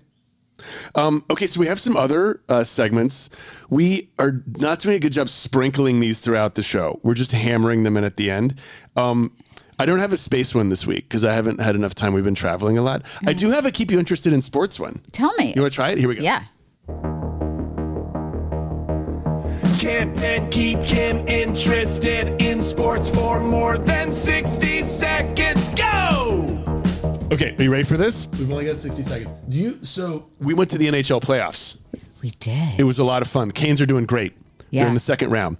Um, 0.95 1.25
okay, 1.31 1.47
so 1.47 1.61
we 1.61 1.67
have 1.67 1.81
some 1.81 1.97
other 1.97 2.41
uh, 2.49 2.65
segments. 2.65 3.31
We 3.69 4.11
are 4.19 4.43
not 4.59 4.81
doing 4.81 4.97
a 4.97 4.99
good 4.99 5.13
job 5.13 5.29
sprinkling 5.29 6.01
these 6.01 6.21
throughout 6.21 6.55
the 6.55 6.63
show. 6.63 7.01
We're 7.03 7.15
just 7.15 7.33
hammering 7.33 7.83
them 7.83 7.97
in 7.97 8.05
at 8.05 8.17
the 8.17 8.31
end. 8.31 8.55
Um, 8.97 9.37
I 9.79 9.87
don't 9.87 9.99
have 9.99 10.13
a 10.13 10.19
space 10.19 10.55
one 10.55 10.69
this 10.69 10.87
week 10.87 11.09
because 11.09 11.25
I 11.25 11.33
haven't 11.33 11.61
had 11.61 11.75
enough 11.75 11.95
time. 11.95 12.13
We've 12.13 12.23
been 12.23 12.35
traveling 12.35 12.77
a 12.77 12.83
lot. 12.83 13.03
I 13.27 13.33
do 13.33 13.51
have 13.51 13.65
a 13.65 13.71
keep 13.71 13.91
you 13.91 13.99
interested 13.99 14.33
in 14.33 14.43
sports 14.43 14.79
one. 14.79 15.01
Tell 15.13 15.33
me. 15.39 15.55
You 15.55 15.63
want 15.63 15.73
to 15.73 15.77
try 15.77 15.91
it? 15.91 15.99
Here 15.99 16.07
we 16.07 16.17
go. 16.17 16.23
Yeah. 16.23 16.45
Kim 19.79 20.13
and 20.19 20.53
keep 20.53 20.85
Kim 20.85 21.27
interested 21.27 22.43
in 22.43 22.61
sports 22.61 23.09
for 23.09 23.41
more 23.41 23.79
than 23.79 24.13
60 24.13 24.83
seconds. 24.83 25.71
Go! 25.71 26.50
Okay, 27.33 27.55
are 27.57 27.63
you 27.63 27.71
ready 27.71 27.85
for 27.85 27.97
this? 27.97 28.27
We've 28.27 28.51
only 28.51 28.65
got 28.65 28.77
60 28.77 29.03
seconds. 29.05 29.31
Do 29.49 29.59
you? 29.59 29.85
So 29.85 30.27
we 30.41 30.53
went 30.53 30.71
to 30.71 30.79
the 30.79 30.89
NHL 30.89 31.23
playoffs. 31.23 31.79
We 32.23 32.31
did. 32.31 32.81
It 32.81 32.83
was 32.85 32.99
a 32.99 33.05
lot 33.05 33.23
of 33.23 33.29
fun. 33.29 33.53
Canes 33.53 33.81
are 33.81 33.87
doing 33.87 34.05
great. 34.05 34.33
Yeah. 34.71 34.81
They're 34.83 34.89
in 34.89 34.95
the 34.95 35.01
second 35.01 35.31
round. 35.31 35.57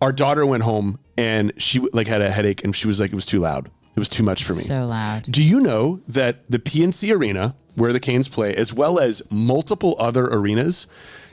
Our 0.00 0.10
daughter 0.10 0.46
went 0.46 0.62
home 0.62 0.98
and 1.18 1.52
she 1.58 1.80
like 1.92 2.06
had 2.06 2.22
a 2.22 2.30
headache 2.30 2.64
and 2.64 2.74
she 2.74 2.86
was 2.88 2.98
like, 2.98 3.12
it 3.12 3.14
was 3.14 3.26
too 3.26 3.40
loud. 3.40 3.70
It 3.94 3.98
was 4.00 4.08
too 4.08 4.22
much 4.22 4.44
for 4.44 4.54
me. 4.54 4.60
So 4.62 4.86
loud. 4.86 5.24
Do 5.24 5.42
you 5.42 5.60
know 5.60 6.00
that 6.08 6.50
the 6.50 6.58
PNC 6.58 7.14
Arena, 7.14 7.54
where 7.74 7.92
the 7.92 8.00
Canes 8.00 8.26
play, 8.28 8.54
as 8.56 8.72
well 8.72 8.98
as 8.98 9.22
multiple 9.30 9.96
other 9.98 10.24
arenas 10.26 10.86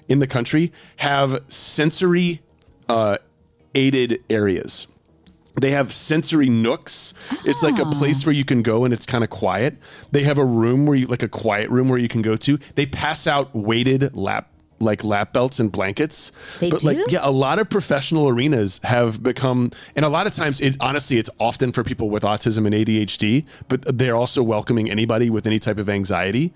in 0.10 0.20
the 0.20 0.28
country, 0.28 0.74
have 0.98 1.40
sensory 1.48 2.42
uh, 2.90 3.18
aided 3.76 4.22
areas? 4.30 4.88
They 5.60 5.72
have 5.72 5.92
sensory 5.92 6.50
nooks. 6.50 7.14
It's 7.46 7.64
like 7.64 7.80
a 7.80 7.86
place 7.86 8.26
where 8.26 8.34
you 8.34 8.46
can 8.46 8.62
go 8.62 8.86
and 8.86 8.94
it's 8.94 9.06
kind 9.06 9.24
of 9.24 9.30
quiet. 9.30 9.78
They 10.12 10.24
have 10.24 10.38
a 10.38 10.46
room 10.46 10.86
where 10.86 10.96
you 10.96 11.08
like 11.08 11.24
a 11.24 11.28
quiet 11.28 11.70
room 11.70 11.90
where 11.90 12.00
you 12.00 12.08
can 12.08 12.22
go 12.22 12.36
to. 12.38 12.58
They 12.76 12.86
pass 12.86 13.28
out 13.28 13.54
weighted 13.54 14.16
lap 14.16 14.50
like 14.82 15.04
lap 15.04 15.34
belts 15.34 15.60
and 15.60 15.72
blankets. 15.72 16.32
They 16.60 16.70
but 16.70 16.84
like 16.84 16.98
do? 16.98 17.06
yeah, 17.10 17.20
a 17.22 17.32
lot 17.32 17.60
of 17.60 17.70
professional 17.70 18.30
arenas 18.30 18.80
have 18.84 19.22
become 19.22 19.72
and 19.96 20.06
a 20.06 20.10
lot 20.10 20.28
of 20.28 20.34
times 20.34 20.62
it 20.62 20.78
honestly 20.80 21.18
it's 21.18 21.30
often 21.40 21.72
for 21.72 21.84
people 21.84 22.10
with 22.10 22.24
autism 22.24 22.66
and 22.66 22.74
ADHD, 22.74 23.46
but 23.68 23.98
they're 23.98 24.16
also 24.16 24.42
welcoming 24.42 24.90
anybody 24.90 25.30
with 25.30 25.46
any 25.46 25.60
type 25.60 25.78
of 25.78 25.90
anxiety. 25.90 26.54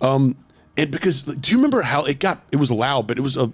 Um 0.00 0.36
and 0.76 0.90
because 0.90 1.22
do 1.22 1.52
you 1.52 1.58
remember 1.58 1.82
how 1.82 2.04
it 2.04 2.20
got 2.20 2.42
it 2.52 2.56
was 2.56 2.70
loud, 2.70 3.06
but 3.06 3.18
it 3.18 3.22
was 3.22 3.36
a 3.36 3.52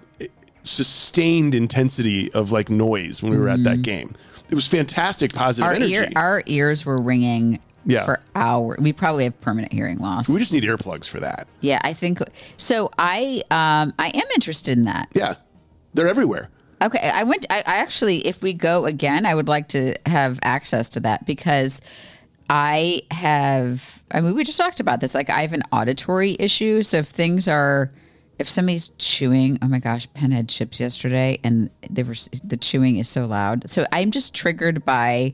sustained 0.63 1.53
intensity 1.55 2.31
of 2.33 2.51
like 2.51 2.69
noise 2.69 3.21
when 3.21 3.31
we 3.31 3.37
were 3.37 3.49
at 3.49 3.63
that 3.63 3.81
game. 3.81 4.15
It 4.49 4.55
was 4.55 4.67
fantastic 4.67 5.33
positive. 5.33 5.67
Our 5.67 5.73
energy. 5.75 5.93
ear, 5.93 6.09
our 6.15 6.43
ears 6.45 6.85
were 6.85 6.99
ringing 7.01 7.59
Yeah. 7.85 8.05
for 8.05 8.19
hours. 8.35 8.77
We 8.79 8.93
probably 8.93 9.23
have 9.25 9.39
permanent 9.41 9.73
hearing 9.73 9.97
loss. 9.99 10.29
we 10.29 10.39
just 10.39 10.53
need 10.53 10.63
earplugs 10.63 11.07
for 11.07 11.19
that. 11.19 11.47
yeah, 11.61 11.79
I 11.83 11.93
think 11.93 12.19
so. 12.57 12.89
I 12.97 13.41
um 13.51 13.93
I 13.99 14.07
am 14.13 14.27
interested 14.35 14.77
in 14.77 14.85
that. 14.85 15.09
Yeah. 15.13 15.35
They're 15.93 16.07
everywhere. 16.07 16.49
Okay, 16.81 16.99
I 17.13 17.23
went. 17.23 17.45
I, 17.49 17.59
I 17.65 17.77
actually, 17.77 18.17
if 18.27 18.41
we 18.41 18.51
go 18.53 18.85
again, 18.85 19.25
I 19.25 19.33
would 19.33 19.47
like 19.47 19.69
to 19.69 19.95
have 20.05 20.39
access 20.43 20.89
to 20.89 20.99
that 21.01 21.25
because 21.25 21.79
I 22.49 23.01
have. 23.11 24.03
I 24.11 24.19
mean, 24.21 24.35
we 24.35 24.43
just 24.43 24.57
talked 24.57 24.81
about 24.81 24.99
this. 24.99 25.15
Like, 25.15 25.29
I 25.29 25.41
have 25.41 25.53
an 25.53 25.63
auditory 25.71 26.35
issue, 26.37 26.83
so 26.83 26.97
if 26.97 27.07
things 27.07 27.47
are, 27.47 27.89
if 28.39 28.49
somebody's 28.49 28.89
chewing, 28.97 29.57
oh 29.61 29.67
my 29.67 29.79
gosh, 29.79 30.11
Penn 30.13 30.31
had 30.31 30.49
chips 30.49 30.79
yesterday, 30.79 31.39
and 31.43 31.69
they 31.89 32.03
were 32.03 32.15
the 32.43 32.57
chewing 32.57 32.97
is 32.97 33.07
so 33.07 33.25
loud. 33.25 33.69
So 33.69 33.85
I'm 33.91 34.11
just 34.11 34.33
triggered 34.33 34.83
by 34.85 35.33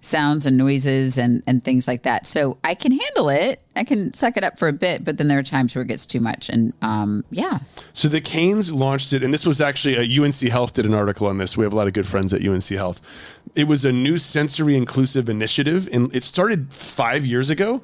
sounds 0.00 0.46
and 0.46 0.56
noises 0.56 1.18
and 1.18 1.42
and 1.46 1.64
things 1.64 1.88
like 1.88 2.04
that. 2.04 2.26
So 2.26 2.58
I 2.64 2.74
can 2.74 2.92
handle 2.92 3.28
it. 3.28 3.60
I 3.74 3.84
can 3.84 4.14
suck 4.14 4.36
it 4.36 4.44
up 4.44 4.58
for 4.58 4.68
a 4.68 4.72
bit, 4.72 5.04
but 5.04 5.18
then 5.18 5.28
there 5.28 5.38
are 5.38 5.42
times 5.42 5.74
where 5.74 5.82
it 5.82 5.88
gets 5.88 6.06
too 6.06 6.20
much. 6.20 6.48
And 6.48 6.72
um, 6.82 7.24
yeah, 7.30 7.58
So 7.92 8.08
the 8.08 8.20
Canes 8.20 8.72
launched 8.72 9.12
it, 9.12 9.22
and 9.22 9.34
this 9.34 9.44
was 9.44 9.60
actually 9.60 9.96
a 9.96 10.22
UNC 10.22 10.40
Health 10.42 10.72
did 10.72 10.86
an 10.86 10.94
article 10.94 11.26
on 11.26 11.38
this. 11.38 11.56
We 11.56 11.64
have 11.64 11.72
a 11.72 11.76
lot 11.76 11.88
of 11.88 11.92
good 11.92 12.06
friends 12.06 12.32
at 12.32 12.46
UNC 12.46 12.68
Health. 12.68 13.00
It 13.54 13.64
was 13.64 13.84
a 13.84 13.92
new 13.92 14.18
sensory 14.18 14.76
inclusive 14.76 15.28
initiative, 15.28 15.88
and 15.92 16.14
it 16.14 16.22
started 16.22 16.72
five 16.72 17.26
years 17.26 17.50
ago. 17.50 17.82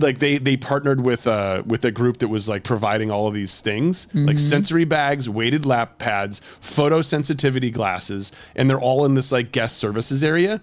Like 0.00 0.18
they 0.18 0.38
they 0.38 0.56
partnered 0.56 1.02
with 1.02 1.26
uh 1.26 1.62
with 1.64 1.84
a 1.84 1.90
group 1.92 2.18
that 2.18 2.28
was 2.28 2.48
like 2.48 2.64
providing 2.64 3.10
all 3.10 3.26
of 3.28 3.34
these 3.34 3.60
things, 3.60 4.08
like 4.14 4.38
sensory 4.38 4.84
bags, 4.84 5.28
weighted 5.28 5.64
lap 5.64 5.98
pads, 5.98 6.40
photosensitivity 6.60 7.72
glasses, 7.72 8.32
and 8.56 8.68
they're 8.68 8.80
all 8.80 9.04
in 9.04 9.14
this 9.14 9.30
like 9.32 9.52
guest 9.52 9.76
services 9.76 10.24
area. 10.24 10.60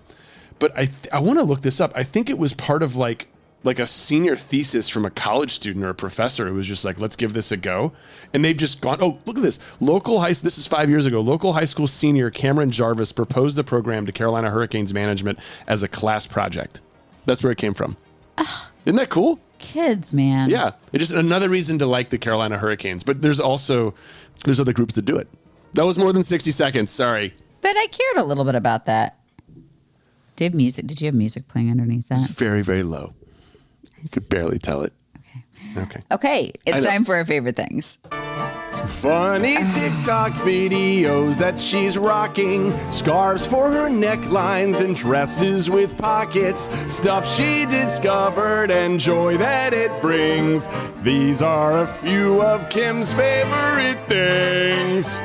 But 0.60 0.72
I 0.78 0.86
th- 0.86 1.14
I 1.14 1.20
want 1.20 1.40
to 1.40 1.44
look 1.46 1.62
this 1.62 1.80
up. 1.80 1.92
I 1.96 2.04
think 2.04 2.30
it 2.30 2.38
was 2.38 2.54
part 2.54 2.84
of 2.84 2.96
like 2.96 3.28
like 3.64 3.80
a 3.80 3.88
senior 3.88 4.36
thesis 4.36 4.90
from 4.90 5.06
a 5.06 5.10
college 5.12 5.52
student 5.52 5.86
or 5.86 5.90
a 5.90 5.94
professor 5.94 6.48
who 6.48 6.56
was 6.56 6.66
just 6.66 6.84
like, 6.84 7.00
let's 7.00 7.16
give 7.16 7.34
this 7.34 7.52
a 7.52 7.58
go. 7.58 7.92
And 8.34 8.44
they've 8.44 8.58
just 8.58 8.82
gone, 8.82 8.98
oh, 9.02 9.20
look 9.26 9.38
at 9.38 9.44
this. 9.44 9.60
Local 9.80 10.20
high, 10.20 10.34
this 10.34 10.58
is 10.58 10.66
five 10.66 10.90
years 10.90 11.06
ago. 11.06 11.22
Local 11.22 11.54
high 11.54 11.66
school 11.66 11.88
senior 11.88 12.30
Cameron 12.32 12.72
Jarvis 12.72 13.12
proposed 13.12 13.56
the 13.58 13.64
program 13.64 14.06
to 14.08 14.12
Carolina 14.12 14.50
Hurricanes 14.50 14.94
management 14.94 15.40
as 15.68 15.84
a 15.84 15.88
class 15.88 16.26
project. 16.26 16.82
That's 17.26 17.44
where 17.44 17.52
it 17.52 17.60
came 17.60 17.74
from. 17.76 17.98
Isn't 18.86 18.96
that 18.98 19.10
cool? 19.10 19.40
Kids, 19.60 20.12
man. 20.12 20.50
Yeah. 20.50 20.72
It's 20.92 21.02
just 21.02 21.14
another 21.14 21.50
reason 21.50 21.80
to 21.80 21.86
like 21.86 22.10
the 22.10 22.18
Carolina 22.18 22.58
Hurricanes. 22.58 23.04
But 23.04 23.22
there's 23.22 23.40
also, 23.40 23.94
there's 24.44 24.60
other 24.60 24.74
groups 24.74 24.96
that 24.96 25.04
do 25.04 25.18
it. 25.18 25.28
That 25.74 25.86
was 25.86 25.98
more 25.98 26.12
than 26.12 26.24
60 26.24 26.52
seconds. 26.52 26.92
Sorry. 26.92 27.34
But 27.62 27.78
I 27.78 27.88
cared 27.88 28.18
a 28.18 28.24
little 28.24 28.44
bit 28.44 28.56
about 28.56 28.86
that. 28.86 29.20
Did 30.36 30.56
music? 30.56 30.88
Did 30.88 31.00
you 31.00 31.06
have 31.06 31.14
music 31.14 31.48
playing 31.48 31.70
underneath 31.70 32.08
that? 32.08 32.30
Very, 32.32 32.64
very 32.64 32.84
low. 32.84 33.14
You 34.02 34.10
could 34.10 34.28
barely 34.30 34.58
tell 34.58 34.82
it. 34.82 34.94
Okay. 35.16 35.84
Okay. 35.84 36.02
Okay, 36.12 36.52
it's 36.66 36.84
time 36.84 37.06
for 37.06 37.16
our 37.16 37.24
favorite 37.24 37.56
things. 37.56 38.00
Funny 38.88 39.56
TikTok 39.74 40.32
videos 40.34 41.38
that 41.38 41.60
she's 41.60 41.98
rocking. 41.98 42.72
Scarves 42.90 43.46
for 43.46 43.70
her 43.70 43.90
necklines 43.90 44.84
and 44.84 44.96
dresses 44.96 45.70
with 45.70 45.98
pockets. 45.98 46.70
Stuff 46.92 47.28
she 47.28 47.66
discovered 47.66 48.72
and 48.72 49.00
joy 49.00 49.38
that 49.38 49.74
it 49.74 50.02
brings. 50.02 50.68
These 51.04 51.42
are 51.42 51.84
a 51.84 51.88
few 51.88 52.42
of 52.42 52.70
Kim's 52.70 53.14
favorite 53.14 54.00
things. 54.08 55.18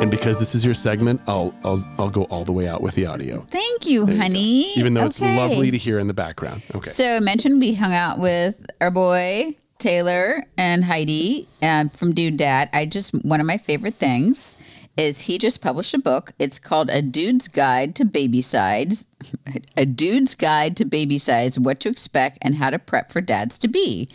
And 0.00 0.10
because 0.10 0.38
this 0.38 0.54
is 0.54 0.64
your 0.64 0.72
segment, 0.74 1.20
I'll 1.26 1.54
I'll 1.62 1.86
I'll 1.98 2.08
go 2.08 2.22
all 2.24 2.44
the 2.44 2.52
way 2.52 2.66
out 2.66 2.80
with 2.80 2.94
the 2.94 3.04
audio. 3.04 3.46
Thank 3.50 3.86
you, 3.86 4.06
honey. 4.06 4.72
Even 4.76 4.94
though 4.94 5.04
it's 5.04 5.20
lovely 5.20 5.70
to 5.70 5.76
hear 5.76 5.98
in 5.98 6.06
the 6.06 6.14
background. 6.14 6.62
Okay. 6.74 6.88
So 6.88 7.16
I 7.16 7.20
mentioned 7.20 7.60
we 7.60 7.74
hung 7.74 7.92
out 7.92 8.18
with 8.18 8.66
our 8.80 8.90
boy 8.90 9.56
Taylor 9.80 10.44
and 10.56 10.84
Heidi 10.84 11.48
um, 11.62 11.88
from 11.88 12.14
Dude 12.14 12.36
Dad. 12.36 12.68
I 12.72 12.86
just 12.86 13.12
one 13.24 13.40
of 13.40 13.46
my 13.46 13.56
favorite 13.56 13.96
things 13.96 14.56
is 14.96 15.22
he 15.22 15.38
just 15.38 15.62
published 15.62 15.94
a 15.94 15.98
book. 15.98 16.32
It's 16.38 16.58
called 16.58 16.90
A 16.90 17.00
Dude's 17.00 17.48
Guide 17.48 17.94
to 17.94 18.04
Baby 18.04 18.42
Sides. 18.42 19.06
A 19.76 19.86
Dude's 19.86 20.34
Guide 20.34 20.76
to 20.76 20.84
Baby 20.84 21.16
Size: 21.16 21.58
What 21.58 21.80
to 21.80 21.88
Expect 21.88 22.38
and 22.42 22.56
How 22.56 22.70
to 22.70 22.78
Prep 22.78 23.10
for 23.10 23.20
Dads 23.20 23.56
to 23.58 23.68
Be. 23.68 24.08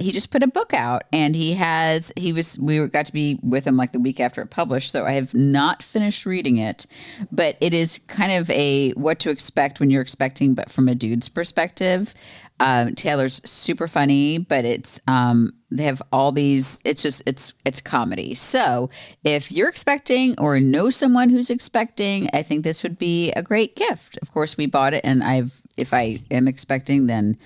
He 0.00 0.12
just 0.12 0.30
put 0.30 0.42
a 0.42 0.48
book 0.48 0.72
out, 0.74 1.04
and 1.12 1.34
he 1.34 1.54
has 1.54 2.12
he 2.16 2.32
was 2.32 2.58
we 2.58 2.86
got 2.88 3.06
to 3.06 3.12
be 3.12 3.40
with 3.42 3.66
him 3.66 3.76
like 3.76 3.92
the 3.92 4.00
week 4.00 4.20
after 4.20 4.40
it 4.42 4.50
published. 4.50 4.92
So 4.92 5.06
I 5.06 5.12
have 5.12 5.34
not 5.34 5.82
finished 5.82 6.26
reading 6.26 6.58
it, 6.58 6.86
but 7.32 7.56
it 7.60 7.74
is 7.74 7.98
kind 8.06 8.32
of 8.32 8.48
a 8.50 8.92
what 8.92 9.18
to 9.20 9.30
expect 9.30 9.80
when 9.80 9.90
you're 9.90 10.02
expecting, 10.02 10.54
but 10.54 10.70
from 10.70 10.88
a 10.88 10.94
dude's 10.94 11.28
perspective. 11.28 12.14
Um, 12.60 12.94
Taylor's 12.94 13.40
super 13.48 13.86
funny, 13.86 14.38
but 14.38 14.64
it's 14.64 15.00
um, 15.06 15.52
they 15.70 15.84
have 15.84 16.02
all 16.12 16.32
these. 16.32 16.80
It's 16.84 17.02
just 17.02 17.22
it's 17.26 17.52
it's 17.64 17.80
comedy. 17.80 18.34
So 18.34 18.90
if 19.22 19.52
you're 19.52 19.68
expecting 19.68 20.38
or 20.38 20.58
know 20.60 20.90
someone 20.90 21.30
who's 21.30 21.50
expecting, 21.50 22.28
I 22.32 22.42
think 22.42 22.64
this 22.64 22.82
would 22.82 22.98
be 22.98 23.30
a 23.32 23.42
great 23.42 23.76
gift. 23.76 24.18
Of 24.22 24.32
course, 24.32 24.56
we 24.56 24.66
bought 24.66 24.94
it, 24.94 25.04
and 25.04 25.22
I've 25.22 25.60
if 25.76 25.94
I 25.94 26.20
am 26.30 26.48
expecting, 26.48 27.06
then 27.06 27.38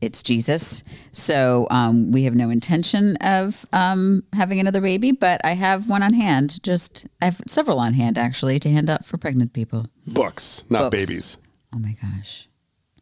it's 0.00 0.22
Jesus. 0.22 0.82
So 1.12 1.66
um, 1.70 2.12
we 2.12 2.24
have 2.24 2.34
no 2.34 2.50
intention 2.50 3.16
of 3.16 3.66
um, 3.72 4.22
having 4.32 4.60
another 4.60 4.80
baby, 4.80 5.12
but 5.12 5.40
I 5.44 5.52
have 5.52 5.88
one 5.88 6.02
on 6.02 6.12
hand. 6.12 6.62
Just 6.62 7.06
I 7.22 7.26
have 7.26 7.40
several 7.46 7.78
on 7.78 7.94
hand 7.94 8.18
actually 8.18 8.60
to 8.60 8.70
hand 8.70 8.90
out 8.90 9.04
for 9.04 9.16
pregnant 9.18 9.52
people. 9.52 9.86
Books, 10.06 10.64
not 10.68 10.90
Books. 10.90 11.06
babies. 11.06 11.38
Oh 11.74 11.78
my 11.78 11.96
gosh. 12.00 12.48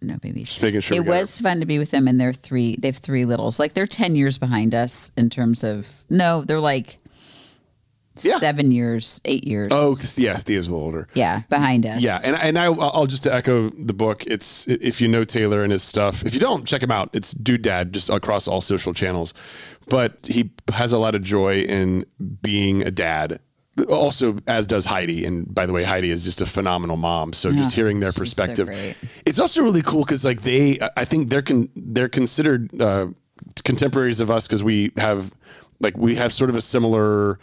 No 0.03 0.16
babies. 0.18 0.48
Just 0.48 0.62
making 0.62 0.80
sure 0.80 0.96
it 0.96 1.07
was 1.07 1.40
fun 1.40 1.61
to 1.61 1.66
be 1.66 1.78
with 1.78 1.90
them 1.90 2.09
and 2.09 2.20
they're 2.20 2.32
three 2.32 2.76
they 2.76 2.88
have 2.88 2.96
three 2.98 3.24
littles. 3.24 3.59
Like 3.59 3.74
they're 3.74 3.86
ten 3.86 4.16
years 4.16 4.38
behind 4.38 4.74
us 4.74 5.12
in 5.16 5.30
terms 5.30 5.62
of 5.64 5.88
no, 6.11 6.44
they're 6.44 6.61
like 6.61 6.98
Yeah. 8.20 8.38
seven 8.38 8.72
years, 8.72 9.20
eight 9.24 9.44
years. 9.44 9.68
Oh, 9.70 9.96
yeah, 10.16 10.36
Thea's 10.36 10.68
a 10.68 10.72
little 10.72 10.84
older. 10.86 11.09
yeah, 11.14 11.42
behind 11.48 11.86
us. 11.86 12.03
Yeah, 12.03 12.18
and 12.24 12.36
and 12.36 12.59
I 12.59 12.64
I'll 12.66 13.07
just 13.07 13.22
to 13.22 13.32
echo 13.34 13.70
the 13.70 13.94
book. 13.94 14.24
It's 14.26 14.66
if 14.68 15.00
you 15.00 15.09
know 15.09 15.24
Taylor 15.24 15.62
and 15.62 15.72
his 15.72 15.82
stuff. 15.82 16.24
If 16.26 16.34
you 16.34 16.40
don't, 16.40 16.66
check 16.66 16.82
him 16.82 16.90
out. 16.90 17.09
It's 17.12 17.32
Dude 17.32 17.62
Dad 17.62 17.92
just 17.94 18.11
across 18.11 18.46
all 18.46 18.61
social 18.61 18.92
channels. 18.92 19.32
But 19.88 20.26
he 20.26 20.50
has 20.72 20.92
a 20.92 20.98
lot 20.98 21.14
of 21.14 21.22
joy 21.22 21.62
in 21.62 22.05
being 22.42 22.82
a 22.86 22.90
dad. 22.90 23.40
Also, 23.88 24.36
as 24.46 24.66
does 24.66 24.84
Heidi. 24.84 25.24
And 25.24 25.52
by 25.52 25.64
the 25.64 25.72
way, 25.72 25.84
Heidi 25.84 26.10
is 26.10 26.24
just 26.24 26.40
a 26.40 26.46
phenomenal 26.46 26.96
mom. 26.96 27.32
So 27.32 27.52
just 27.52 27.74
hearing 27.74 28.00
their 28.00 28.12
she's 28.12 28.16
so 28.16 28.42
perspective, 28.42 28.96
it's 29.24 29.38
also 29.38 29.62
really 29.62 29.82
cool 29.82 30.04
because 30.04 30.24
like 30.24 30.42
they, 30.42 30.78
I 30.96 31.04
think 31.04 31.30
they're 31.30 31.42
con- 31.42 31.70
they're 31.74 32.08
considered 32.08 32.80
uh, 32.80 33.06
contemporaries 33.64 34.20
of 34.20 34.30
us 34.30 34.46
because 34.46 34.62
we 34.62 34.92
have 34.98 35.32
like 35.80 35.96
we 35.96 36.14
have 36.16 36.32
sort 36.32 36.50
of 36.50 36.56
a 36.56 36.60
similar 36.60 37.38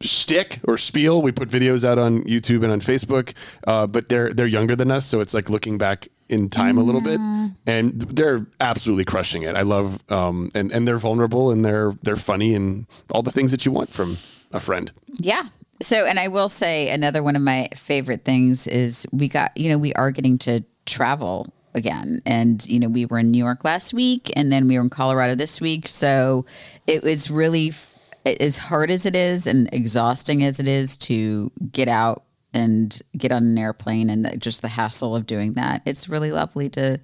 shtick 0.00 0.60
or 0.64 0.78
spiel. 0.78 1.20
We 1.20 1.32
put 1.32 1.48
videos 1.48 1.84
out 1.84 1.98
on 1.98 2.22
YouTube 2.22 2.62
and 2.62 2.72
on 2.72 2.80
Facebook, 2.80 3.34
uh, 3.66 3.86
but 3.86 4.08
they're 4.08 4.30
they're 4.32 4.46
younger 4.46 4.76
than 4.76 4.90
us, 4.90 5.04
so 5.04 5.20
it's 5.20 5.34
like 5.34 5.50
looking 5.50 5.78
back 5.78 6.06
in 6.28 6.48
time 6.48 6.78
a 6.78 6.82
little 6.82 7.00
bit, 7.00 7.18
and 7.66 8.00
they're 8.00 8.46
absolutely 8.60 9.04
crushing 9.04 9.42
it. 9.42 9.56
I 9.56 9.62
love, 9.62 10.02
um, 10.12 10.50
and 10.54 10.70
and 10.70 10.86
they're 10.86 10.98
vulnerable 10.98 11.50
and 11.50 11.64
they're 11.64 11.92
they're 12.02 12.16
funny 12.16 12.54
and 12.54 12.86
all 13.10 13.22
the 13.22 13.32
things 13.32 13.50
that 13.50 13.64
you 13.66 13.72
want 13.72 13.92
from 13.92 14.16
a 14.52 14.60
friend. 14.60 14.92
Yeah. 15.14 15.42
So, 15.80 16.04
and 16.04 16.18
I 16.18 16.28
will 16.28 16.48
say 16.48 16.90
another 16.90 17.22
one 17.22 17.36
of 17.36 17.42
my 17.42 17.68
favorite 17.74 18.24
things 18.24 18.66
is 18.66 19.06
we 19.12 19.28
got, 19.28 19.56
you 19.56 19.68
know, 19.68 19.78
we 19.78 19.92
are 19.94 20.10
getting 20.10 20.38
to 20.38 20.64
travel 20.86 21.52
again. 21.74 22.20
And, 22.26 22.66
you 22.66 22.80
know, 22.80 22.88
we 22.88 23.06
were 23.06 23.18
in 23.18 23.30
New 23.30 23.38
York 23.38 23.64
last 23.64 23.94
week 23.94 24.32
and 24.34 24.50
then 24.50 24.66
we 24.66 24.76
were 24.76 24.82
in 24.82 24.90
Colorado 24.90 25.34
this 25.34 25.60
week. 25.60 25.86
So 25.86 26.46
it 26.86 27.02
was 27.02 27.30
really, 27.30 27.68
f- 27.68 27.96
as 28.26 28.58
hard 28.58 28.90
as 28.90 29.06
it 29.06 29.14
is 29.14 29.46
and 29.46 29.72
exhausting 29.72 30.42
as 30.42 30.58
it 30.58 30.66
is 30.66 30.96
to 30.96 31.52
get 31.70 31.88
out 31.88 32.24
and 32.52 33.00
get 33.16 33.30
on 33.30 33.44
an 33.44 33.58
airplane 33.58 34.10
and 34.10 34.24
the, 34.24 34.36
just 34.36 34.62
the 34.62 34.68
hassle 34.68 35.14
of 35.14 35.26
doing 35.26 35.52
that, 35.52 35.82
it's 35.84 36.08
really 36.08 36.32
lovely 36.32 36.68
to 36.70 36.98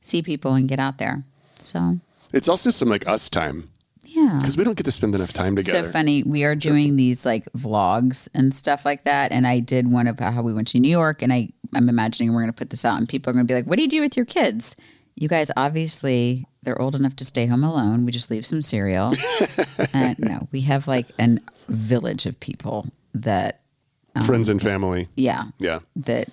see 0.00 0.22
people 0.22 0.54
and 0.54 0.68
get 0.68 0.80
out 0.80 0.98
there. 0.98 1.22
So, 1.60 1.98
It's 2.32 2.48
also 2.48 2.70
some 2.70 2.88
like 2.88 3.06
us 3.06 3.28
time 3.28 3.68
yeah. 4.26 4.38
because 4.38 4.56
we 4.56 4.64
don't 4.64 4.76
get 4.76 4.84
to 4.84 4.92
spend 4.92 5.14
enough 5.14 5.32
time 5.32 5.56
together. 5.56 5.84
So 5.86 5.92
funny. 5.92 6.22
We 6.22 6.44
are 6.44 6.54
doing 6.54 6.96
these 6.96 7.24
like 7.24 7.44
vlogs 7.52 8.28
and 8.34 8.54
stuff 8.54 8.84
like 8.84 9.04
that. 9.04 9.32
And 9.32 9.46
I 9.46 9.60
did 9.60 9.90
one 9.90 10.06
of 10.06 10.18
how 10.18 10.42
we 10.42 10.52
went 10.52 10.68
to 10.68 10.78
New 10.80 10.90
York. 10.90 11.22
And 11.22 11.32
I, 11.32 11.48
I'm 11.74 11.88
imagining 11.88 12.32
we're 12.32 12.40
going 12.42 12.52
to 12.52 12.56
put 12.56 12.70
this 12.70 12.84
out 12.84 12.98
and 12.98 13.08
people 13.08 13.30
are 13.30 13.34
going 13.34 13.46
to 13.46 13.50
be 13.50 13.54
like, 13.54 13.66
what 13.66 13.76
do 13.76 13.82
you 13.82 13.88
do 13.88 14.00
with 14.00 14.16
your 14.16 14.26
kids? 14.26 14.76
You 15.14 15.28
guys, 15.28 15.50
obviously, 15.56 16.46
they're 16.62 16.80
old 16.80 16.94
enough 16.94 17.16
to 17.16 17.24
stay 17.24 17.46
home 17.46 17.64
alone. 17.64 18.04
We 18.04 18.12
just 18.12 18.30
leave 18.30 18.44
some 18.44 18.60
cereal. 18.62 19.14
and 19.94 20.16
uh, 20.22 20.28
no, 20.28 20.48
we 20.52 20.60
have 20.62 20.86
like 20.86 21.06
a 21.18 21.38
village 21.68 22.26
of 22.26 22.38
people 22.40 22.86
that, 23.14 23.60
um, 24.14 24.24
Friends 24.24 24.48
and 24.48 24.60
family. 24.60 25.08
yeah, 25.16 25.44
Yeah. 25.58 25.80
that 25.96 26.28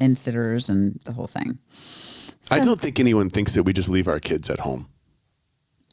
and 0.00 0.16
sitters 0.18 0.68
and 0.68 1.00
the 1.04 1.12
whole 1.12 1.26
thing. 1.26 1.58
I 2.50 2.60
don't 2.60 2.80
think 2.80 2.98
anyone 3.00 3.28
thinks 3.30 3.54
that 3.54 3.64
we 3.64 3.72
just 3.72 3.88
leave 3.88 4.08
our 4.08 4.20
kids 4.20 4.48
at 4.48 4.60
home. 4.60 4.88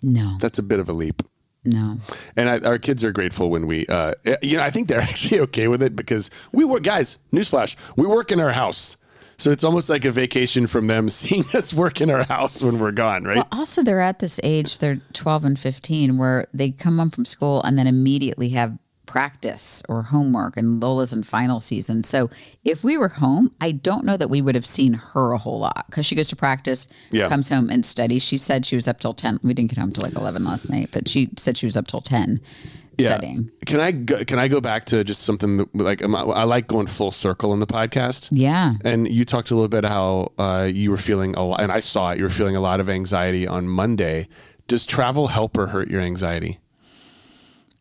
No, 0.02 0.38
That's 0.40 0.60
a 0.60 0.64
bit 0.64 0.80
of 0.80 0.88
a 0.88 0.94
leap. 0.94 1.24
No. 1.66 1.98
And 2.36 2.50
I, 2.50 2.60
our 2.60 2.78
kids 2.78 3.04
are 3.04 3.12
grateful 3.12 3.50
when 3.50 3.68
we, 3.68 3.86
uh, 3.88 4.14
you 4.42 4.58
know, 4.58 4.64
I 4.64 4.70
think 4.70 4.88
they're 4.88 5.02
actually 5.12 5.42
okay 5.42 5.68
with 5.68 5.84
it 5.84 5.96
because 5.96 6.30
we 6.52 6.66
work, 6.66 6.84
guys, 6.84 7.18
newsflash, 7.34 7.76
we 7.96 8.06
work 8.06 8.32
in 8.32 8.40
our 8.40 8.52
house. 8.52 8.98
So 9.38 9.52
it's 9.52 9.66
almost 9.66 9.90
like 9.90 10.06
a 10.06 10.12
vacation 10.12 10.66
from 10.68 10.88
them 10.88 11.10
seeing 11.10 11.44
us 11.54 11.74
work 11.74 12.02
in 12.02 12.10
our 12.10 12.24
house 12.24 12.64
when 12.64 12.80
we're 12.80 12.92
gone, 12.92 13.24
right? 13.24 13.38
Well, 13.38 13.48
also, 13.52 13.84
they're 13.84 14.00
at 14.02 14.20
this 14.20 14.40
age, 14.44 14.80
they're 14.80 15.02
12 15.14 15.46
and 15.46 15.60
15, 15.60 16.18
where 16.18 16.48
they 16.54 16.72
come 16.72 16.98
home 16.98 17.12
from 17.12 17.26
school 17.26 17.62
and 17.64 17.78
then 17.78 17.88
immediately 17.88 18.50
have 18.50 18.78
practice 19.20 19.82
or 19.88 20.02
homework, 20.04 20.58
and 20.58 20.84
Lola's 20.84 21.14
in 21.14 21.24
final 21.24 21.62
season. 21.62 22.04
So 22.04 22.30
if 22.66 22.84
we 22.84 22.98
were 22.98 23.08
home, 23.08 23.50
I 23.62 23.72
don't 23.72 24.04
know 24.04 24.18
that 24.18 24.30
we 24.30 24.42
would 24.42 24.56
have 24.56 24.66
seen 24.66 24.94
her 25.14 25.32
a 25.32 25.38
whole 25.38 25.60
lot 25.60 25.86
because 25.90 26.06
she 26.06 26.16
goes 26.16 26.28
to 26.30 26.36
practice, 26.36 26.90
Yeah. 27.12 27.30
comes 27.30 27.48
home 27.48 27.70
and 27.70 27.86
studies. 27.86 28.24
She 28.24 28.38
said 28.38 28.66
she 28.66 28.76
was 28.76 28.90
up 28.90 29.00
till 29.00 29.14
10. 29.14 29.40
We 29.42 29.54
didn't 29.54 29.70
get 29.70 29.80
home 29.80 29.94
till 29.94 30.04
like 30.04 30.16
11 30.16 30.44
last 30.44 30.70
night, 30.70 30.90
but 30.92 31.08
she 31.08 31.30
said 31.38 31.58
she 31.58 31.66
was 31.66 31.78
up 31.78 31.88
till 31.88 32.02
10 32.02 32.42
studying. 33.00 33.50
Can 33.66 33.80
I 33.80 33.92
go, 33.92 34.26
can 34.26 34.38
I 34.38 34.50
go 34.50 34.60
back 34.60 34.84
to 34.88 35.04
just 35.06 35.22
something 35.22 35.58
that, 35.58 35.74
like 35.74 36.02
I 36.04 36.44
like 36.44 36.68
going 36.68 36.88
full 36.88 37.14
circle 37.14 37.54
in 37.54 37.60
the 37.60 37.68
podcast? 37.68 38.28
Yeah. 38.32 38.74
And 38.84 39.08
you 39.08 39.24
talked 39.24 39.50
a 39.50 39.56
little 39.56 39.70
bit 39.70 39.86
how 39.86 40.34
uh, 40.38 40.68
you 40.70 40.92
were 40.92 40.98
feeling 40.98 41.36
a 41.36 41.46
lot, 41.46 41.62
and 41.62 41.72
I 41.72 41.80
saw 41.80 42.12
it. 42.12 42.18
You 42.18 42.26
were 42.26 42.30
feeling 42.30 42.58
a 42.58 42.62
lot 42.62 42.82
of 42.82 42.90
anxiety 42.90 43.48
on 43.48 43.70
Monday. 43.70 44.28
Does 44.68 44.86
travel 44.86 45.28
help 45.28 45.58
or 45.58 45.68
hurt 45.68 45.90
your 45.90 46.02
anxiety? 46.02 46.60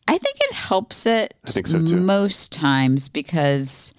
I 0.06 0.18
think 0.18 0.36
it 0.40 0.52
helps 0.52 1.06
it 1.06 1.34
I 1.44 1.50
think 1.50 1.66
so, 1.66 1.84
too. 1.84 1.96
most 1.96 2.52
times 2.52 3.08
because 3.08 3.94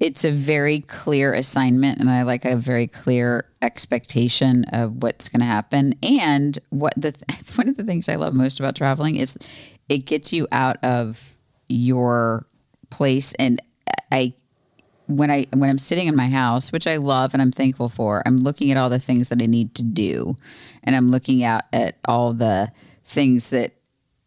it's 0.00 0.24
a 0.24 0.32
very 0.32 0.80
clear 0.80 1.32
assignment 1.32 2.00
and 2.00 2.10
I 2.10 2.22
like 2.22 2.44
a 2.44 2.56
very 2.56 2.88
clear 2.88 3.46
expectation 3.62 4.64
of 4.72 5.02
what's 5.02 5.28
going 5.28 5.40
to 5.40 5.46
happen. 5.46 5.94
And 6.02 6.58
what 6.70 6.94
the 6.96 7.14
one 7.54 7.68
of 7.68 7.76
the 7.76 7.84
things 7.84 8.08
I 8.08 8.16
love 8.16 8.34
most 8.34 8.58
about 8.58 8.74
traveling 8.74 9.16
is 9.16 9.38
it 9.88 9.98
gets 9.98 10.32
you 10.32 10.48
out 10.50 10.82
of 10.82 11.36
your 11.68 12.46
place 12.90 13.32
and 13.38 13.62
I 14.10 14.34
when 15.06 15.30
I 15.30 15.46
when 15.52 15.68
I'm 15.70 15.78
sitting 15.78 16.06
in 16.08 16.16
my 16.16 16.28
house, 16.28 16.72
which 16.72 16.86
I 16.86 16.96
love 16.96 17.32
and 17.32 17.42
I'm 17.42 17.52
thankful 17.52 17.88
for, 17.88 18.22
I'm 18.26 18.40
looking 18.40 18.70
at 18.70 18.76
all 18.76 18.90
the 18.90 18.98
things 18.98 19.28
that 19.28 19.42
I 19.42 19.46
need 19.46 19.74
to 19.76 19.82
do, 19.82 20.36
and 20.82 20.96
I'm 20.96 21.10
looking 21.10 21.44
out 21.44 21.64
at 21.72 21.98
all 22.06 22.32
the 22.34 22.72
things 23.04 23.50
that 23.50 23.72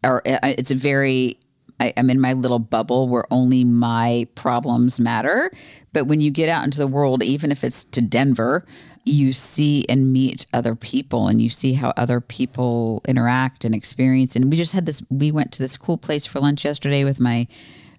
are. 0.06 0.22
Uh, 0.24 0.54
it's 0.58 0.70
a 0.70 0.74
very 0.74 1.38
I, 1.80 1.92
I'm 1.96 2.10
in 2.10 2.20
my 2.20 2.32
little 2.32 2.58
bubble 2.58 3.08
where 3.08 3.26
only 3.30 3.64
my 3.64 4.26
problems 4.34 5.00
matter. 5.00 5.50
But 5.92 6.06
when 6.06 6.20
you 6.20 6.30
get 6.30 6.48
out 6.48 6.64
into 6.64 6.78
the 6.78 6.86
world, 6.86 7.22
even 7.22 7.52
if 7.52 7.64
it's 7.64 7.84
to 7.84 8.00
Denver, 8.00 8.64
you 9.04 9.32
see 9.32 9.84
and 9.88 10.12
meet 10.12 10.46
other 10.52 10.74
people 10.74 11.28
and 11.28 11.40
you 11.40 11.48
see 11.48 11.74
how 11.74 11.92
other 11.96 12.20
people 12.20 13.02
interact 13.06 13.64
and 13.64 13.74
experience. 13.74 14.34
And 14.34 14.50
we 14.50 14.56
just 14.56 14.72
had 14.72 14.86
this, 14.86 15.02
we 15.10 15.30
went 15.30 15.52
to 15.52 15.58
this 15.60 15.76
cool 15.76 15.96
place 15.96 16.26
for 16.26 16.40
lunch 16.40 16.64
yesterday 16.64 17.04
with 17.04 17.20
my 17.20 17.46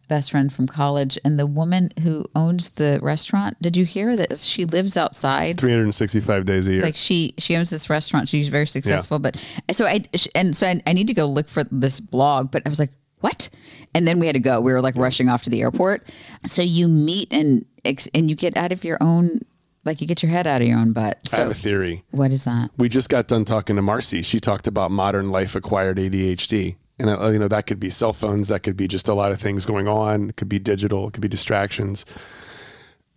best 0.07 0.31
friend 0.31 0.53
from 0.53 0.67
college 0.67 1.17
and 1.25 1.39
the 1.39 1.45
woman 1.45 1.91
who 2.01 2.25
owns 2.35 2.69
the 2.71 2.99
restaurant 3.01 3.59
did 3.61 3.75
you 3.75 3.85
hear 3.85 4.15
that 4.15 4.37
she 4.39 4.65
lives 4.65 4.95
outside 4.95 5.59
365 5.59 6.45
days 6.45 6.67
a 6.67 6.73
year 6.73 6.81
like 6.81 6.95
she 6.95 7.33
she 7.37 7.55
owns 7.55 7.69
this 7.69 7.89
restaurant 7.89 8.29
she's 8.29 8.47
very 8.47 8.67
successful 8.67 9.15
yeah. 9.15 9.31
but 9.31 9.75
so 9.75 9.85
i 9.85 10.01
and 10.35 10.55
so 10.55 10.67
I, 10.67 10.81
I, 10.87 10.93
need 10.93 11.07
to 11.07 11.13
go 11.13 11.25
look 11.25 11.49
for 11.49 11.63
this 11.65 11.99
blog 11.99 12.51
but 12.51 12.63
i 12.65 12.69
was 12.69 12.79
like 12.79 12.91
what 13.19 13.49
and 13.93 14.07
then 14.07 14.19
we 14.19 14.27
had 14.27 14.35
to 14.35 14.39
go 14.39 14.61
we 14.61 14.71
were 14.71 14.81
like 14.81 14.95
rushing 14.95 15.29
off 15.29 15.43
to 15.43 15.49
the 15.49 15.61
airport 15.61 16.07
so 16.45 16.61
you 16.61 16.87
meet 16.87 17.31
and 17.31 17.65
and 18.13 18.29
you 18.29 18.35
get 18.35 18.55
out 18.55 18.71
of 18.71 18.83
your 18.83 18.97
own 19.01 19.41
like 19.87 20.01
you 20.01 20.05
get 20.07 20.21
your 20.21 20.29
head 20.29 20.45
out 20.45 20.61
of 20.61 20.67
your 20.67 20.77
own 20.77 20.91
butt. 20.91 21.19
So, 21.25 21.37
I 21.37 21.39
have 21.41 21.51
a 21.51 21.53
theory. 21.53 22.03
What 22.11 22.31
is 22.31 22.43
that? 22.43 22.69
We 22.77 22.89
just 22.89 23.09
got 23.09 23.27
done 23.27 23.45
talking 23.45 23.77
to 23.77 23.81
Marcy. 23.81 24.21
She 24.21 24.39
talked 24.39 24.67
about 24.67 24.91
modern 24.91 25.31
life 25.31 25.55
acquired 25.55 25.97
ADHD. 25.97 26.75
And 26.99 27.09
uh, 27.09 27.27
you 27.27 27.39
know 27.39 27.47
that 27.47 27.67
could 27.67 27.79
be 27.79 27.89
cell 27.89 28.13
phones, 28.13 28.47
that 28.47 28.63
could 28.63 28.75
be 28.77 28.87
just 28.87 29.07
a 29.07 29.13
lot 29.13 29.31
of 29.31 29.39
things 29.39 29.65
going 29.65 29.87
on. 29.87 30.29
It 30.29 30.35
could 30.35 30.49
be 30.49 30.59
digital, 30.59 31.07
it 31.07 31.13
could 31.13 31.21
be 31.21 31.27
distractions. 31.27 32.05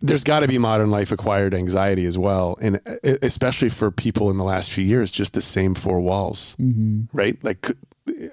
There's 0.03 0.23
got 0.23 0.39
to 0.39 0.47
be 0.47 0.57
modern 0.57 0.89
life 0.89 1.11
acquired 1.11 1.53
anxiety 1.53 2.05
as 2.05 2.17
well, 2.17 2.57
and 2.61 2.79
uh, 2.87 3.17
especially 3.21 3.69
for 3.69 3.91
people 3.91 4.31
in 4.31 4.37
the 4.37 4.43
last 4.43 4.71
few 4.71 4.83
years, 4.83 5.11
just 5.11 5.33
the 5.33 5.41
same 5.41 5.75
four 5.75 5.99
walls, 5.99 6.55
mm-hmm. 6.59 7.01
right? 7.15 7.37
Like 7.43 7.67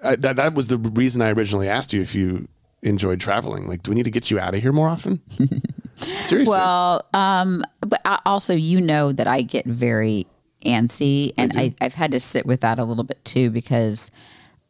I, 0.03 0.17
that, 0.17 0.37
that 0.37 0.55
was 0.55 0.69
the 0.69 0.79
reason 0.79 1.23
I 1.23 1.31
originally 1.31 1.69
asked 1.69 1.93
you 1.93 2.01
if 2.01 2.15
you 2.15 2.49
enjoyed 2.83 3.21
traveling. 3.21 3.67
Like, 3.67 3.83
do 3.83 3.91
we 3.91 3.95
need 3.95 4.05
to 4.05 4.11
get 4.11 4.31
you 4.31 4.39
out 4.39 4.55
of 4.55 4.63
here 4.63 4.73
more 4.73 4.89
often? 4.89 5.21
Seriously. 5.97 6.51
Well, 6.51 7.05
um, 7.13 7.65
but 7.81 8.01
also, 8.25 8.55
you 8.55 8.81
know 8.81 9.13
that 9.13 9.27
I 9.27 9.43
get 9.43 9.67
very 9.67 10.27
antsy, 10.65 11.33
and 11.37 11.53
I, 11.57 11.75
I've 11.81 11.95
had 11.95 12.13
to 12.13 12.21
sit 12.21 12.47
with 12.47 12.61
that 12.61 12.79
a 12.79 12.85
little 12.85 13.05
bit 13.05 13.25
too 13.25 13.51
because 13.51 14.11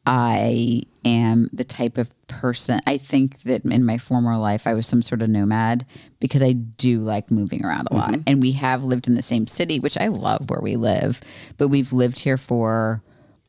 I 0.09 0.83
am 1.05 1.51
the 1.53 1.65
type 1.65 1.99
of 1.99 2.13
person. 2.27 2.81
I 2.87 2.97
think 2.97 3.43
that 3.43 3.65
in 3.65 3.85
my 3.85 3.99
former 3.99 4.37
life, 4.39 4.67
I 4.67 4.75
was 4.75 4.87
some 4.87 5.03
sort 5.03 5.23
of 5.23 5.29
nomad 5.29 5.87
because 6.19 6.43
I 6.43 6.53
do 6.53 6.99
like 6.99 7.31
moving 7.31 7.65
around 7.65 7.89
a 7.91 7.95
lot. 7.95 8.13
Mm-hmm. 8.13 8.23
And 8.27 8.43
we 8.43 8.53
have 8.53 8.83
lived 8.83 9.07
in 9.07 9.15
the 9.15 9.23
same 9.23 9.47
city, 9.47 9.79
which 9.79 9.99
I 9.99 10.09
love 10.09 10.49
where 10.51 10.61
we 10.61 10.77
live, 10.77 11.21
but 11.59 11.69
we've 11.69 11.93
lived 11.93 12.21
here 12.21 12.39
for 12.39 13.03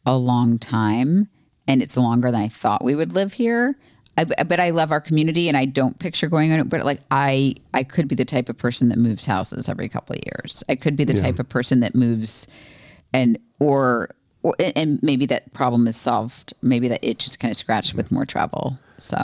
a 0.06 0.18
long 0.18 0.60
time 0.60 1.30
and 1.68 1.82
it's 1.82 1.96
longer 1.96 2.32
than 2.32 2.42
I 2.42 2.48
thought 2.48 2.84
we 2.84 2.96
would 2.96 3.14
live 3.14 3.34
here. 3.34 3.78
I, 4.18 4.26
but 4.26 4.60
I 4.60 4.72
love 4.72 4.92
our 4.92 5.00
community, 5.00 5.48
and 5.48 5.56
I 5.56 5.64
don't 5.64 5.98
picture 5.98 6.28
going 6.28 6.52
on 6.52 6.60
it. 6.60 6.70
But 6.70 6.84
like 6.84 7.00
I, 7.10 7.56
I 7.74 7.84
could 7.84 8.10
be 8.10 8.16
the 8.16 8.26
type 8.26 8.50
of 8.50 8.58
person 8.58 8.90
that 8.90 8.98
moves 8.98 9.26
houses 9.26 9.70
every 9.70 9.88
couple 9.88 10.18
of 10.18 10.24
years. 10.26 10.62
I 10.68 10.76
could 10.76 10.98
be 10.98 11.06
the 11.06 11.14
yeah. 11.14 11.22
type 11.22 11.40
of 11.40 11.48
person 11.48 11.80
that 11.82 11.96
moves, 11.96 12.48
and 13.14 13.40
or, 13.62 14.10
or 14.44 14.56
and 14.60 15.02
maybe 15.04 15.26
that 15.28 15.54
problem 15.54 15.88
is 15.88 15.98
solved. 15.98 16.54
Maybe 16.62 16.88
that 16.88 17.04
itch 17.04 17.28
is 17.28 17.36
kind 17.36 17.52
of 17.52 17.58
scratched 17.58 17.94
with 17.94 18.12
more 18.12 18.26
travel. 18.26 18.80
So 18.98 19.18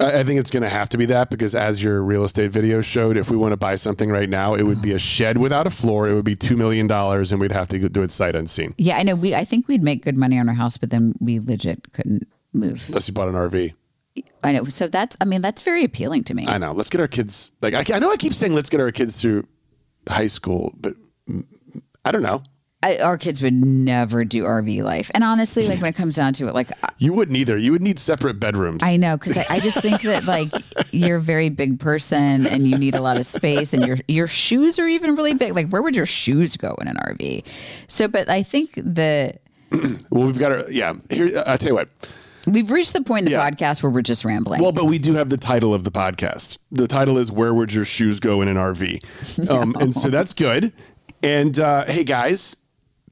I 0.00 0.22
think 0.22 0.38
it's 0.38 0.50
going 0.50 0.62
to 0.62 0.68
have 0.68 0.88
to 0.90 0.98
be 0.98 1.06
that 1.06 1.28
because, 1.30 1.54
as 1.54 1.82
your 1.82 2.02
real 2.02 2.24
estate 2.24 2.52
video 2.52 2.80
showed, 2.80 3.16
if 3.16 3.30
we 3.30 3.36
want 3.36 3.52
to 3.52 3.56
buy 3.56 3.74
something 3.74 4.10
right 4.10 4.28
now, 4.28 4.54
it 4.54 4.62
would 4.62 4.80
be 4.80 4.92
a 4.92 4.98
shed 4.98 5.38
without 5.38 5.66
a 5.66 5.70
floor. 5.70 6.08
It 6.08 6.14
would 6.14 6.24
be 6.24 6.36
two 6.36 6.56
million 6.56 6.86
dollars, 6.86 7.32
and 7.32 7.40
we'd 7.40 7.52
have 7.52 7.68
to 7.68 7.88
do 7.88 8.02
it 8.02 8.12
sight 8.12 8.36
unseen. 8.36 8.74
Yeah, 8.78 8.96
I 8.96 9.02
know. 9.02 9.16
We 9.16 9.34
I 9.34 9.44
think 9.44 9.66
we'd 9.66 9.82
make 9.82 10.04
good 10.04 10.16
money 10.16 10.38
on 10.38 10.48
our 10.48 10.54
house, 10.54 10.76
but 10.76 10.90
then 10.90 11.14
we 11.20 11.40
legit 11.40 11.92
couldn't 11.92 12.28
move 12.52 12.84
unless 12.88 13.08
you 13.08 13.14
bought 13.14 13.28
an 13.28 13.34
RV. 13.34 13.74
I 14.42 14.52
know. 14.52 14.64
So 14.64 14.88
that's, 14.88 15.16
I 15.20 15.24
mean, 15.24 15.42
that's 15.42 15.62
very 15.62 15.84
appealing 15.84 16.24
to 16.24 16.34
me. 16.34 16.46
I 16.46 16.58
know. 16.58 16.72
Let's 16.72 16.90
get 16.90 17.00
our 17.00 17.08
kids, 17.08 17.52
like, 17.60 17.74
I, 17.74 17.96
I 17.96 17.98
know 17.98 18.10
I 18.10 18.16
keep 18.16 18.34
saying 18.34 18.54
let's 18.54 18.70
get 18.70 18.80
our 18.80 18.90
kids 18.90 19.20
through 19.20 19.46
high 20.08 20.26
school, 20.26 20.74
but 20.80 20.94
I 22.04 22.10
don't 22.10 22.22
know. 22.22 22.42
I, 22.80 22.98
our 22.98 23.18
kids 23.18 23.42
would 23.42 23.54
never 23.54 24.24
do 24.24 24.44
RV 24.44 24.84
life. 24.84 25.10
And 25.12 25.24
honestly, 25.24 25.66
like 25.66 25.80
when 25.80 25.90
it 25.90 25.96
comes 25.96 26.14
down 26.14 26.32
to 26.34 26.46
it, 26.46 26.54
like 26.54 26.70
you 26.98 27.12
wouldn't 27.12 27.36
either. 27.36 27.56
You 27.56 27.72
would 27.72 27.82
need 27.82 27.98
separate 27.98 28.38
bedrooms. 28.38 28.84
I 28.84 28.96
know 28.96 29.16
because 29.16 29.36
I, 29.36 29.46
I, 29.50 29.60
just 29.60 29.80
think 29.80 30.02
that 30.02 30.26
like 30.26 30.52
you're 30.92 31.16
a 31.16 31.20
very 31.20 31.48
big 31.48 31.80
person 31.80 32.46
and 32.46 32.68
you 32.68 32.78
need 32.78 32.94
a 32.94 33.00
lot 33.00 33.16
of 33.16 33.26
space, 33.26 33.74
and 33.74 33.84
your 33.84 33.98
your 34.06 34.28
shoes 34.28 34.78
are 34.78 34.86
even 34.86 35.16
really 35.16 35.34
big. 35.34 35.54
Like 35.54 35.70
where 35.70 35.82
would 35.82 35.96
your 35.96 36.06
shoes 36.06 36.56
go 36.56 36.76
in 36.80 36.86
an 36.86 36.96
RV? 36.98 37.44
So, 37.88 38.06
but 38.06 38.28
I 38.28 38.44
think 38.44 38.74
the 38.74 39.34
well, 39.72 40.26
we've 40.26 40.38
got 40.38 40.52
our 40.52 40.70
yeah. 40.70 40.94
Here, 41.10 41.42
I'll 41.46 41.58
tell 41.58 41.70
you 41.70 41.74
what. 41.74 41.88
We've 42.46 42.70
reached 42.70 42.94
the 42.94 43.02
point 43.02 43.20
in 43.20 43.24
the 43.26 43.30
yeah. 43.32 43.50
podcast 43.50 43.82
where 43.82 43.90
we're 43.90 44.00
just 44.02 44.24
rambling. 44.24 44.62
Well, 44.62 44.72
but 44.72 44.86
we 44.86 44.98
do 44.98 45.14
have 45.14 45.28
the 45.28 45.36
title 45.36 45.74
of 45.74 45.84
the 45.84 45.90
podcast. 45.90 46.58
The 46.70 46.86
title 46.86 47.18
is 47.18 47.30
"Where 47.32 47.52
Would 47.52 47.72
Your 47.72 47.84
Shoes 47.84 48.20
Go 48.20 48.40
in 48.40 48.48
an 48.48 48.56
RV?" 48.56 49.50
Um, 49.50 49.74
and 49.80 49.92
so 49.92 50.08
that's 50.10 50.32
good. 50.32 50.72
And 51.22 51.58
uh, 51.58 51.84
hey, 51.86 52.04
guys, 52.04 52.56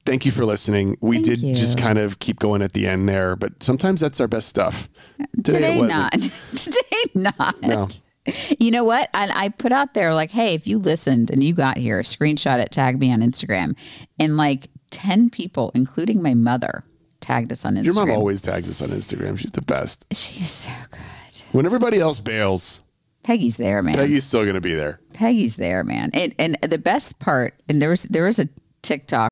thank 0.07 0.25
you 0.25 0.31
for 0.31 0.45
listening. 0.45 0.97
We 1.01 1.17
thank 1.17 1.25
did 1.25 1.39
you. 1.39 1.55
just 1.55 1.77
kind 1.77 1.99
of 1.99 2.19
keep 2.19 2.39
going 2.39 2.61
at 2.61 2.73
the 2.73 2.87
end 2.87 3.07
there, 3.07 3.35
but 3.35 3.61
sometimes 3.61 4.01
that's 4.01 4.19
our 4.19 4.27
best 4.27 4.47
stuff. 4.47 4.89
Today, 5.43 5.77
Today 5.77 5.81
not. 5.81 6.11
Today 6.55 7.03
not. 7.13 7.61
No. 7.61 7.87
You 8.57 8.71
know 8.71 8.83
what? 8.83 9.09
And 9.13 9.31
I 9.31 9.49
put 9.49 9.71
out 9.71 9.93
there 9.93 10.13
like, 10.13 10.31
hey, 10.31 10.53
if 10.53 10.67
you 10.67 10.79
listened 10.79 11.29
and 11.29 11.43
you 11.43 11.53
got 11.53 11.77
here, 11.77 12.01
screenshot 12.01 12.59
it, 12.59 12.71
tag 12.71 12.99
me 12.99 13.11
on 13.13 13.19
Instagram, 13.19 13.75
and 14.19 14.35
like 14.35 14.69
ten 14.89 15.29
people, 15.29 15.71
including 15.75 16.21
my 16.21 16.33
mother, 16.33 16.83
tagged 17.21 17.51
us 17.51 17.63
on 17.63 17.75
Instagram. 17.75 17.85
Your 17.85 17.93
mom 17.93 18.11
always 18.11 18.41
tags 18.41 18.69
us 18.69 18.81
on 18.81 18.89
Instagram. 18.89 19.37
She's 19.37 19.51
the 19.51 19.61
best. 19.61 20.05
She 20.13 20.43
is 20.43 20.51
so 20.51 20.71
good. 20.91 20.99
When 21.53 21.65
everybody 21.65 21.99
else 21.99 22.19
bails, 22.19 22.81
Peggy's 23.23 23.57
there, 23.57 23.81
man. 23.81 23.95
Peggy's 23.95 24.25
still 24.25 24.43
going 24.43 24.55
to 24.55 24.61
be 24.61 24.73
there. 24.73 24.99
Peggy's 25.13 25.55
there, 25.55 25.83
man. 25.83 26.09
And 26.13 26.35
and 26.37 26.57
the 26.61 26.77
best 26.77 27.19
part, 27.19 27.53
and 27.69 27.81
there 27.81 27.89
was 27.89 28.03
there 28.03 28.25
was 28.25 28.39
a 28.39 28.49
TikTok. 28.81 29.31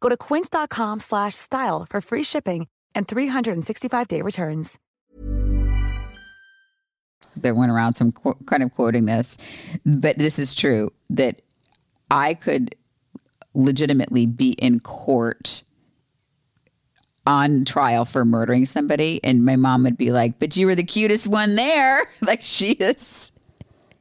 Go 0.00 0.08
to 0.08 0.16
quince.com 0.16 1.00
slash 1.00 1.34
style 1.34 1.86
for 1.88 2.00
free 2.00 2.22
shipping 2.22 2.66
and 2.94 3.06
365-day 3.06 4.22
returns. 4.22 4.78
that 7.36 7.54
went 7.54 7.70
around 7.70 7.94
some 7.94 8.10
qu- 8.10 8.34
kind 8.46 8.64
of 8.64 8.74
quoting 8.74 9.06
this, 9.06 9.36
but 9.86 10.18
this 10.18 10.40
is 10.40 10.54
true 10.56 10.90
that 11.08 11.40
I 12.10 12.34
could 12.34 12.74
legitimately 13.54 14.26
be 14.26 14.52
in 14.52 14.80
court 14.80 15.62
on 17.26 17.64
trial 17.64 18.04
for 18.04 18.24
murdering 18.24 18.66
somebody, 18.66 19.20
and 19.22 19.44
my 19.44 19.54
mom 19.54 19.84
would 19.84 19.96
be 19.96 20.10
like, 20.10 20.40
"But 20.40 20.56
you 20.56 20.66
were 20.66 20.74
the 20.74 20.82
cutest 20.82 21.28
one 21.28 21.54
there." 21.54 22.08
Like 22.20 22.42
she 22.42 22.72
is 22.72 23.30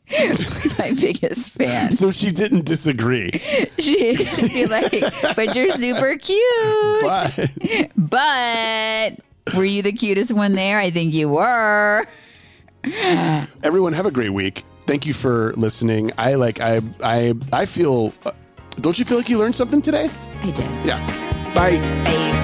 my 0.79 0.93
biggest 0.99 1.51
fan. 1.51 1.91
So 1.91 2.11
she 2.11 2.31
didn't 2.31 2.65
disagree. 2.65 3.31
She'd 3.79 4.17
be 4.53 4.65
like, 4.65 4.91
"But 5.35 5.55
you're 5.55 5.69
super 5.71 6.15
cute." 6.17 7.03
But 7.03 7.91
But 7.95 9.55
were 9.55 9.65
you 9.65 9.81
the 9.81 9.91
cutest 9.91 10.31
one 10.31 10.53
there? 10.53 10.77
I 10.79 10.91
think 10.91 11.13
you 11.13 11.29
were. 11.29 12.05
everyone 13.63 13.93
have 13.93 14.05
a 14.05 14.11
great 14.11 14.29
week. 14.31 14.63
Thank 14.85 15.05
you 15.05 15.13
for 15.13 15.53
listening. 15.55 16.11
I 16.17 16.35
like 16.35 16.61
I 16.61 16.81
I 17.03 17.33
I 17.51 17.65
feel 17.65 18.13
uh, 18.25 18.31
don't 18.79 18.97
you 18.97 19.03
feel 19.05 19.17
like 19.17 19.27
you 19.29 19.37
learned 19.37 19.55
something 19.55 19.81
today? 19.81 20.09
I 20.43 20.51
did. 20.51 20.85
Yeah. 20.85 21.53
Bye. 21.53 21.77
Bye. 22.05 22.43